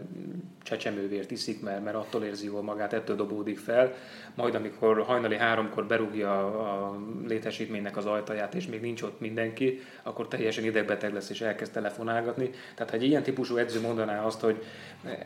csecsemővért 0.63 1.31
iszik, 1.31 1.63
mert, 1.63 1.85
mert 1.85 1.97
attól 1.97 2.23
érzi 2.23 2.45
jól 2.45 2.63
magát, 2.63 2.93
ettől 2.93 3.17
dobódik 3.17 3.59
fel, 3.59 3.95
majd 4.35 4.55
amikor 4.55 5.03
hajnali 5.03 5.37
háromkor 5.37 5.87
berúgja 5.87 6.47
a, 6.47 6.99
létesítménynek 7.27 7.97
az 7.97 8.07
ajtaját, 8.07 8.55
és 8.55 8.67
még 8.67 8.81
nincs 8.81 9.03
ott 9.03 9.21
mindenki, 9.21 9.81
akkor 10.03 10.29
teljesen 10.29 10.65
idegbeteg 10.65 11.13
lesz, 11.13 11.31
és 11.31 11.41
elkezd 11.41 11.73
telefonálgatni. 11.73 12.51
Tehát, 12.75 12.91
ha 12.91 12.97
egy 12.97 13.05
ilyen 13.05 13.23
típusú 13.23 13.57
edző 13.57 13.81
mondaná 13.81 14.25
azt, 14.25 14.41
hogy 14.41 14.63
eh, 15.05 15.19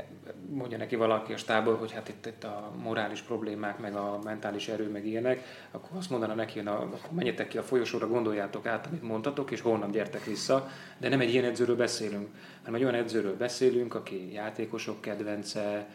mondja 0.51 0.79
neki 0.79 0.97
valaki 0.97 1.33
a 1.33 1.37
stából, 1.37 1.77
hogy 1.77 1.93
hát 1.93 2.09
itt, 2.09 2.27
itt 2.27 2.45
a 2.45 2.73
morális 2.83 3.21
problémák, 3.21 3.79
meg 3.79 3.95
a 3.95 4.19
mentális 4.25 4.69
erő, 4.69 4.91
meg 4.91 5.07
ilyenek, 5.07 5.45
akkor 5.71 5.91
azt 5.97 6.11
mondaná 6.11 6.35
neki, 6.35 6.61
na, 6.61 6.79
akkor 6.79 7.11
menjetek 7.11 7.49
ki 7.49 7.59
a 7.59 7.63
folyosóra, 7.63 7.87
gondoljátok 7.93 8.67
át, 8.67 8.87
amit 8.87 9.03
mondtatok, 9.03 9.51
és 9.51 9.61
holnap 9.61 9.93
gyertek 9.93 10.25
vissza. 10.25 10.71
De 10.99 11.09
nem 11.09 11.21
egy 11.21 11.33
ilyen 11.33 11.45
edzőről 11.45 11.77
beszélünk, 11.77 12.27
hanem 12.65 12.75
egy 12.75 12.83
olyan 12.83 12.95
edzőről 13.03 13.37
beszélünk, 13.37 13.95
aki 13.95 14.33
játékosok 14.33 15.01
kedvence, 15.01 15.87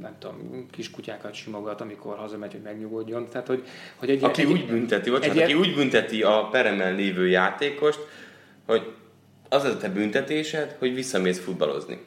nem 0.00 0.16
tudom, 0.18 0.66
kiskutyákat 0.70 1.34
simogat, 1.34 1.80
amikor 1.80 2.16
hazamegy, 2.16 2.52
hogy 2.52 2.62
megnyugodjon. 2.62 3.28
Tehát, 3.28 3.46
hogy, 3.46 3.64
hogy 3.96 4.10
egy, 4.10 4.24
Aki 4.24 4.40
egy, 4.40 4.50
úgy 4.52 4.66
bünteti, 4.66 5.10
bocsánat, 5.10 5.36
egy- 5.36 5.42
aki 5.42 5.54
úgy 5.54 5.74
bünteti 5.74 6.22
a 6.22 6.48
peremen 6.50 6.94
lévő 6.94 7.28
játékost, 7.28 7.98
hogy 8.66 8.92
az 9.48 9.64
az 9.64 9.70
a 9.74 9.76
te 9.76 9.88
büntetésed, 9.88 10.76
hogy 10.78 10.94
visszamész 10.94 11.38
futballozni. 11.40 11.98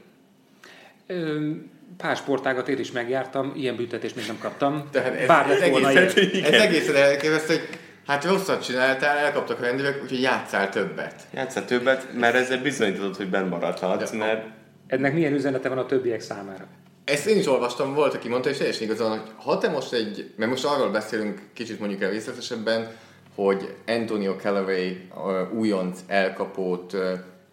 Ö, 1.07 1.49
Pár 1.97 2.15
sportágat 2.15 2.67
én 2.67 2.79
is 2.79 2.91
megjártam, 2.91 3.51
ilyen 3.55 3.75
büntetést 3.75 4.15
még 4.15 4.25
nem 4.27 4.38
kaptam. 4.39 4.88
Tehát 4.91 5.13
ez, 5.15 5.27
Bár 5.27 5.49
ez, 5.49 5.62
egészen, 5.62 5.97
ez 6.43 6.62
egészen 6.62 6.95
elképesztő, 6.95 7.53
hogy 7.55 7.77
hát 8.08 8.26
rosszat 8.26 8.64
csináltál, 8.64 9.18
elkaptak 9.18 9.60
a 9.60 9.62
rendőrök, 9.62 10.03
úgyhogy 10.03 10.22
játszál 10.22 10.70
többet. 10.70 11.28
Játsszál 11.34 11.66
többet, 11.66 12.14
mert 12.14 12.36
ezzel 12.36 12.62
bizonyítod, 12.62 13.16
hogy 13.16 13.30
benn 13.30 13.47
maradhatsz, 13.47 14.12
mert 14.12 14.45
Ennek 14.88 15.14
milyen 15.14 15.34
üzenete 15.34 15.70
van 15.70 15.78
a 15.78 15.86
többiek 15.86 16.22
számára? 16.22 16.68
ezt 17.08 17.28
én 17.28 17.38
is 17.38 17.47
olvastam, 17.47 17.93
volt, 17.93 18.14
aki 18.14 18.28
mondta, 18.28 18.49
és 18.49 18.58
teljesen 18.58 18.84
igazán, 18.84 19.10
hogy 19.10 19.32
ha 19.36 19.58
te 19.58 19.70
most 19.70 19.93
egy, 19.93 20.34
mert 20.36 20.51
most 20.51 20.66
arról 20.66 20.89
beszélünk 20.89 21.41
kicsit 21.53 21.80
mondjuk 21.80 22.01
el 22.01 22.10
részletesebben, 22.10 22.88
hogy 23.36 23.76
Antonio 23.88 24.36
Callaway 24.36 25.10
újonc 25.53 25.99
elkapót 26.08 26.97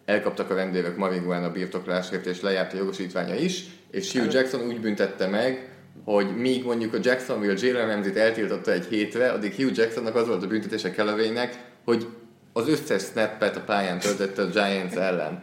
elkaptak 0.05 0.51
a 0.51 0.55
rendőrök 0.55 0.97
marihuana 0.97 1.51
birtoklásért, 1.51 2.27
és 2.27 2.41
lejárt 2.41 2.73
a 2.73 2.77
jogosítványa 2.77 3.35
is, 3.35 3.65
és 3.91 4.13
Hugh 4.13 4.33
Jackson 4.33 4.67
úgy 4.67 4.81
büntette 4.81 5.27
meg, 5.27 5.74
hogy 6.05 6.37
míg 6.37 6.65
mondjuk 6.65 6.95
a 6.95 6.99
Jacksonville 7.03 7.55
Jalen 7.57 7.87
Ramsey-t 7.87 8.17
eltiltotta 8.17 8.73
egy 8.73 8.87
hétre, 8.87 9.31
addig 9.31 9.55
Hugh 9.55 9.77
Jacksonnak 9.77 10.15
az 10.15 10.27
volt 10.27 10.43
a 10.43 10.47
büntetése 10.47 10.91
Callaway-nek, 10.91 11.59
hogy 11.85 12.07
az 12.53 12.69
összes 12.69 13.03
snappet 13.03 13.57
a 13.57 13.61
pályán 13.61 13.99
töltötte 13.99 14.43
a 14.43 14.47
Giants 14.47 14.95
ellen. 14.95 15.43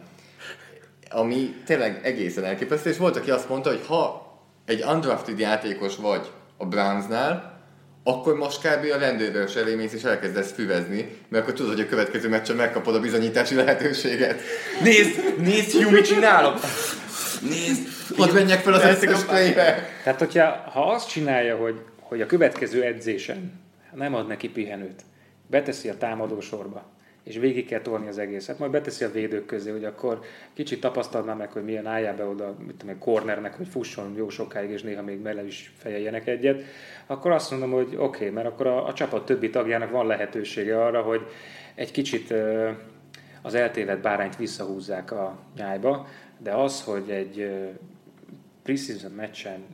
Ami 1.10 1.54
tényleg 1.66 2.00
egészen 2.02 2.44
elképesztő, 2.44 2.90
és 2.90 2.96
volt, 2.96 3.16
aki 3.16 3.30
azt 3.30 3.48
mondta, 3.48 3.68
hogy 3.68 3.86
ha 3.86 4.32
egy 4.66 4.84
undrafted 4.88 5.38
játékos 5.38 5.96
vagy 5.96 6.30
a 6.56 6.66
Brownsnál, 6.66 7.60
akkor 8.04 8.36
most 8.36 8.58
kb. 8.58 8.92
a 8.94 8.98
rendőrös 8.98 9.54
elé 9.54 9.74
mész 9.74 9.92
és 9.92 10.02
elkezdesz 10.02 10.52
füvezni, 10.52 11.16
mert 11.28 11.42
akkor 11.42 11.54
tudod, 11.54 11.72
hogy 11.72 11.84
a 11.84 11.88
következő 11.88 12.28
meccsen 12.28 12.56
megkapod 12.56 12.94
a 12.94 13.00
bizonyítási 13.00 13.54
lehetőséget. 13.54 14.40
Nézd, 14.82 15.38
nézd, 15.38 15.72
Hugh, 15.72 15.92
mit 15.92 16.06
csinálok! 16.06 16.58
Nézd! 17.42 17.88
Hadd 18.16 18.34
menjek 18.34 18.60
fel 18.60 18.72
az 18.72 18.84
összes 18.84 19.24
playbe! 19.24 19.88
Tehát, 20.04 20.18
hogyha 20.18 20.46
ha 20.46 20.92
azt 20.92 21.08
csinálja, 21.08 21.56
hogy, 21.56 21.80
hogy 22.00 22.20
a 22.20 22.26
következő 22.26 22.82
edzésen 22.82 23.60
nem 23.94 24.14
ad 24.14 24.26
neki 24.26 24.48
pihenőt, 24.48 25.02
beteszi 25.46 25.88
a 25.88 25.96
támadó 25.96 26.40
sorba, 26.40 26.90
és 27.24 27.36
végig 27.36 27.66
kell 27.66 27.80
tolni 27.80 28.08
az 28.08 28.18
egészet, 28.18 28.58
majd 28.58 28.70
beteszi 28.70 29.04
a 29.04 29.10
védők 29.10 29.46
közé, 29.46 29.70
hogy 29.70 29.84
akkor 29.84 30.20
kicsit 30.52 30.80
tapasztalná 30.80 31.34
meg, 31.34 31.52
hogy 31.52 31.64
milyen 31.64 31.86
álljál 31.86 32.16
be 32.16 32.24
oda, 32.24 32.56
mit 32.66 32.74
tudom, 32.74 32.98
cornernek, 32.98 33.54
hogy 33.54 33.68
fusson 33.68 34.14
jó 34.16 34.28
sokáig, 34.28 34.70
és 34.70 34.82
néha 34.82 35.02
még 35.02 35.18
bele 35.18 35.46
is 35.46 35.72
fejeljenek 35.78 36.26
egyet, 36.26 36.62
akkor 37.06 37.30
azt 37.30 37.50
mondom, 37.50 37.70
hogy 37.70 37.86
oké, 37.86 37.96
okay, 37.96 38.30
mert 38.30 38.46
akkor 38.46 38.66
a, 38.66 38.86
a 38.86 38.92
csapat 38.92 39.24
többi 39.24 39.50
tagjának 39.50 39.90
van 39.90 40.06
lehetősége 40.06 40.84
arra, 40.84 41.02
hogy 41.02 41.26
egy 41.74 41.90
kicsit 41.90 42.34
az 43.42 43.54
eltévedt 43.54 44.00
bárányt 44.00 44.36
visszahúzzák 44.36 45.10
a 45.10 45.38
nyájba, 45.56 46.06
de 46.42 46.52
az, 46.52 46.82
hogy 46.82 47.10
egy 47.10 47.50
preseason 48.62 49.10
meccsen 49.10 49.64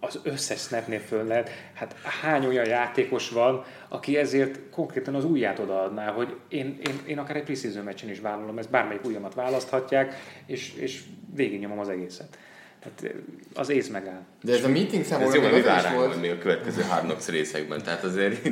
az 0.00 0.20
összes 0.22 0.60
snapnél 0.60 0.98
föl 0.98 1.24
lehet, 1.24 1.50
hát 1.74 1.96
hány 2.02 2.46
olyan 2.46 2.66
játékos 2.66 3.30
van, 3.30 3.64
aki 3.88 4.16
ezért 4.16 4.70
konkrétan 4.70 5.14
az 5.14 5.24
ujját 5.24 5.58
odaadná, 5.58 6.10
hogy 6.10 6.36
én, 6.48 6.78
én, 6.86 7.00
én 7.06 7.18
akár 7.18 7.36
egy 7.36 7.42
preseason 7.42 7.84
meccsen 7.84 8.10
is 8.10 8.20
vállalom, 8.20 8.58
ezt 8.58 8.70
bármelyik 8.70 9.04
ujjamat 9.04 9.34
választhatják, 9.34 10.14
és, 10.46 10.74
és 10.74 11.02
végignyomom 11.34 11.78
az 11.78 11.88
egészet. 11.88 12.38
Tehát 12.84 13.14
az 13.54 13.68
ész 13.68 13.88
megáll. 13.88 14.20
De 14.42 14.52
ez 14.52 14.64
a 14.64 14.68
meeting 14.68 15.04
számomra 15.04 15.36
ez 15.36 15.42
jó, 15.42 15.56
mi 15.56 15.60
vár 15.60 15.82
ránk 15.82 15.96
volt 15.96 16.20
még 16.20 16.30
a 16.30 16.38
következő 16.38 16.82
Hard 16.82 17.28
részekben, 17.28 17.82
tehát 17.82 18.04
azért 18.04 18.48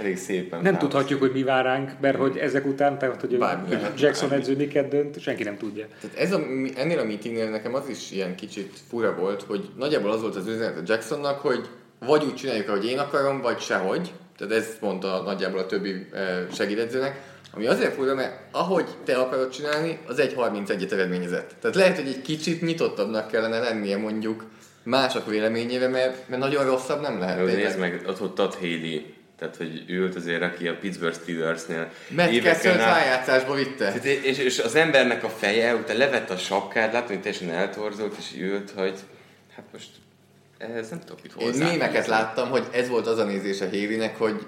elég 0.00 0.16
szépen. 0.16 0.62
Nem 0.62 0.78
tudhatjuk, 0.78 1.20
hogy 1.20 1.32
mi 1.32 1.42
vár 1.42 1.64
ránk, 1.64 1.90
mert 2.00 2.16
hogy 2.16 2.36
ezek 2.36 2.66
után, 2.66 2.98
tehát 2.98 3.20
hogy 3.20 3.38
bármi 3.38 3.76
Jackson 3.96 4.28
bármi. 4.28 4.44
edző 4.44 4.56
miket 4.56 4.88
dönt, 4.88 5.20
senki 5.20 5.42
nem 5.42 5.56
tudja. 5.56 5.86
Tehát 6.00 6.16
ez 6.16 6.32
a, 6.32 6.40
ennél 6.76 6.98
a 6.98 7.04
meetingnél 7.04 7.50
nekem 7.50 7.74
az 7.74 7.88
is 7.88 8.10
ilyen 8.10 8.34
kicsit 8.34 8.78
fura 8.88 9.14
volt, 9.14 9.42
hogy 9.42 9.70
nagyjából 9.78 10.10
az 10.10 10.20
volt 10.20 10.36
az 10.36 10.46
üzenet 10.46 10.78
a 10.78 10.82
Jacksonnak, 10.86 11.40
hogy 11.40 11.68
vagy 11.98 12.24
úgy 12.24 12.34
csináljuk, 12.34 12.68
ahogy 12.68 12.86
én 12.86 12.98
akarom, 12.98 13.40
vagy 13.40 13.60
sehogy. 13.60 14.12
Tehát 14.36 14.52
ez 14.52 14.76
mondta 14.80 15.22
nagyjából 15.22 15.58
a 15.58 15.66
többi 15.66 16.06
eh, 16.12 16.46
segédedzőnek 16.52 17.31
ami 17.54 17.66
azért 17.66 17.94
fura, 17.94 18.14
mert 18.14 18.32
ahogy 18.50 18.86
te 19.04 19.16
akarod 19.16 19.50
csinálni, 19.50 19.98
az 20.06 20.18
egy 20.18 20.34
31-et 20.36 20.92
eredményezett. 20.92 21.54
Tehát 21.60 21.76
lehet, 21.76 21.96
hogy 21.96 22.06
egy 22.06 22.22
kicsit 22.22 22.62
nyitottabbnak 22.62 23.30
kellene 23.30 23.58
lennie 23.58 23.96
mondjuk 23.96 24.44
mások 24.82 25.26
véleményére, 25.26 25.88
mert, 25.88 26.28
mert 26.28 26.42
nagyon 26.42 26.64
rosszabb 26.64 27.00
nem 27.00 27.18
lehet. 27.18 27.38
Jó, 27.38 27.44
nézd 27.44 27.78
meg, 27.78 28.02
ott 28.06 28.22
ott 28.22 28.34
Todd 28.34 28.52
Haley, 28.60 29.00
tehát 29.38 29.56
hogy 29.56 29.84
ült 29.88 30.14
azért, 30.14 30.42
aki 30.42 30.68
a 30.68 30.76
Pittsburgh 30.80 31.16
Steelersnél 31.22 31.90
Matt 32.08 32.40
Kessel 32.40 32.76
rájátszásba 32.76 33.54
vitte. 33.54 33.94
És, 34.02 34.38
és, 34.38 34.58
az 34.58 34.74
embernek 34.74 35.24
a 35.24 35.28
feje, 35.28 35.74
utána 35.74 35.98
levette 35.98 36.32
a 36.32 36.36
sapkát, 36.36 36.92
látom, 36.92 37.08
hogy 37.08 37.20
teljesen 37.20 37.50
eltorzolt, 37.50 38.14
és 38.18 38.40
ült, 38.40 38.70
hogy 38.70 38.98
hát 39.54 39.64
most 39.72 39.88
ez 40.58 40.88
nem 40.88 41.00
tudok 41.00 41.22
mit 41.22 41.32
hozzá. 41.32 41.64
Én 41.64 41.70
mémeket 41.70 42.06
láttam, 42.06 42.48
hogy 42.48 42.66
ez 42.72 42.88
volt 42.88 43.06
az 43.06 43.18
a 43.18 43.24
nézés 43.24 43.60
a 43.60 43.66
Hélinek, 43.66 44.18
hogy 44.18 44.46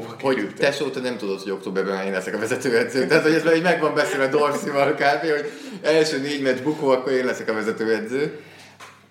Hova 0.00 0.16
hogy 0.20 0.54
tesó, 0.56 0.90
te 0.90 1.00
nem 1.00 1.16
tudod, 1.16 1.40
hogy 1.40 1.50
októberben 1.50 2.06
én 2.06 2.12
leszek 2.12 2.34
a 2.34 2.38
vezetőedző. 2.38 3.06
Tehát, 3.06 3.22
hogy 3.22 3.32
ez 3.32 3.44
már 3.44 3.56
így 3.56 3.62
meg 3.62 3.80
van 3.80 3.94
beszélve 3.94 4.28
Dorsival 4.28 4.94
kb. 4.94 5.20
hogy 5.20 5.50
első 5.82 6.20
négy 6.20 6.42
meccs 6.42 6.62
bukó, 6.62 6.88
akkor 6.88 7.12
én 7.12 7.24
leszek 7.24 7.48
a 7.48 7.52
vezetőedző. 7.52 8.40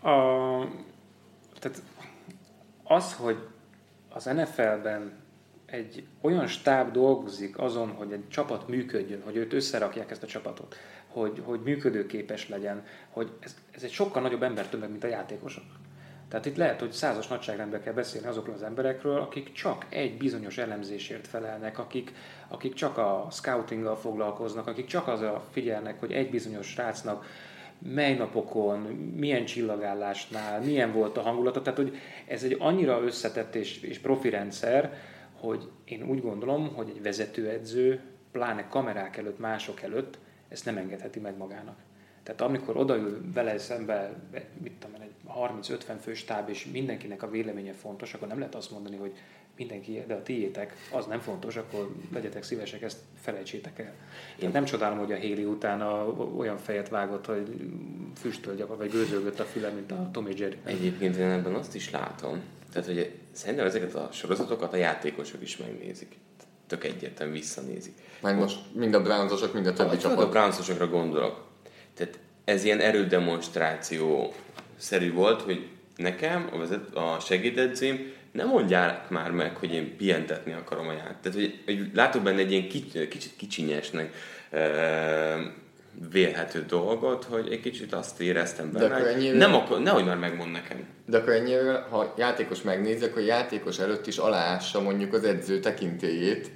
A, 0.02 0.10
tehát 1.60 1.82
az, 2.84 3.14
hogy 3.14 3.38
az 4.10 4.26
NFL-ben 4.26 5.22
egy 5.66 6.04
olyan 6.22 6.48
stáb 6.48 6.92
dolgozik 6.92 7.60
azon, 7.60 7.90
hogy 7.90 8.12
egy 8.12 8.30
csapat 8.30 8.68
működjön, 8.68 9.22
hogy 9.24 9.36
őt 9.36 9.54
összerakják 9.54 10.12
ezt 10.12 10.24
a 10.24 10.28
csapatot, 10.28 10.76
hogy, 11.08 11.42
hogy 11.46 11.60
működőképes 11.64 12.50
legyen, 12.50 12.86
hogy 13.10 13.32
ez, 13.40 13.56
ez 13.72 13.84
egy 13.84 13.92
sokkal 13.92 14.22
nagyobb 14.22 14.44
embertömeg, 14.44 14.90
mint 14.90 15.04
a 15.04 15.08
játékosok. 15.08 15.64
Tehát 16.34 16.48
itt 16.48 16.58
lehet, 16.58 16.80
hogy 16.80 16.92
százas 16.92 17.28
nagyságrendben 17.28 17.82
kell 17.82 17.94
beszélni 17.94 18.28
azokról 18.28 18.56
az 18.56 18.64
emberekről, 18.64 19.20
akik 19.20 19.52
csak 19.52 19.86
egy 19.90 20.18
bizonyos 20.18 20.58
elemzésért 20.58 21.28
felelnek, 21.28 21.80
akik, 21.80 22.14
akik 22.48 22.74
csak 22.74 22.98
a 22.98 23.28
scoutinggal 23.32 23.96
foglalkoznak, 23.96 24.68
akik 24.68 24.86
csak 24.86 25.08
az 25.08 25.22
a 25.22 25.44
figyelnek, 25.52 26.00
hogy 26.00 26.12
egy 26.12 26.30
bizonyos 26.30 26.68
srácnak 26.68 27.26
mely 27.80 28.16
napokon, 28.16 28.80
milyen 29.16 29.46
csillagállásnál, 29.46 30.62
milyen 30.62 30.92
volt 30.92 31.18
a 31.18 31.22
hangulata. 31.22 31.62
Tehát, 31.62 31.80
hogy 31.80 31.96
ez 32.28 32.44
egy 32.44 32.56
annyira 32.60 33.02
összetett 33.02 33.56
és, 33.56 33.82
és 33.82 34.00
profi 34.00 34.30
rendszer, 34.30 34.98
hogy 35.40 35.70
én 35.86 36.04
úgy 36.04 36.22
gondolom, 36.22 36.74
hogy 36.76 36.90
egy 36.90 37.02
vezetőedző, 37.02 38.02
pláne 38.32 38.68
kamerák 38.68 39.18
előtt, 39.18 39.40
mások 39.40 39.82
előtt 39.82 40.18
ezt 40.50 40.66
nem 40.66 40.78
engedheti 40.78 41.20
meg 41.20 41.38
magának. 41.38 41.78
Tehát 42.24 42.42
amikor 42.42 42.78
odaül 42.78 43.22
vele 43.34 43.58
szembe, 43.58 44.14
mit 44.62 44.72
tudom, 44.80 45.02
egy 45.02 45.12
30-50 45.70 45.96
fős 46.02 46.24
táb, 46.24 46.50
és 46.50 46.66
mindenkinek 46.72 47.24
a 47.24 47.30
véleménye 47.30 47.74
fontos, 47.74 48.14
akkor 48.14 48.28
nem 48.28 48.38
lehet 48.40 48.56
azt 48.56 48.72
mondani, 48.72 48.96
hogy 48.96 49.14
mindenki, 49.56 50.04
de 50.08 50.14
a 50.14 50.24
tiétek, 50.24 50.76
az 50.92 51.06
nem 51.06 51.20
fontos, 51.20 51.56
akkor 51.56 51.96
legyetek 52.14 52.44
szívesek, 52.44 52.82
ezt 52.82 52.98
felejtsétek 53.22 53.80
el. 53.80 53.94
Én 54.40 54.50
nem 54.54 54.64
csodálom, 54.64 54.98
hogy 54.98 55.12
a 55.12 55.16
Héli 55.16 55.46
utána 55.46 56.08
olyan 56.38 56.58
fejet 56.58 56.90
vágott, 56.90 57.26
hogy 57.26 57.72
füstöl 58.16 58.68
vagy 58.78 58.92
gőzölgött 58.92 59.40
a 59.40 59.44
füle, 59.44 59.70
mint 59.70 59.92
a 59.92 60.10
Tommy 60.12 60.34
Jerry. 60.38 60.58
Egyébként 60.64 61.16
én 61.16 61.30
ebben 61.30 61.54
azt 61.54 61.76
is 61.76 61.92
látom, 61.92 62.42
tehát 62.72 62.88
hogy 62.88 63.20
szerintem 63.32 63.66
ezeket 63.66 63.96
a 63.96 64.10
sorozatokat 64.12 64.74
a 64.74 64.78
játékosok 64.78 65.42
is 65.42 65.58
megnézik. 65.58 66.18
Tök 66.68 66.84
egyértelműen 66.84 67.40
visszanézik. 67.40 67.94
Meg 68.22 68.38
most 68.38 68.60
mind 68.76 68.94
a 68.94 69.02
Brownsosok, 69.02 69.54
mind 69.54 69.68
a 69.68 69.74
többi 69.74 69.96
a, 69.96 69.98
csapat. 69.98 70.24
A 70.26 70.30
Brownsosokra 70.30 70.88
gondolok. 70.88 71.52
Tehát 71.96 72.20
ez 72.44 72.64
ilyen 72.64 72.80
erődemonstráció 72.80 74.34
szerű 74.78 75.14
volt, 75.14 75.42
hogy 75.42 75.68
nekem, 75.96 76.50
a, 76.54 76.58
vezet, 76.58 76.96
a 76.96 77.20
segédedzém, 77.20 78.12
nem 78.32 78.48
mondják 78.48 79.10
már 79.10 79.32
meg, 79.32 79.56
hogy 79.56 79.74
én 79.74 79.98
pihentetni 79.98 80.54
akarom 80.54 80.88
a 80.88 80.92
játékot. 80.92 81.22
Tehát, 81.22 81.38
hogy, 81.38 81.62
hogy 81.66 81.90
látok 81.94 82.24
benne 82.24 82.40
egy 82.40 82.52
ilyen 82.52 82.68
kicsit, 82.68 83.08
kicsit 83.08 83.32
kicsinyesnek 83.38 84.14
e, 84.50 84.60
vélhető 86.12 86.66
dolgot, 86.68 87.24
hogy 87.24 87.52
egy 87.52 87.60
kicsit 87.60 87.94
azt 87.94 88.22
éreztem 88.22 88.72
benne, 88.72 89.00
hogy 89.00 89.08
ennyire... 89.08 89.38
nem 89.38 89.54
akar, 89.54 89.82
nehogy 89.82 90.06
már 90.06 90.18
megmond 90.18 90.52
nekem. 90.52 90.86
De 91.06 91.18
akkor 91.18 91.34
ennyire, 91.34 91.86
ha 91.90 92.14
játékos 92.18 92.62
megnézi, 92.62 93.06
akkor 93.06 93.22
játékos 93.22 93.80
előtt 93.80 94.08
is 94.08 94.18
aláássa 94.18 94.82
mondjuk 94.82 95.14
az 95.14 95.24
edző 95.24 95.60
tekintélyét, 95.60 96.52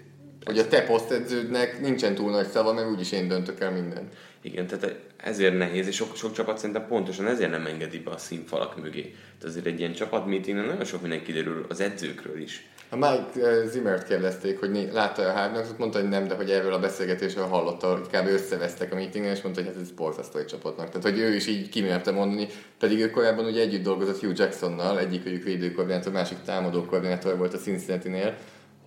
hogy 0.45 0.57
a 0.57 0.67
te 0.67 0.81
posztedződnek 0.81 1.81
nincsen 1.81 2.15
túl 2.15 2.31
nagy 2.31 2.47
szava, 2.47 2.73
mert 2.73 2.89
úgyis 2.89 3.11
én 3.11 3.27
döntök 3.27 3.59
el 3.59 3.71
mindent. 3.71 4.13
Igen, 4.41 4.67
tehát 4.67 4.95
ezért 5.17 5.57
nehéz, 5.57 5.87
és 5.87 5.95
sok, 5.95 6.15
sok 6.15 6.33
csapat 6.33 6.57
szerintem 6.57 6.87
pontosan 6.87 7.27
ezért 7.27 7.51
nem 7.51 7.65
engedi 7.65 7.99
be 7.99 8.11
a 8.11 8.17
színfalak 8.17 8.81
mögé. 8.81 9.01
Tehát 9.01 9.43
azért 9.43 9.65
egy 9.65 9.79
ilyen 9.79 9.93
csapatmeetingen 9.93 10.65
nagyon 10.65 10.85
sok 10.85 11.01
minden 11.01 11.23
kiderül 11.23 11.65
az 11.69 11.79
edzőkről 11.79 12.41
is. 12.41 12.69
A 12.89 12.95
Mike 12.95 13.47
eh, 13.47 13.67
Zimmert 13.67 14.07
kérdezték, 14.07 14.59
hogy 14.59 14.89
látta 14.91 15.21
a 15.21 15.31
hárnak, 15.31 15.77
mondta, 15.77 15.99
hogy 15.99 16.09
nem, 16.09 16.27
de 16.27 16.35
hogy 16.35 16.49
erről 16.49 16.73
a 16.73 16.79
beszélgetésről 16.79 17.45
hallotta, 17.45 17.91
hogy 17.91 18.07
kb. 18.07 18.27
összevesztek 18.27 18.91
a 18.91 18.95
meetingen, 18.95 19.35
és 19.35 19.41
mondta, 19.41 19.61
hogy 19.61 19.73
hát 19.73 19.81
ez 19.81 19.91
borzasztó 19.91 20.39
egy 20.39 20.45
csapatnak. 20.45 20.89
Tehát, 20.89 21.09
hogy 21.09 21.19
ő 21.19 21.35
is 21.35 21.47
így 21.47 21.69
kimerte 21.69 22.11
mondani, 22.11 22.47
pedig 22.79 22.99
ő 22.99 23.09
korábban 23.09 23.45
ugye 23.45 23.61
együtt 23.61 23.83
dolgozott 23.83 24.19
Hugh 24.19 24.37
Jacksonnal, 24.37 24.99
egyik 24.99 25.25
őjük 25.25 25.43
védőkoordinátor, 25.43 26.13
másik 26.13 26.37
támadó 26.45 26.85
koordinátor 26.85 27.37
volt 27.37 27.53
a 27.53 27.57
Cincinnati-nél, 27.57 28.37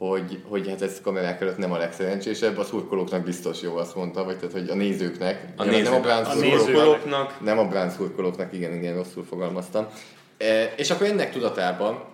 hogy, 0.08 0.42
hogy 0.48 0.68
hát 0.68 0.82
ez 0.82 1.00
kamerák 1.00 1.40
előtt 1.40 1.56
nem 1.56 1.72
a 1.72 1.76
legszerencsésebb, 1.76 2.58
a 2.58 2.64
szurkolóknak 2.64 3.24
biztos 3.24 3.62
jó, 3.62 3.76
azt 3.76 3.94
mondta, 3.94 4.24
vagy 4.24 4.36
tehát, 4.36 4.52
hogy 4.52 4.68
a 4.68 4.74
nézőknek. 4.74 5.44
A, 5.56 5.64
néző, 5.64 5.90
nem 5.90 6.02
a, 6.02 6.18
a 6.18 6.24
szurkolóknak. 6.24 7.40
Nem 7.40 7.58
a 7.58 7.64
Browns 7.64 7.92
szurkolóknak, 7.92 8.52
igen, 8.52 8.74
igen, 8.74 8.94
rosszul 8.94 9.24
fogalmaztam. 9.24 9.86
E, 10.38 10.64
és 10.76 10.90
akkor 10.90 11.06
ennek 11.06 11.32
tudatában 11.32 12.04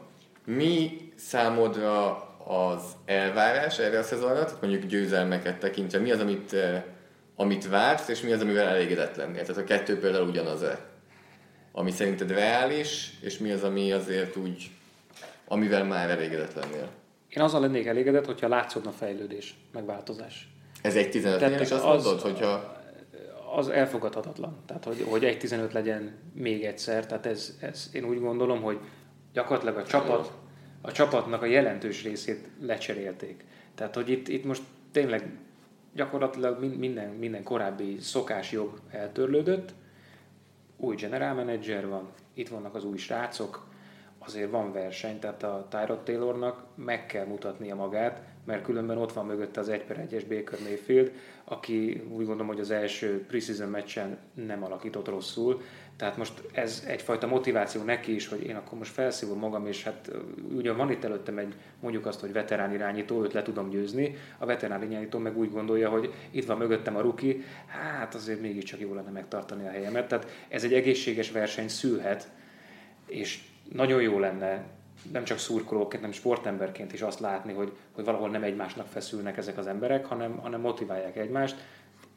mi 0.45 0.91
számodra 1.17 2.11
az 2.45 2.83
elvárás 3.05 3.79
erre 3.79 3.99
a 3.99 4.03
szezonra, 4.03 4.45
tehát 4.45 4.61
mondjuk 4.61 4.85
győzelmeket 4.85 5.59
tekintve, 5.59 5.99
mi 5.99 6.11
az, 6.11 6.21
amit, 6.21 6.53
e, 6.53 6.87
amit 7.37 7.69
vársz, 7.69 8.09
és 8.09 8.21
mi 8.21 8.33
az, 8.33 8.41
amivel 8.41 8.69
elégedett 8.69 9.17
lennél? 9.17 9.43
Tehát 9.43 9.63
a 9.63 9.65
kettő 9.65 9.99
például 9.99 10.29
ugyanaz-e? 10.29 10.79
ami 11.79 11.91
szerinted 11.91 12.31
reális, 12.31 13.11
és 13.21 13.39
mi 13.39 13.51
az, 13.51 13.63
ami 13.63 13.93
azért 13.93 14.37
úgy, 14.37 14.71
amivel 15.49 15.85
már 15.85 16.11
elégedett 16.11 16.55
lennél? 16.55 16.89
Én 17.37 17.43
azzal 17.43 17.61
lennék 17.61 17.87
elégedett, 17.87 18.25
hogyha 18.27 18.49
látszódna 18.49 18.91
fejlődés, 18.91 19.57
megváltozás. 19.73 20.49
Ez 20.83 20.97
egy 20.97 21.11
15 21.11 21.39
Tehát 21.39 21.61
is 21.61 21.71
azt 21.71 21.85
az- 21.85 22.05
mondod, 22.05 22.23
hogyha 22.23 22.75
az 23.57 23.69
elfogadhatatlan. 23.69 24.57
Tehát, 24.67 24.85
hogy, 24.85 25.05
hogy 25.09 25.23
1.15 25.41 25.73
legyen 25.73 26.15
még 26.35 26.65
egyszer. 26.65 27.07
Tehát 27.07 27.27
ez, 27.27 27.57
ez, 27.61 27.91
én 27.93 28.05
úgy 28.05 28.21
gondolom, 28.21 28.63
hogy 28.63 28.79
gyakorlatilag 29.33 29.77
a 29.77 29.85
csapat, 29.87 30.33
a 30.81 30.93
csapatnak 30.93 31.43
a 31.43 31.47
jelentős 31.47 32.03
részét 32.03 32.49
lecserélték. 32.61 33.45
Tehát, 33.75 33.95
hogy 33.95 34.09
itt, 34.09 34.29
itt 34.29 34.45
most 34.45 34.63
tényleg 34.93 35.31
gyakorlatilag 35.95 36.61
min- 36.61 36.79
minden, 36.79 37.09
minden 37.09 37.43
korábbi 37.43 37.97
szokásjog 38.01 38.79
eltörlődött, 38.91 39.75
új 40.77 40.95
general 40.97 41.35
manager 41.35 41.89
van, 41.89 42.09
itt 42.35 42.49
vannak 42.49 42.75
az 42.75 42.85
új 42.85 42.97
srácok, 42.97 43.67
azért 44.27 44.51
van 44.51 44.73
verseny, 44.73 45.19
tehát 45.19 45.43
a 45.43 45.67
Tyrod 45.71 46.03
Taylornak 46.03 46.65
meg 46.75 47.07
kell 47.07 47.27
mutatnia 47.27 47.75
magát, 47.75 48.21
mert 48.45 48.63
különben 48.63 48.99
ott 48.99 49.13
van 49.13 49.27
mögötte 49.27 49.61
az 49.61 49.69
1 49.69 49.85
per 49.85 50.07
1-es 50.11 50.25
Baker 50.29 50.59
Mayfield, 50.69 51.13
aki 51.45 52.03
úgy 52.09 52.25
gondolom, 52.27 52.47
hogy 52.47 52.61
az 52.61 52.71
első 52.71 53.25
preseason 53.27 53.69
meccsen 53.69 54.19
nem 54.35 54.65
alakított 54.65 55.09
rosszul, 55.09 55.63
tehát 55.97 56.17
most 56.17 56.43
ez 56.53 56.85
egyfajta 56.87 57.27
motiváció 57.27 57.83
neki 57.83 58.15
is, 58.15 58.29
hogy 58.29 58.47
én 58.47 58.57
akkor 58.57 58.79
most 58.79 58.93
felszívom 58.93 59.39
magam, 59.39 59.67
és 59.67 59.85
hát 59.85 60.11
ugyan 60.57 60.77
van 60.77 60.91
itt 60.91 61.05
előttem 61.05 61.39
egy, 61.39 61.55
mondjuk 61.81 62.07
azt, 62.07 62.21
hogy 62.21 62.33
veterán 62.33 62.73
irányító, 62.73 63.23
őt 63.23 63.33
le 63.33 63.43
tudom 63.43 63.71
győzni, 63.71 64.17
a 64.39 64.47
veterán 64.47 64.91
irányító 64.91 65.19
meg 65.19 65.39
úgy 65.39 65.51
gondolja, 65.51 65.89
hogy 65.89 66.13
itt 66.31 66.47
van 66.47 66.59
mögöttem 66.59 66.97
a 66.97 67.01
ruki, 67.01 67.45
hát 67.67 68.15
azért 68.15 68.41
mégiscsak 68.41 68.81
jó 68.81 68.95
lenne 68.95 69.11
megtartani 69.11 69.67
a 69.67 69.71
helyemet. 69.71 70.09
Tehát 70.09 70.27
ez 70.49 70.65
egy 70.65 70.73
egészséges 70.73 71.31
verseny 71.31 71.69
szülhet, 71.69 72.31
és 73.07 73.41
nagyon 73.73 74.03
jó 74.03 74.19
lenne 74.19 74.65
nem 75.13 75.25
csak 75.25 75.39
szurkolóként, 75.39 76.01
hanem 76.01 76.13
sportemberként 76.13 76.93
is 76.93 77.03
azt 77.03 77.21
látni, 77.21 77.53
hogy, 77.53 77.73
hogy 77.93 78.05
valahol 78.05 78.29
nem 78.29 78.43
egymásnak 78.43 78.87
feszülnek 78.87 79.37
ezek 79.37 79.59
az 79.59 79.67
emberek, 79.67 80.07
hanem, 80.07 80.37
hanem 80.37 80.61
motiválják 80.61 81.17
egymást. 81.17 81.57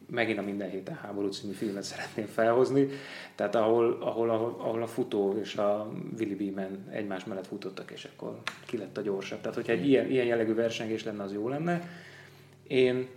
Megint 0.09 0.37
a 0.37 0.41
Minden 0.41 0.69
héten 0.69 0.95
háború 0.95 1.27
című 1.27 1.53
filmet 1.53 1.83
szeretném 1.83 2.25
felhozni, 2.25 2.87
tehát 3.35 3.55
ahol, 3.55 3.97
ahol, 4.01 4.29
ahol, 4.29 4.55
ahol 4.59 4.81
a 4.81 4.87
futó 4.87 5.37
és 5.41 5.55
a 5.55 5.91
Willy 6.17 6.35
Beeman 6.35 6.87
egymás 6.91 7.25
mellett 7.25 7.47
futottak, 7.47 7.91
és 7.91 8.07
akkor 8.13 8.39
ki 8.65 8.77
lett 8.77 8.97
a 8.97 9.01
gyorsabb. 9.01 9.39
Tehát, 9.41 9.55
hogyha 9.55 9.71
egy 9.71 9.87
ilyen, 9.87 10.09
ilyen 10.09 10.25
jellegű 10.25 10.53
versengés 10.53 11.03
lenne, 11.03 11.23
az 11.23 11.33
jó 11.33 11.49
lenne. 11.49 11.89
Én 12.67 13.07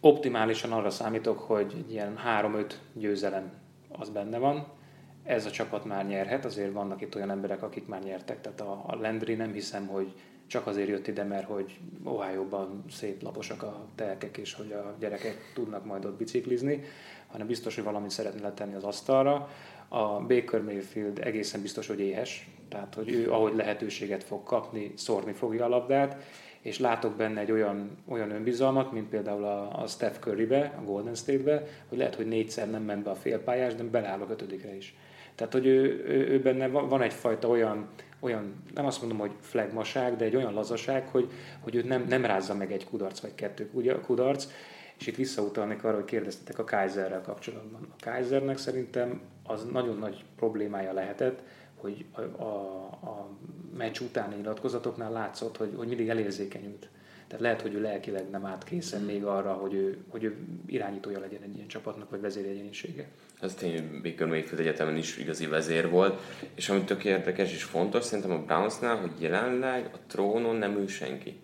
optimálisan 0.00 0.72
arra 0.72 0.90
számítok, 0.90 1.38
hogy 1.38 1.74
egy 1.76 1.92
ilyen 1.92 2.18
3-5 2.40 2.72
győzelem 2.92 3.52
az 3.88 4.08
benne 4.08 4.38
van. 4.38 4.66
Ez 5.24 5.46
a 5.46 5.50
csapat 5.50 5.84
már 5.84 6.06
nyerhet, 6.06 6.44
azért 6.44 6.72
vannak 6.72 7.00
itt 7.00 7.14
olyan 7.14 7.30
emberek, 7.30 7.62
akik 7.62 7.86
már 7.86 8.02
nyertek, 8.02 8.40
tehát 8.40 8.60
a, 8.60 8.84
a 8.86 8.96
Landry 8.96 9.34
nem 9.34 9.52
hiszem, 9.52 9.86
hogy 9.86 10.12
csak 10.46 10.66
azért 10.66 10.88
jött 10.88 11.06
ide, 11.06 11.24
mert 11.24 11.46
hogy 11.46 11.78
Ohio-ban 12.04 12.84
szép 12.90 13.22
laposak 13.22 13.62
a 13.62 13.86
telkek, 13.94 14.36
és 14.36 14.54
hogy 14.54 14.72
a 14.72 14.94
gyerekek 14.98 15.36
tudnak 15.54 15.84
majd 15.84 16.04
ott 16.04 16.16
biciklizni, 16.16 16.82
hanem 17.26 17.46
biztos, 17.46 17.74
hogy 17.74 17.84
valamit 17.84 18.10
szeretne 18.10 18.40
letenni 18.40 18.74
az 18.74 18.84
asztalra. 18.84 19.48
A 19.88 20.20
Baker 20.20 20.62
Mayfield 20.62 21.18
egészen 21.18 21.62
biztos, 21.62 21.86
hogy 21.86 22.00
éhes, 22.00 22.48
tehát 22.68 22.94
hogy 22.94 23.10
ő 23.10 23.30
ahogy 23.32 23.54
lehetőséget 23.54 24.24
fog 24.24 24.42
kapni, 24.42 24.92
szórni 24.96 25.32
fogja 25.32 25.64
a 25.64 25.68
labdát, 25.68 26.22
és 26.60 26.78
látok 26.78 27.16
benne 27.16 27.40
egy 27.40 27.50
olyan, 27.50 27.98
olyan 28.08 28.30
önbizalmat, 28.30 28.92
mint 28.92 29.08
például 29.08 29.44
a, 29.44 29.82
a 29.82 29.86
Steph 29.86 30.18
Currybe, 30.18 30.74
a 30.78 30.82
Golden 30.82 31.14
State-be, 31.14 31.62
hogy 31.88 31.98
lehet, 31.98 32.14
hogy 32.14 32.26
négyszer 32.26 32.70
nem 32.70 32.82
ment 32.82 33.02
be 33.02 33.10
a 33.10 33.14
félpályás, 33.14 33.74
de 33.74 33.82
beláll 33.82 34.20
a 34.20 34.30
ötödikre 34.30 34.76
is. 34.76 34.94
Tehát, 35.34 35.52
hogy 35.52 35.66
ő, 35.66 36.04
ő, 36.06 36.28
ő 36.28 36.40
benne 36.40 36.68
van, 36.68 37.02
egyfajta 37.02 37.48
olyan, 37.48 37.88
olyan, 38.20 38.62
nem 38.74 38.86
azt 38.86 39.00
mondom, 39.00 39.18
hogy 39.18 39.32
flagmaság, 39.40 40.16
de 40.16 40.24
egy 40.24 40.36
olyan 40.36 40.52
lazaság, 40.52 41.08
hogy, 41.08 41.30
hogy 41.60 41.74
őt 41.74 41.88
nem, 41.88 42.04
nem 42.08 42.24
rázza 42.24 42.54
meg 42.54 42.72
egy 42.72 42.84
kudarc 42.84 43.20
vagy 43.20 43.34
kettő 43.34 43.68
ugye, 43.72 44.00
kudarc, 44.00 44.46
és 44.98 45.06
itt 45.06 45.16
visszautalnék 45.16 45.84
arra, 45.84 45.94
hogy 45.94 46.04
kérdeztetek 46.04 46.58
a 46.58 46.64
Kaiserrel 46.64 47.20
kapcsolatban. 47.20 47.86
A 47.90 48.04
Kaisernek 48.04 48.58
szerintem 48.58 49.20
az 49.46 49.64
nagyon 49.64 49.98
nagy 49.98 50.24
problémája 50.36 50.92
lehetett, 50.92 51.42
hogy 51.76 52.04
a, 52.12 52.20
a, 52.20 52.54
a 53.02 53.28
meccs 53.76 54.00
utáni 54.00 54.34
nyilatkozatoknál 54.34 55.12
látszott, 55.12 55.56
hogy, 55.56 55.72
hogy 55.76 55.88
mindig 55.88 56.08
elérzékenyült. 56.08 56.88
Tehát 57.32 57.46
lehet, 57.46 57.62
hogy 57.62 57.74
ő 57.74 57.80
lelkileg 57.80 58.30
nem 58.30 58.46
állt 58.46 58.64
készen 58.64 59.02
még 59.02 59.24
arra, 59.24 59.52
hogy 59.52 59.74
ő, 59.74 59.96
hogy 60.08 60.24
ő 60.24 60.36
irányítója 60.66 61.20
legyen 61.20 61.42
egy 61.42 61.54
ilyen 61.54 61.68
csapatnak, 61.68 62.10
vagy 62.10 62.20
vezéregyénisége. 62.20 63.06
Ez 63.40 63.54
tény, 63.54 64.00
Baker 64.02 64.26
Mayfield 64.26 64.60
egyetemen 64.60 64.96
is 64.96 65.16
igazi 65.18 65.46
vezér 65.46 65.90
volt, 65.90 66.20
és 66.54 66.68
ami 66.68 66.80
tök 66.80 67.04
érdekes 67.04 67.52
és 67.52 67.62
fontos 67.62 68.04
szerintem 68.04 68.32
a 68.32 68.42
Brownsnál, 68.44 68.96
hogy 68.96 69.10
jelenleg 69.18 69.90
a 69.92 69.96
trónon 70.06 70.56
nem 70.56 70.76
ül 70.76 70.88
senki. 70.88 71.40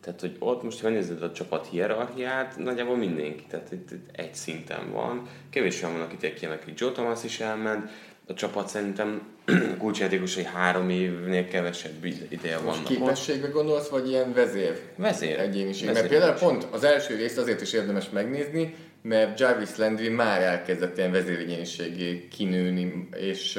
Tehát, 0.00 0.20
hogy 0.20 0.36
ott 0.38 0.62
most, 0.62 0.80
ha 0.80 0.88
megnézed 0.88 1.22
a 1.22 1.32
csapat 1.32 1.66
hierarchiát, 1.66 2.58
nagyjából 2.58 2.96
mindenki, 2.96 3.44
tehát 3.48 3.72
itt, 3.72 3.90
itt 3.90 4.16
egy 4.16 4.34
szinten 4.34 4.90
van. 4.92 5.26
Kevés 5.50 5.82
olyan 5.82 5.98
van, 5.98 6.06
akit 6.06 6.34
kiemelek, 6.34 6.64
hogy 6.64 6.74
Joe 6.76 6.92
Thomas 6.92 7.24
is 7.24 7.40
elment, 7.40 7.90
a 8.26 8.34
csapat 8.34 8.68
szerintem 8.68 9.22
kulcsjátékosai 9.78 10.44
három 10.44 10.90
évnél 10.90 11.48
kevesebb 11.48 12.04
ideje 12.28 12.54
Most 12.54 12.64
vannak 12.64 12.80
ott. 12.90 12.96
képességbe 12.96 13.48
gondolsz, 13.48 13.88
vagy 13.88 14.08
ilyen 14.08 14.32
vezér? 14.32 14.80
Vezér. 14.96 15.38
Egyéniség. 15.38 15.86
Vezér. 15.86 16.02
Mert 16.02 16.12
például 16.14 16.38
pont 16.38 16.66
az 16.70 16.84
első 16.84 17.14
részt 17.16 17.38
azért 17.38 17.60
is 17.60 17.72
érdemes 17.72 18.10
megnézni, 18.10 18.74
mert 19.02 19.40
Jarvis 19.40 19.76
Landry 19.76 20.08
már 20.08 20.42
elkezdett 20.42 20.96
ilyen 20.96 21.12
vezéregyéniségé 21.12 22.28
kinőni, 22.28 23.08
és, 23.16 23.58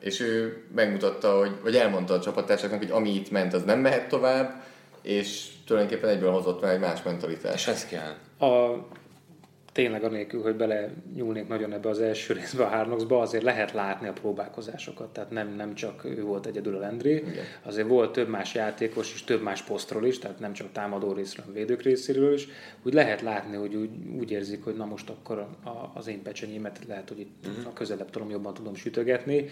és 0.00 0.20
ő 0.20 0.62
megmutatta, 0.74 1.38
hogy, 1.38 1.50
vagy 1.62 1.76
elmondta 1.76 2.14
a 2.14 2.20
csapattársaknak, 2.20 2.78
hogy 2.78 2.90
ami 2.90 3.14
itt 3.14 3.30
ment, 3.30 3.54
az 3.54 3.62
nem 3.62 3.78
mehet 3.80 4.08
tovább, 4.08 4.62
és 5.02 5.46
tulajdonképpen 5.66 6.10
egyből 6.10 6.30
hozott 6.30 6.60
már 6.62 6.72
egy 6.72 6.80
más 6.80 6.98
És 6.98 7.04
mentalitást. 7.04 7.68
ez 7.68 7.86
kell. 7.86 8.14
A, 8.50 8.74
tényleg 9.72 10.04
anélkül, 10.04 10.42
hogy 10.42 10.54
bele 10.54 10.90
nyúlnék 11.14 11.48
nagyon 11.48 11.72
ebbe 11.72 11.88
az 11.88 12.00
első 12.00 12.34
részbe 12.40 12.64
a 12.64 12.68
Hárnoxba, 12.68 13.20
azért 13.20 13.42
lehet 13.42 13.72
látni 13.72 14.08
a 14.08 14.12
próbálkozásokat, 14.12 15.12
tehát 15.12 15.30
nem, 15.30 15.54
nem 15.56 15.74
csak 15.74 16.04
ő 16.04 16.22
volt 16.22 16.46
egyedül 16.46 16.76
a 16.76 16.78
Landry, 16.78 17.24
azért 17.62 17.88
volt 17.88 18.12
több 18.12 18.28
más 18.28 18.54
játékos 18.54 19.14
is, 19.14 19.24
több 19.24 19.42
más 19.42 19.62
posztról 19.62 20.06
is, 20.06 20.18
tehát 20.18 20.38
nem 20.38 20.52
csak 20.52 20.72
támadó 20.72 21.12
részről, 21.12 21.44
hanem 21.44 21.60
védők 21.60 21.82
részéről 21.82 22.32
is, 22.32 22.48
úgy 22.82 22.92
lehet 22.92 23.20
látni, 23.20 23.56
hogy 23.56 23.74
úgy, 23.74 23.90
úgy 24.18 24.30
érzik, 24.30 24.64
hogy 24.64 24.76
na 24.76 24.84
most 24.84 25.10
akkor 25.10 25.38
a, 25.38 25.90
az 25.94 26.06
én 26.06 26.22
pecsenyémet 26.22 26.80
lehet, 26.88 27.08
hogy 27.08 27.20
itt 27.20 27.46
a 27.64 27.72
közelebb 27.72 28.10
tudom, 28.10 28.30
jobban 28.30 28.54
tudom 28.54 28.74
sütögetni. 28.74 29.48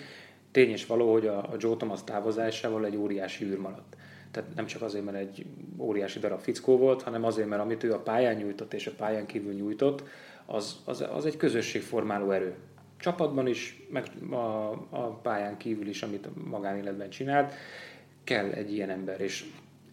Tény 0.51 0.71
és 0.71 0.87
való, 0.87 1.13
hogy 1.13 1.27
a, 1.27 1.39
a 1.39 1.55
Joe 1.59 1.77
Thomas 1.77 2.05
távozásával 2.05 2.85
egy 2.85 2.97
óriási 2.97 3.45
űr 3.45 3.59
maradt. 3.59 3.97
Tehát 4.31 4.55
nem 4.55 4.67
csak 4.67 4.83
azért, 4.83 5.05
mert 5.05 5.17
egy 5.17 5.47
óriási 5.79 6.19
darab 6.19 6.41
fickó 6.41 6.77
volt, 6.77 7.03
hanem 7.03 7.25
azért, 7.25 7.49
mert 7.49 7.63
amit 7.63 7.83
ő 7.83 7.93
a 7.93 7.99
pályán 7.99 8.37
nyújtott 8.37 8.75
és 8.75 8.87
a 8.87 8.93
pályán 8.97 9.27
kívül 9.27 9.53
nyújtott, 9.53 10.03
az, 10.47 10.77
az, 10.85 11.05
az 11.13 11.27
egy 11.27 11.37
közösségformáló 11.37 12.31
erő. 12.31 12.55
Csapatban 12.97 13.47
is, 13.47 13.87
meg 13.91 14.07
a, 14.31 14.71
a 14.91 15.19
pályán 15.23 15.57
kívül 15.57 15.89
is, 15.89 16.03
amit 16.03 16.29
magánéletben 16.51 17.11
csinált, 17.11 17.53
kell 18.25 18.51
egy 18.51 18.73
ilyen 18.73 18.91
ember. 18.91 19.21
És 19.21 19.45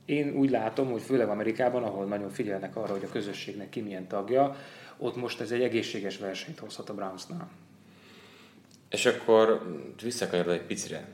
én 0.06 0.36
úgy 0.36 0.50
látom, 0.50 0.92
hogy 0.92 1.02
főleg 1.02 1.30
Amerikában, 1.30 1.84
ahol 1.84 2.06
nagyon 2.06 2.30
figyelnek 2.30 2.76
arra, 2.76 2.92
hogy 2.92 3.04
a 3.04 3.12
közösségnek 3.12 3.70
ki 3.70 3.82
milyen 3.82 4.08
tagja, 4.08 4.56
ott 4.98 5.16
most 5.16 5.42
ez 5.42 5.52
egy 5.52 5.62
egészséges 5.62 6.18
versenyt 6.18 6.60
hozhat 6.60 6.90
a 6.90 6.94
Brownsnál. 6.94 7.50
És 8.90 9.06
akkor 9.06 9.76
visszakanyarodva 10.04 10.54
egy 10.54 10.66
picire. 10.66 11.08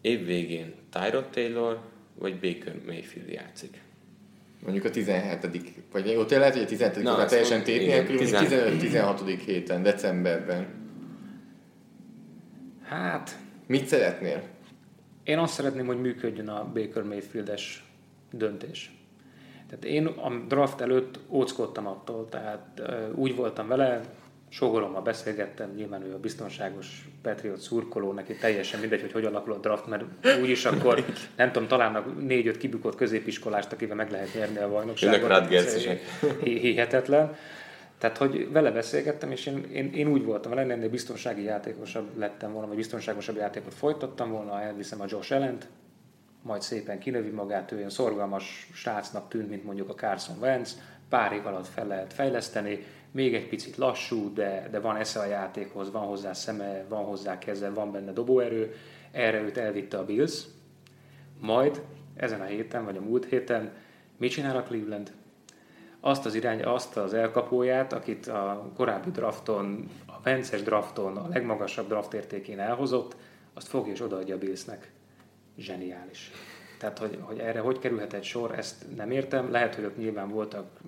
Év 0.00 0.24
végén 0.26 0.74
Tyrod 0.90 1.24
Taylor 1.30 1.80
vagy 2.20 2.34
Baker 2.34 2.74
Mayfield 2.86 3.28
játszik. 3.28 3.80
Mondjuk 4.62 4.84
a 4.84 4.90
17 4.90 5.46
vagy 5.92 6.14
ott 6.16 6.30
lehet, 6.30 6.52
hogy 6.52 6.62
a 6.62 6.66
17 6.66 7.02
Na, 7.04 7.24
teljesen 7.24 7.62
tét 7.62 7.86
nélkül, 7.86 8.16
tizen- 8.16 8.44
15-16 8.44 9.40
héten, 9.44 9.82
decemberben. 9.82 10.66
Hát, 12.82 13.38
Mit 13.66 13.86
szeretnél? 13.86 14.42
Én 15.24 15.38
azt 15.38 15.54
szeretném, 15.54 15.86
hogy 15.86 16.00
működjön 16.00 16.48
a 16.48 16.64
Baker 16.74 17.02
Mayfieldes 17.02 17.84
döntés. 18.32 18.94
Tehát 19.68 19.84
én 19.84 20.06
a 20.06 20.44
draft 20.48 20.80
előtt 20.80 21.18
óckodtam 21.28 21.86
attól, 21.86 22.28
tehát 22.28 22.82
úgy 23.14 23.36
voltam 23.36 23.68
vele, 23.68 24.00
sogorommal 24.52 25.02
beszélgettem, 25.02 25.70
nyilván 25.74 26.02
ő 26.02 26.14
a 26.14 26.18
biztonságos 26.18 27.08
Patriot 27.22 27.60
szurkoló, 27.60 28.12
neki 28.12 28.34
teljesen 28.34 28.80
mindegy, 28.80 29.00
hogy 29.00 29.12
hogy 29.12 29.24
alakul 29.24 29.52
a 29.52 29.56
draft, 29.58 29.86
mert 29.86 30.04
úgyis 30.40 30.64
akkor, 30.64 31.04
nem 31.36 31.52
tudom, 31.52 31.68
talán 31.68 32.14
négy-öt 32.18 32.56
kibukott 32.56 32.94
középiskolást, 32.94 33.72
akivel 33.72 33.96
meg 33.96 34.10
lehet 34.10 34.34
nyerni 34.34 34.58
a 34.58 34.68
bajnokságot. 34.68 35.20
Hi- 36.42 36.58
Hihetetlen. 36.58 37.36
Tehát, 37.98 38.16
hogy 38.16 38.52
vele 38.52 38.70
beszélgettem, 38.70 39.30
és 39.30 39.46
én, 39.46 39.64
én, 39.72 39.92
én 39.92 40.08
úgy 40.08 40.24
voltam 40.24 40.54
vele, 40.54 40.72
ennél 40.72 40.88
biztonsági 40.88 41.42
játékosabb 41.42 42.18
lettem 42.18 42.52
volna, 42.52 42.66
vagy 42.66 42.76
biztonságosabb 42.76 43.36
játékot 43.36 43.74
folytattam 43.74 44.30
volna, 44.30 44.62
elviszem 44.62 45.00
a 45.00 45.04
Josh 45.08 45.32
allen 45.32 45.58
majd 46.42 46.62
szépen 46.62 46.98
kinövi 46.98 47.30
magát, 47.30 47.72
ő 47.72 47.76
olyan 47.76 47.90
szorgalmas 47.90 48.70
srácnak 48.74 49.28
tűnt, 49.28 49.48
mint 49.48 49.64
mondjuk 49.64 49.88
a 49.88 49.94
Carson 49.94 50.36
Wentz, 50.40 50.78
pár 51.10 51.32
év 51.32 51.46
alatt 51.46 51.66
fel 51.66 51.86
lehet 51.86 52.12
fejleszteni, 52.12 52.84
még 53.10 53.34
egy 53.34 53.48
picit 53.48 53.76
lassú, 53.76 54.32
de, 54.32 54.68
de 54.70 54.80
van 54.80 54.96
esze 54.96 55.20
a 55.20 55.24
játékhoz, 55.24 55.90
van 55.90 56.06
hozzá 56.06 56.32
szeme, 56.32 56.84
van 56.88 57.04
hozzá 57.04 57.38
keze, 57.38 57.70
van 57.70 57.92
benne 57.92 58.12
dobóerő, 58.12 58.74
erre 59.10 59.40
őt 59.40 59.56
elvitte 59.56 59.98
a 59.98 60.04
Bills, 60.04 60.44
majd 61.40 61.82
ezen 62.16 62.40
a 62.40 62.44
héten, 62.44 62.84
vagy 62.84 62.96
a 62.96 63.00
múlt 63.00 63.24
héten 63.24 63.72
mit 64.16 64.30
csinál 64.30 64.56
a 64.56 64.62
Cleveland? 64.62 65.12
Azt 66.00 66.26
az 66.26 66.34
irány, 66.34 66.62
azt 66.62 66.96
az 66.96 67.14
elkapóját, 67.14 67.92
akit 67.92 68.26
a 68.26 68.70
korábbi 68.76 69.10
drafton, 69.10 69.90
a 70.06 70.20
Vences 70.22 70.62
drafton, 70.62 71.16
a 71.16 71.28
legmagasabb 71.28 71.88
draft 71.88 72.14
értékén 72.14 72.60
elhozott, 72.60 73.16
azt 73.54 73.68
fogja 73.68 73.92
és 73.92 74.00
odaadja 74.00 74.34
a 74.34 74.38
Billsnek. 74.38 74.90
Zseniális. 75.56 76.30
Tehát, 76.80 76.98
hogy, 76.98 77.18
hogy 77.20 77.38
erre 77.38 77.60
hogy 77.60 77.78
kerülhetett 77.78 78.22
sor, 78.22 78.58
ezt 78.58 78.96
nem 78.96 79.10
értem. 79.10 79.50
Lehet, 79.50 79.74
hogy 79.74 79.84
ott 79.84 79.96
nyilván 79.96 80.28
voltak 80.28 80.80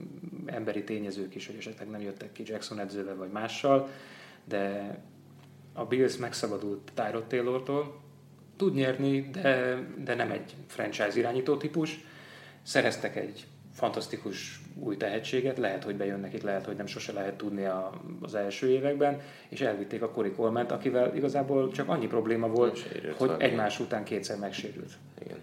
emberi 0.46 0.84
tényezők 0.84 1.34
is, 1.34 1.46
hogy 1.46 1.56
esetleg 1.56 1.90
nem 1.90 2.00
jöttek 2.00 2.32
ki 2.32 2.42
Jackson 2.46 2.78
edzővel 2.78 3.16
vagy 3.16 3.30
mással, 3.30 3.88
de 4.44 4.94
a 5.72 5.84
Bills 5.84 6.16
megszabadult 6.16 6.92
Tyrod 6.94 7.24
Taylortól, 7.24 8.00
tud 8.56 8.74
nyerni, 8.74 9.30
de, 9.32 9.78
de 10.04 10.14
nem 10.14 10.30
egy 10.30 10.54
franchise 10.66 11.18
irányító 11.18 11.56
típus. 11.56 12.04
Szereztek 12.62 13.16
egy 13.16 13.46
fantasztikus 13.72 14.60
új 14.74 14.96
tehetséget, 14.96 15.58
lehet, 15.58 15.84
hogy 15.84 15.96
bejön 15.96 16.20
nekik, 16.20 16.42
lehet, 16.42 16.66
hogy 16.66 16.76
nem 16.76 16.86
sose 16.86 17.12
lehet 17.12 17.34
tudni 17.34 17.64
a, 17.64 17.92
az 18.20 18.34
első 18.34 18.68
években, 18.68 19.20
és 19.48 19.60
elvitték 19.60 20.02
a 20.02 20.10
Cory 20.10 20.30
coleman 20.30 20.66
akivel 20.66 21.16
igazából 21.16 21.70
csak 21.70 21.88
annyi 21.88 22.06
probléma 22.06 22.48
volt, 22.48 22.78
hogy 23.16 23.30
egymás 23.38 23.80
után 23.80 24.04
kétszer 24.04 24.38
megsérült. 24.38 24.92
Igen. 25.24 25.38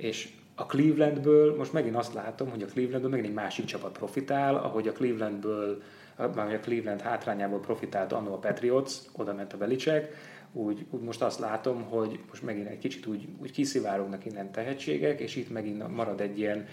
És 0.00 0.28
a 0.54 0.66
Clevelandből, 0.66 1.56
most 1.56 1.72
megint 1.72 1.96
azt 1.96 2.14
látom, 2.14 2.50
hogy 2.50 2.62
a 2.62 2.66
Clevelandből 2.66 3.10
megint 3.10 3.28
egy 3.28 3.34
másik 3.34 3.64
csapat 3.64 3.92
profitál, 3.92 4.54
ahogy 4.54 4.88
a 4.88 4.92
Clevelandből, 4.92 5.82
ahogy 6.16 6.54
a 6.54 6.60
Cleveland 6.60 7.00
hátrányából 7.00 7.60
profitált 7.60 8.12
annó 8.12 8.32
a 8.32 8.38
Patriots, 8.38 8.92
oda 9.12 9.34
ment 9.34 9.52
a 9.52 9.56
Belicek, 9.56 10.14
úgy, 10.52 10.86
úgy 10.90 11.00
most 11.00 11.22
azt 11.22 11.38
látom, 11.38 11.82
hogy 11.82 12.20
most 12.28 12.42
megint 12.42 12.68
egy 12.68 12.78
kicsit 12.78 13.06
úgy, 13.06 13.28
úgy 13.38 13.50
kiszivárognak 13.50 14.24
innen 14.24 14.52
tehetségek, 14.52 15.20
és 15.20 15.36
itt 15.36 15.50
megint 15.50 15.88
marad 15.94 16.20
egy 16.20 16.38
ilyen, 16.38 16.66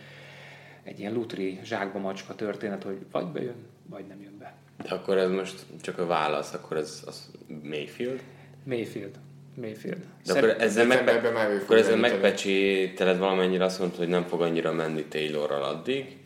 egy 0.83 0.99
ilyen 0.99 1.13
lutri 1.13 1.59
zsákba 1.63 1.99
macska 1.99 2.35
történet, 2.35 2.83
hogy 2.83 2.97
vagy 3.11 3.27
bejön, 3.27 3.55
vagy 3.89 4.05
nem 4.07 4.21
jön 4.21 4.37
be. 4.39 4.55
De 4.83 4.89
akkor 4.89 5.17
ez 5.17 5.29
most 5.29 5.65
csak 5.81 5.97
a 5.97 6.05
válasz, 6.05 6.53
akkor 6.53 6.77
ez 6.77 7.03
az 7.05 7.31
Mayfield? 7.63 8.21
Mayfield. 8.63 9.19
Mayfield. 9.61 10.03
De 10.25 10.33
akkor 10.33 10.55
ezzel, 10.59 10.85
megbe- 10.85 11.25
akkor 11.63 11.77
ezzel 11.77 11.97
megpecsételed 11.97 13.17
valamennyire 13.17 13.63
azt 13.63 13.79
mondta, 13.79 13.97
hogy 13.97 14.07
nem 14.07 14.23
fog 14.23 14.41
annyira 14.41 14.73
menni 14.73 15.03
Taylorral 15.03 15.63
addig. 15.63 16.17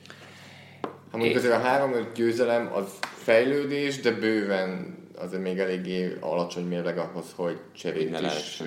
Ha 0.82 1.18
mondjuk 1.18 1.38
azért 1.38 1.54
a 1.54 1.60
három 1.60 1.94
győzelem 2.16 2.74
az 2.74 3.00
fejlődés, 3.02 4.00
de 4.00 4.12
bőven 4.12 4.98
azért 5.16 5.42
még 5.42 5.60
eléggé 5.60 6.18
alacsony 6.20 6.64
mérleg 6.64 6.98
ahhoz, 6.98 7.26
hogy 7.36 7.60
cserét 7.76 8.20
is 8.20 8.64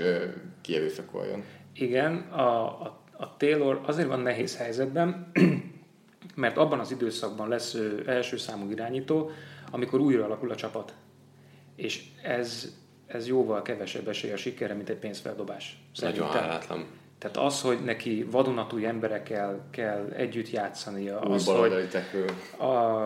kierőszakoljon. 0.61 1.45
Igen, 1.75 2.17
a, 2.17 2.65
a, 2.83 3.01
a 3.12 3.37
Taylor 3.37 3.81
azért 3.87 4.09
van 4.09 4.21
nehéz 4.21 4.57
helyzetben, 4.57 5.31
mert 6.35 6.57
abban 6.57 6.79
az 6.79 6.91
időszakban 6.91 7.49
lesz 7.49 7.75
ő 7.75 8.03
első 8.07 8.37
számú 8.37 8.71
irányító, 8.71 9.31
amikor 9.71 10.01
újra 10.01 10.25
alakul 10.25 10.51
a 10.51 10.55
csapat. 10.55 10.95
És 11.77 12.03
ez, 12.23 12.77
ez 13.07 13.27
jóval 13.27 13.63
kevesebb 13.63 14.09
esély 14.09 14.33
a 14.33 14.37
sikerre, 14.37 14.75
mint 14.75 14.89
egy 14.89 14.97
pénzfeldobás. 14.97 15.79
Nagyon 16.01 16.29
hálátlan. 16.29 16.87
Tehát 17.19 17.37
az, 17.37 17.61
hogy 17.61 17.85
neki 17.85 18.27
vadonatúj 18.31 18.87
emberekkel 18.87 19.67
kell 19.71 20.09
együtt 20.17 20.51
játszania, 20.51 21.21
az, 21.21 21.47
hogy 21.47 21.89
a, 22.59 23.05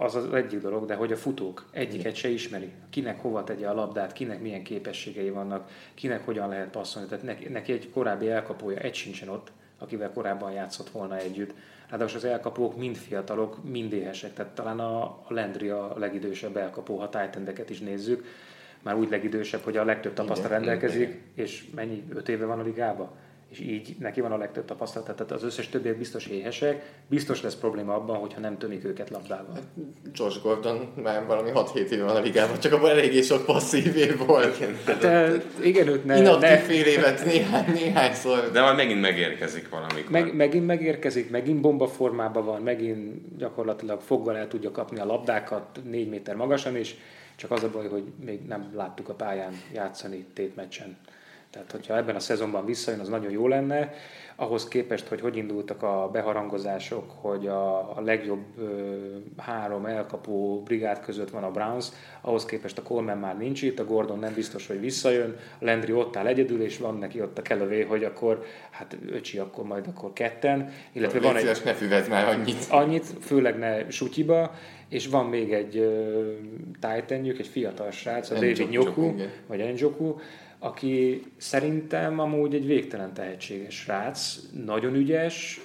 az 0.00 0.14
az 0.14 0.32
egyik 0.34 0.60
dolog, 0.60 0.86
de 0.86 0.94
hogy 0.94 1.12
a 1.12 1.16
futók 1.16 1.66
egyiket 1.70 2.14
se 2.14 2.28
ismeri. 2.28 2.72
Kinek 2.90 3.20
hova 3.20 3.44
tegye 3.44 3.68
a 3.68 3.74
labdát, 3.74 4.12
kinek 4.12 4.40
milyen 4.40 4.62
képességei 4.62 5.30
vannak, 5.30 5.70
kinek 5.94 6.24
hogyan 6.24 6.48
lehet 6.48 6.70
passzolni. 6.70 7.08
Tehát 7.08 7.24
neki, 7.24 7.48
neki 7.48 7.72
egy 7.72 7.90
korábbi 7.90 8.30
elkapója, 8.30 8.78
egy 8.78 8.94
sincsen 8.94 9.28
ott, 9.28 9.52
akivel 9.78 10.12
korábban 10.12 10.52
játszott 10.52 10.90
volna 10.90 11.16
együtt. 11.16 11.54
Ráadásul 11.88 12.16
az 12.16 12.24
elkapók 12.24 12.76
mind 12.76 12.96
fiatalok, 12.96 13.64
mind 13.64 13.92
éhesek. 13.92 14.34
Tehát 14.34 14.52
talán 14.52 14.80
a, 14.80 15.18
Landry 15.28 15.68
a 15.68 15.92
legidősebb 15.96 16.56
elkapó, 16.56 16.98
ha 16.98 17.08
tight 17.08 17.70
is 17.70 17.78
nézzük. 17.78 18.24
Már 18.82 18.94
úgy 18.94 19.10
legidősebb, 19.10 19.60
hogy 19.60 19.76
a 19.76 19.84
legtöbb 19.84 20.14
tapasztalat 20.14 20.50
rendelkezik, 20.50 21.20
és 21.34 21.64
mennyi, 21.74 22.02
öt 22.14 22.28
éve 22.28 22.44
van 22.44 22.58
a 22.58 22.62
ligában 22.62 23.10
és 23.48 23.60
így 23.60 23.96
neki 23.98 24.20
van 24.20 24.32
a 24.32 24.36
legtöbb 24.36 24.64
tapasztalat, 24.64 25.16
tehát 25.16 25.32
az 25.32 25.42
összes 25.42 25.68
többiek 25.68 25.96
biztos 25.96 26.26
éhesek, 26.26 26.92
biztos 27.06 27.42
lesz 27.42 27.54
probléma 27.54 27.94
abban, 27.94 28.16
hogyha 28.16 28.40
nem 28.40 28.58
tömik 28.58 28.84
őket 28.84 29.10
labdával. 29.10 29.54
Hát, 29.54 29.64
Josh 30.12 30.42
Gordon 30.42 30.92
már 31.02 31.26
valami 31.26 31.50
6-7 31.54 31.74
éve 31.74 32.04
van 32.04 32.16
a 32.16 32.20
ligában, 32.20 32.58
csak 32.60 32.72
abban 32.72 32.90
eléggé 32.90 33.20
sok 33.20 33.44
passzív 33.44 33.96
év 33.96 34.26
volt. 34.26 34.56
Igen, 34.56 34.76
hát, 34.86 35.02
hát 35.02 35.44
igen 35.62 35.88
őt 35.88 36.04
ne... 36.04 36.18
Inaktív 36.18 36.48
ne... 36.48 36.58
fél 36.58 36.86
évet 36.86 37.24
néhány, 37.24 37.72
néhányszor. 37.72 38.50
De 38.50 38.60
majd 38.60 38.76
megint 38.76 39.00
megérkezik 39.00 39.68
valamikor. 39.68 40.10
Meg, 40.10 40.34
megint 40.34 40.66
megérkezik, 40.66 41.30
megint 41.30 41.60
bomba 41.60 41.86
formában 41.86 42.44
van, 42.44 42.62
megint 42.62 43.36
gyakorlatilag 43.38 44.00
foggal 44.00 44.36
el 44.36 44.48
tudja 44.48 44.70
kapni 44.70 44.98
a 44.98 45.04
labdákat 45.04 45.80
négy 45.84 46.08
méter 46.08 46.34
magasan, 46.34 46.76
és 46.76 46.94
csak 47.38 47.50
az 47.50 47.62
a 47.62 47.70
baj, 47.70 47.88
hogy 47.88 48.04
még 48.24 48.46
nem 48.46 48.70
láttuk 48.74 49.08
a 49.08 49.14
pályán 49.14 49.52
játszani 49.72 50.26
tétmeccsen. 50.32 50.96
Tehát, 51.50 51.70
hogyha 51.72 51.96
ebben 51.96 52.14
a 52.14 52.20
szezonban 52.20 52.64
visszajön, 52.64 53.00
az 53.00 53.08
nagyon 53.08 53.30
jó 53.30 53.48
lenne. 53.48 53.92
Ahhoz 54.36 54.68
képest, 54.68 55.06
hogy 55.06 55.20
hogy 55.20 55.36
indultak 55.36 55.82
a 55.82 56.08
beharangozások, 56.12 57.10
hogy 57.20 57.46
a, 57.46 57.96
a 57.96 58.00
legjobb 58.00 58.44
ö, 58.58 58.96
három 59.36 59.86
elkapó 59.86 60.62
brigád 60.62 61.00
között 61.00 61.30
van 61.30 61.44
a 61.44 61.50
Browns, 61.50 61.88
ahhoz 62.20 62.44
képest 62.44 62.78
a 62.78 62.82
Coleman 62.82 63.18
már 63.18 63.38
nincs 63.38 63.62
itt, 63.62 63.78
a 63.78 63.84
Gordon 63.84 64.18
nem 64.18 64.34
biztos, 64.34 64.66
hogy 64.66 64.80
visszajön, 64.80 65.36
a 65.58 65.64
Landry 65.64 65.92
ott 65.92 66.16
áll 66.16 66.26
egyedül, 66.26 66.62
és 66.62 66.78
van 66.78 66.98
neki 66.98 67.20
ott 67.20 67.38
a 67.38 67.42
Kellevé, 67.42 67.82
hogy 67.82 68.04
akkor, 68.04 68.44
hát 68.70 68.96
öcsi, 69.10 69.38
akkor 69.38 69.64
majd 69.64 69.86
akkor 69.86 70.12
ketten. 70.12 70.72
Illetve 70.92 71.20
van 71.20 71.36
egy... 71.36 71.60
ne 71.64 71.74
füvez 71.74 72.08
már 72.08 72.28
annyit. 72.28 72.66
Annyit, 72.70 73.04
főleg 73.20 73.58
ne 73.58 73.90
sutyiba, 73.90 74.54
és 74.88 75.06
van 75.06 75.26
még 75.26 75.52
egy 75.52 75.88
titanjük, 76.80 77.38
egy 77.38 77.46
fiatal 77.46 77.90
srác, 77.90 78.30
a 78.30 78.34
David 78.34 78.70
Nyoku, 78.70 79.14
vagy 79.46 79.72
Njoku, 79.74 80.16
aki 80.58 81.22
szerintem 81.36 82.18
amúgy 82.18 82.54
egy 82.54 82.66
végtelen 82.66 83.14
tehetséges 83.14 83.74
srác, 83.74 84.38
nagyon 84.64 84.94
ügyes, 84.94 85.60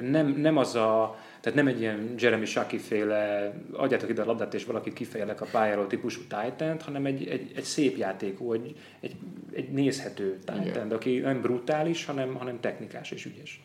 nem, 0.00 0.26
nem 0.26 0.56
az 0.56 0.74
a, 0.74 1.18
tehát 1.40 1.58
nem 1.58 1.66
egy 1.66 1.80
ilyen 1.80 2.14
Jeremy 2.18 2.44
Shaki 2.44 2.78
féle, 2.78 3.52
adjátok 3.72 4.08
ide 4.08 4.22
a 4.22 4.24
labdát 4.24 4.54
és 4.54 4.64
valakit 4.64 4.92
kifejlek 4.92 5.40
a 5.40 5.46
pályáról 5.50 5.86
típusú 5.86 6.20
titan 6.20 6.80
hanem 6.80 7.06
egy, 7.06 7.28
egy, 7.28 7.52
egy 7.56 7.64
szép 7.64 7.96
játékú, 7.96 8.52
egy, 8.52 8.76
egy, 9.00 9.16
egy 9.52 9.68
nézhető 9.68 10.38
titan 10.44 10.90
aki 10.90 11.18
nem 11.18 11.40
brutális, 11.40 12.04
hanem, 12.04 12.34
hanem 12.34 12.60
technikás 12.60 13.10
és 13.10 13.24
ügyes. 13.24 13.60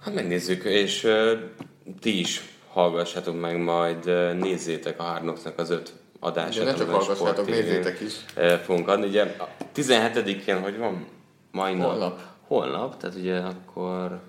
Hát 0.00 0.14
megnézzük, 0.14 0.64
és 0.64 1.04
uh, 1.04 1.30
ti 2.00 2.18
is 2.18 2.53
hallgassátok 2.74 3.40
meg, 3.40 3.58
majd 3.58 4.04
nézzétek 4.38 5.00
a 5.00 5.02
Hárnoknak 5.02 5.58
az 5.58 5.70
öt 5.70 5.92
adását. 6.20 6.64
De 6.64 6.70
ne 6.70 6.76
csak 6.76 6.90
hallgassátok, 6.90 7.46
nézzétek 7.46 8.00
is. 8.00 8.14
Fogunk 8.64 8.88
adni. 8.88 9.06
Ugye 9.06 9.36
17-én, 9.76 10.62
hogy 10.62 10.78
van? 10.78 11.06
Majdnem. 11.50 11.88
Holnap. 11.88 12.20
Holnap, 12.46 12.96
tehát 12.96 13.16
ugye 13.16 13.38
akkor... 13.38 14.20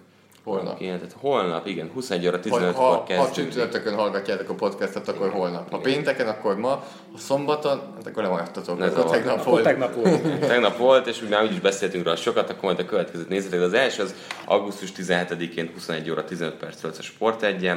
Holnap. 0.43 0.81
Igen, 0.81 0.97
tehát 0.97 1.15
holnap, 1.19 1.67
igen, 1.67 1.89
21 1.93 2.27
óra 2.27 2.39
15-kor 2.43 3.03
kezdünk. 3.03 3.27
Ha 3.27 3.33
csütörtökön 3.33 3.95
hallgatjátok 3.95 4.49
a 4.49 4.53
podcastet, 4.53 5.07
akkor 5.07 5.29
holnap. 5.29 5.71
Ha 5.71 5.77
pénteken, 5.77 6.27
akkor 6.27 6.57
ma. 6.57 6.69
Ha 7.11 7.17
szombaton, 7.17 7.81
hát 7.95 8.07
akkor 8.07 8.23
lemaradtatok. 8.23 8.77
Ne 8.77 8.85
akkor 8.85 9.09
tegnap 9.09 9.43
volt. 9.43 9.63
Tegnap 9.63 9.93
volt. 9.93 10.39
tegnap 10.47 10.77
volt, 10.77 11.07
és 11.07 11.23
már 11.29 11.43
úgyis 11.43 11.59
beszéltünk 11.59 12.03
róla 12.03 12.15
sokat, 12.15 12.49
akkor 12.49 12.63
majd 12.63 12.79
a 12.79 12.85
következőt 12.85 13.29
nézzétek. 13.29 13.61
Az 13.61 13.73
első 13.73 14.03
az 14.03 14.15
augusztus 14.45 14.91
17-én 14.97 15.71
21 15.73 16.09
óra 16.11 16.23
15 16.23 16.53
perc 16.53 16.83
a 16.83 17.01
Sport 17.01 17.43
1 17.43 17.71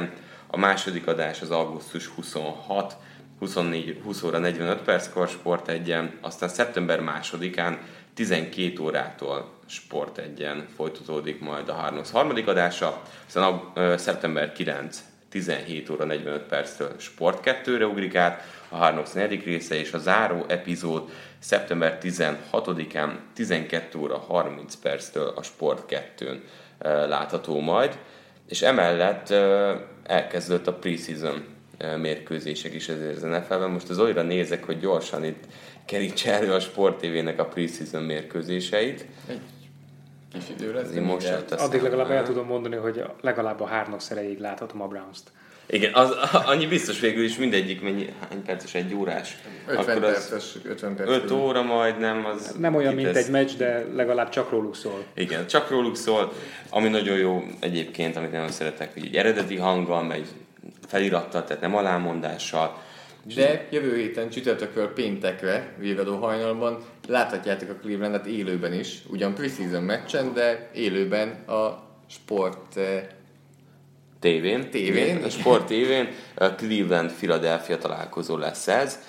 A 0.51 0.57
második 0.57 1.07
adás 1.07 1.41
az 1.41 1.51
augusztus 1.51 2.07
26 2.07 2.97
24, 3.39 4.01
20 4.03 4.23
óra 4.23 4.37
45 4.37 4.81
perckor 4.81 5.27
Sport 5.27 5.67
egyen, 5.67 6.17
aztán 6.21 6.49
szeptember 6.49 6.99
másodikán 6.99 7.79
12 8.13 8.81
órától 8.81 9.51
Sport 9.65 10.17
egyen 10.17 10.67
folytatódik 10.75 11.39
majd 11.39 11.69
a 11.69 11.73
Harnox 11.73 12.11
harmadik 12.11 12.47
adása, 12.47 13.01
aztán 13.27 13.43
a, 13.43 13.97
szeptember 13.97 14.51
9 14.51 15.03
17 15.29 15.89
óra 15.89 16.03
45 16.03 16.41
perctől 16.41 16.91
Sport 16.97 17.39
2-re 17.63 17.85
ugrik 17.85 18.15
át, 18.15 18.43
a 18.69 18.75
Harnox 18.75 19.13
negyedik 19.13 19.45
része, 19.45 19.75
és 19.75 19.93
a 19.93 19.97
záró 19.97 20.45
epizód 20.47 21.09
szeptember 21.39 21.97
16-án 22.01 23.09
12 23.33 23.97
óra 23.99 24.17
30 24.17 24.75
perctől 24.75 25.33
a 25.35 25.43
Sport 25.43 25.95
2-n 26.17 26.39
látható 27.07 27.59
majd, 27.59 27.99
és 28.47 28.61
emellett 28.61 29.33
elkezdődött 30.09 30.67
a 30.67 30.73
preseason 30.73 31.43
mérkőzések 31.97 32.73
is 32.73 32.89
ezért 32.89 33.15
az 33.15 33.21
NFL-ben. 33.21 33.69
Most 33.69 33.89
az 33.89 33.99
olyanra 33.99 34.21
nézek, 34.21 34.63
hogy 34.63 34.79
gyorsan 34.79 35.23
itt 35.23 35.43
kerítse 35.85 36.33
elő 36.33 36.53
a 36.53 36.59
Sport 36.59 36.97
TV-nek 36.97 37.39
a 37.39 37.45
preseason 37.45 38.03
mérkőzéseit. 38.03 39.05
Egy 39.27 39.41
kis 40.33 40.49
idő 40.49 40.73
lesz. 40.73 40.93
Most 40.93 41.51
Addig 41.51 41.81
legalább 41.81 42.11
el 42.11 42.23
tudom 42.23 42.47
mondani, 42.47 42.75
hogy 42.75 43.03
legalább 43.21 43.61
a 43.61 43.65
hárnak 43.65 44.01
szereig 44.01 44.39
láthatom 44.39 44.81
a 44.81 44.87
Browns-t. 44.87 45.31
Igen, 45.69 45.93
az, 45.93 46.15
annyi 46.51 46.67
biztos 46.67 46.99
végül 46.99 47.23
is 47.23 47.37
mindegyik, 47.37 47.81
mennyi, 47.81 48.13
hány 48.29 48.43
perces, 48.43 48.73
egy 48.73 48.93
órás. 48.93 49.37
50 49.67 49.99
perces, 49.99 50.55
50 50.63 50.95
perc. 50.95 51.09
5 51.09 51.31
óra 51.31 51.61
majdnem, 51.61 52.25
az... 52.25 52.55
Nem 52.59 52.75
olyan, 52.75 52.93
mint 52.93 53.07
kitesz- 53.07 53.25
egy 53.25 53.31
meccs, 53.31 53.51
de 53.57 53.85
legalább 53.93 54.29
csak 54.29 54.49
róluk 54.49 54.75
szól. 54.75 55.03
Igen, 55.13 55.47
csak 55.47 55.69
róluk 55.69 55.95
szól, 55.95 56.33
ami 56.69 56.89
nagyon 56.89 57.17
jó 57.17 57.43
egyébként, 57.59 58.15
amit 58.15 58.31
nagyon 58.31 58.51
szeretek, 58.51 58.93
hogy 58.93 59.05
egy 59.05 59.15
eredeti 59.15 59.55
hanggal, 59.55 60.03
megy 60.03 60.27
felirattal, 60.87 61.43
tehát 61.43 61.61
nem 61.61 61.75
alámondással. 61.75 62.81
De 63.35 63.67
jövő 63.71 63.95
héten 63.95 64.29
csütörtökről 64.29 64.93
péntekre, 64.93 65.73
végadó 65.77 66.15
hajnalban 66.15 66.83
láthatjátok 67.07 67.69
a 67.69 67.73
Clevelandet 67.73 68.25
élőben 68.25 68.73
is, 68.73 68.97
ugyan 69.09 69.33
preseason 69.33 69.83
meccsen, 69.83 70.33
de 70.33 70.69
élőben 70.73 71.29
a 71.29 71.83
sport 72.09 72.77
eh, 72.77 73.03
Tévén. 74.19 74.69
Tévén. 74.69 75.23
A 75.23 75.29
sport 75.29 75.65
tévén. 75.65 76.09
A 76.35 76.45
Cleveland-Philadelphia 76.45 77.77
találkozó 77.77 78.37
lesz 78.37 78.67
ez. 78.67 78.99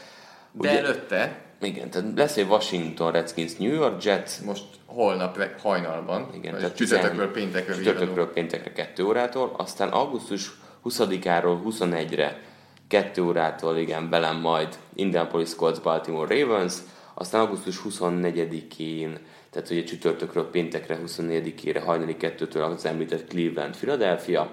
de 0.53 0.79
előtte, 0.79 1.39
Igen, 1.63 1.91
tehát 1.91 2.09
lesz 2.17 2.37
egy 2.37 2.47
Washington 2.47 3.13
Redskins 3.13 3.57
New 3.57 3.73
York 3.73 4.05
Jets, 4.05 4.41
most 4.45 4.65
holnap 4.87 5.39
hajnalban, 5.63 6.29
Igen, 6.35 6.55
tehát 6.57 6.77
csütörtökről 6.77 7.33
10 7.33 7.43
péntekre 7.43 7.75
Csütörtökről 7.75 8.33
péntekre 8.33 8.73
2 8.73 9.05
órától, 9.05 9.55
aztán 9.57 9.89
augusztus 9.89 10.51
20-áról 10.85 11.59
21-re 11.69 12.41
2 12.89 13.23
órától, 13.23 13.77
igen, 13.77 14.11
velem 14.11 14.37
majd 14.37 14.79
Indianapolis 14.95 15.55
Colts 15.55 15.81
Baltimore 15.81 16.41
Ravens, 16.41 16.75
aztán 17.15 17.41
augusztus 17.41 17.81
24-én, 17.89 19.19
tehát 19.51 19.71
ugye 19.71 19.85
csütörtökről 19.85 20.51
péntekre 20.51 20.99
24-ére 21.07 21.83
hajnali 21.85 22.17
2-től 22.21 22.75
az 22.75 22.85
említett 22.85 23.29
Cleveland 23.29 23.77
Philadelphia, 23.77 24.51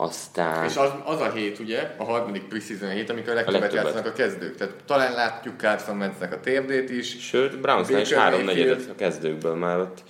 aztán... 0.00 0.64
És 0.64 0.76
az, 0.76 0.90
az 1.04 1.20
a 1.20 1.30
hét, 1.30 1.58
ugye, 1.58 1.94
a 1.98 2.04
harmadik 2.04 2.42
preseason 2.42 2.90
hét, 2.90 3.10
amikor 3.10 3.32
a 3.32 3.34
legtöbbet, 3.34 3.60
legtöbbet. 3.60 3.84
játszanak 3.84 4.12
a 4.12 4.12
kezdők. 4.12 4.56
Tehát 4.56 4.74
talán 4.86 5.12
látjuk 5.12 5.60
Carson 5.60 5.98
Wentznek 5.98 6.32
a 6.32 6.40
térdét 6.40 6.90
is. 6.90 7.26
Sőt, 7.26 7.60
Brownsnál 7.60 8.00
is 8.00 8.12
három 8.12 8.44
negyedet 8.44 8.88
a 8.90 8.94
kezdőkből 8.94 9.54
már 9.54 9.78
ott 9.78 10.02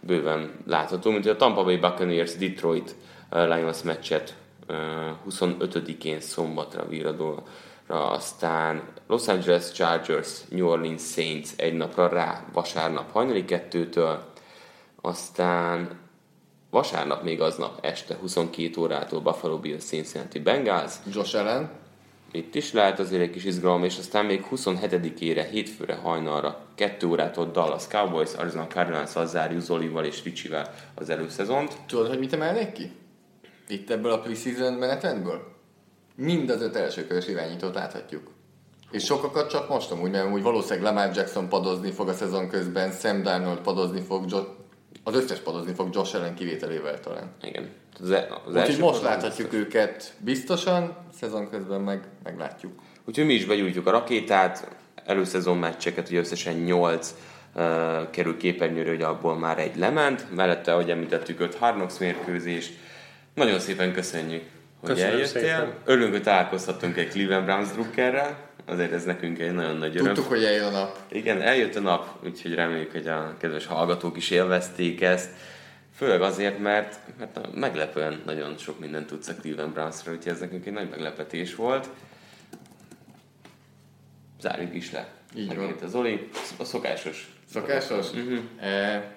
bőven 0.00 0.50
látható, 0.66 1.10
mint 1.10 1.26
a 1.26 1.36
Tampa 1.36 1.64
Bay 1.64 1.76
Buccaneers 1.76 2.36
Detroit 2.36 2.94
uh, 3.30 3.54
Lions 3.54 3.82
meccset 3.82 4.34
uh, 4.68 4.76
25-én 5.30 6.20
szombatra 6.20 6.86
viradóra, 6.86 7.42
aztán 7.86 8.82
Los 9.06 9.28
Angeles 9.28 9.72
Chargers 9.72 10.30
New 10.48 10.66
Orleans 10.66 11.02
Saints 11.02 11.48
egy 11.56 11.74
napra 11.74 12.08
rá 12.08 12.44
vasárnap 12.52 13.12
hajnali 13.12 13.44
kettőtől, 13.44 14.24
aztán 15.00 16.06
vasárnap 16.78 17.22
még 17.22 17.40
aznap 17.40 17.78
este 17.84 18.14
22 18.20 18.80
órától 18.80 19.20
Buffalo 19.20 19.58
Bills 19.58 19.84
Cincinnati 19.84 20.38
Bengals, 20.38 20.92
Josh 21.12 21.36
Allen, 21.36 21.70
itt 22.32 22.54
is 22.54 22.72
lehet 22.72 22.98
azért 22.98 23.22
egy 23.22 23.30
kis 23.30 23.44
izgalom, 23.44 23.84
és 23.84 23.98
aztán 23.98 24.24
még 24.24 24.46
27-ére, 24.50 25.46
hétfőre 25.50 25.94
hajnalra, 25.94 26.60
2 26.74 27.06
órától 27.06 27.46
Dallas 27.46 27.86
Cowboys, 27.86 28.34
Arizona 28.34 28.66
Cardinals 28.66 29.10
zárjuk 29.24 29.60
Zolival 29.60 30.04
és 30.04 30.22
Ricsivel 30.22 30.74
az 30.94 31.10
előszezont. 31.10 31.76
tudod, 31.86 32.08
hogy 32.08 32.18
mit 32.18 32.32
emelnék 32.32 32.72
ki? 32.72 32.92
Itt 33.68 33.90
ebből 33.90 34.12
a 34.12 34.20
preseason 34.20 34.72
menetrendből? 34.72 35.40
Mind 36.14 36.50
az 36.50 36.62
öt 36.62 36.76
elsőkörös 36.76 37.28
irányítót 37.28 37.74
láthatjuk. 37.74 38.30
És 38.90 39.04
sokakat 39.04 39.50
csak 39.50 39.68
most 39.68 39.90
amúgy, 39.90 40.10
mert 40.10 40.32
úgy 40.32 40.42
valószínűleg 40.42 40.82
Lamar 40.82 41.16
Jackson 41.16 41.48
padozni 41.48 41.90
fog 41.90 42.08
a 42.08 42.14
szezon 42.14 42.48
közben, 42.48 42.92
Sam 42.92 43.22
Darnold 43.22 43.58
padozni 43.58 44.00
fog, 44.00 44.24
az 45.08 45.14
összes 45.14 45.38
padozni 45.38 45.74
fog 45.74 45.88
Josh 45.94 46.14
Allen 46.14 46.34
kivételével 46.34 47.00
talán. 47.00 47.30
Igen. 47.42 47.68
Az, 48.00 48.10
e- 48.10 48.28
az 48.46 48.54
Úgyhogy 48.54 48.78
most 48.78 49.02
láthatjuk 49.02 49.52
őket 49.52 50.14
biztosan, 50.18 50.96
szezon 51.18 51.50
közben 51.50 51.80
meg 51.80 52.08
meglátjuk. 52.24 52.72
Úgyhogy 53.04 53.26
mi 53.26 53.34
is 53.34 53.44
begyújtjuk 53.44 53.86
a 53.86 53.90
rakétát, 53.90 54.68
előszezon 55.04 55.58
meccseket, 55.58 56.08
ugye 56.08 56.18
összesen 56.18 56.54
8 56.54 57.14
uh, 57.54 58.10
kerül 58.10 58.36
képernyőre, 58.36 58.88
hogy 58.88 59.02
abból 59.02 59.38
már 59.38 59.58
egy 59.58 59.76
lement, 59.76 60.34
mellette, 60.34 60.72
ahogy 60.72 60.90
említettük, 60.90 61.40
5 61.40 61.54
Hard 61.54 61.74
Knocks 61.74 61.98
mérkőzés. 61.98 62.70
Nagyon 63.34 63.58
szépen 63.58 63.92
köszönjük, 63.92 64.42
hogy 64.80 64.88
Köszönöm 64.90 65.12
eljöttél. 65.12 65.42
szépen. 65.42 65.72
Örülünk, 65.84 66.12
hogy 66.12 66.22
találkozhattunk 66.22 66.96
egy 66.96 67.08
Cleveland 67.08 67.44
Browns 67.44 67.68
drukkerrel, 67.68 68.47
azért 68.68 68.92
ez 68.92 69.04
nekünk 69.04 69.38
egy 69.38 69.52
nagyon 69.52 69.76
nagy 69.76 69.96
öröm. 69.96 70.14
Tudtuk, 70.14 70.32
hogy 70.32 70.44
eljön 70.44 70.64
a 70.64 70.70
nap. 70.70 70.98
Igen, 71.08 71.42
eljött 71.42 71.74
a 71.74 71.80
nap, 71.80 72.24
úgyhogy 72.24 72.54
reméljük, 72.54 72.92
hogy 72.92 73.06
a 73.06 73.34
kedves 73.38 73.66
hallgatók 73.66 74.16
is 74.16 74.30
élvezték 74.30 75.00
ezt. 75.00 75.30
Főleg 75.94 76.22
azért, 76.22 76.58
mert, 76.58 77.00
mert 77.18 77.54
meglepően 77.54 78.22
nagyon 78.24 78.56
sok 78.56 78.78
mindent 78.78 79.06
tudsz 79.06 79.28
a 79.28 79.34
Cleveland 79.34 79.72
Brownsra, 79.72 80.12
úgyhogy 80.12 80.32
ez 80.32 80.40
nekünk 80.40 80.66
egy 80.66 80.72
nagy 80.72 80.88
meglepetés 80.90 81.54
volt. 81.54 81.88
Zárjuk 84.40 84.74
is 84.74 84.92
le. 84.92 85.08
Így 85.36 85.56
van. 85.56 85.74
Az 85.82 85.94
Oli, 85.94 86.28
a 86.58 86.64
szokásos. 86.64 87.32
Szokásos? 87.52 88.10
Uh-huh. 88.10 88.38
E, 88.60 89.16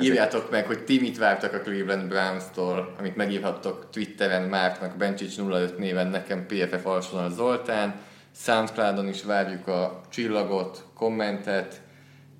írjátok 0.00 0.50
meg, 0.50 0.66
hogy 0.66 0.84
ti 0.84 1.00
mit 1.00 1.18
vártak 1.18 1.52
a 1.52 1.60
Cleveland 1.60 2.08
Browns-tól, 2.08 2.94
amit 2.98 3.16
megírhattok 3.16 3.90
Twitteren 3.90 4.48
Márknak, 4.48 4.96
Bencsics 4.96 5.38
05 5.38 5.78
néven, 5.78 6.06
nekem 6.06 6.46
PFF 6.46 6.86
Alsonal 6.86 7.30
Zoltán. 7.30 8.00
Soundcloudon 8.40 9.08
is 9.08 9.22
várjuk 9.22 9.66
a 9.66 10.00
csillagot, 10.08 10.84
kommentet. 10.94 11.80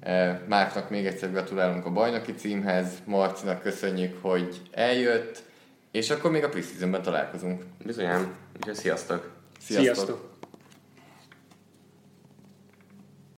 E, 0.00 0.42
Márknak 0.48 0.90
még 0.90 1.06
egyszer 1.06 1.30
gratulálunk 1.30 1.86
a 1.86 1.90
bajnoki 1.90 2.34
címhez, 2.34 2.88
Marcinak 3.04 3.62
köszönjük, 3.62 4.18
hogy 4.20 4.60
eljött, 4.70 5.42
és 5.90 6.10
akkor 6.10 6.30
még 6.30 6.44
a 6.44 6.48
preseasonben 6.48 7.02
találkozunk. 7.02 7.62
Bizonyán, 7.84 8.34
úgyhogy 8.56 8.74
sziasztok! 8.74 9.30
Sziasztok! 9.60 9.94
Sziasztok! 9.94 10.36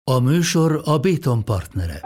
A 0.05 0.19
műsor 0.19 0.81
a 0.85 0.99
Béton 0.99 1.45
partnere. 1.45 2.01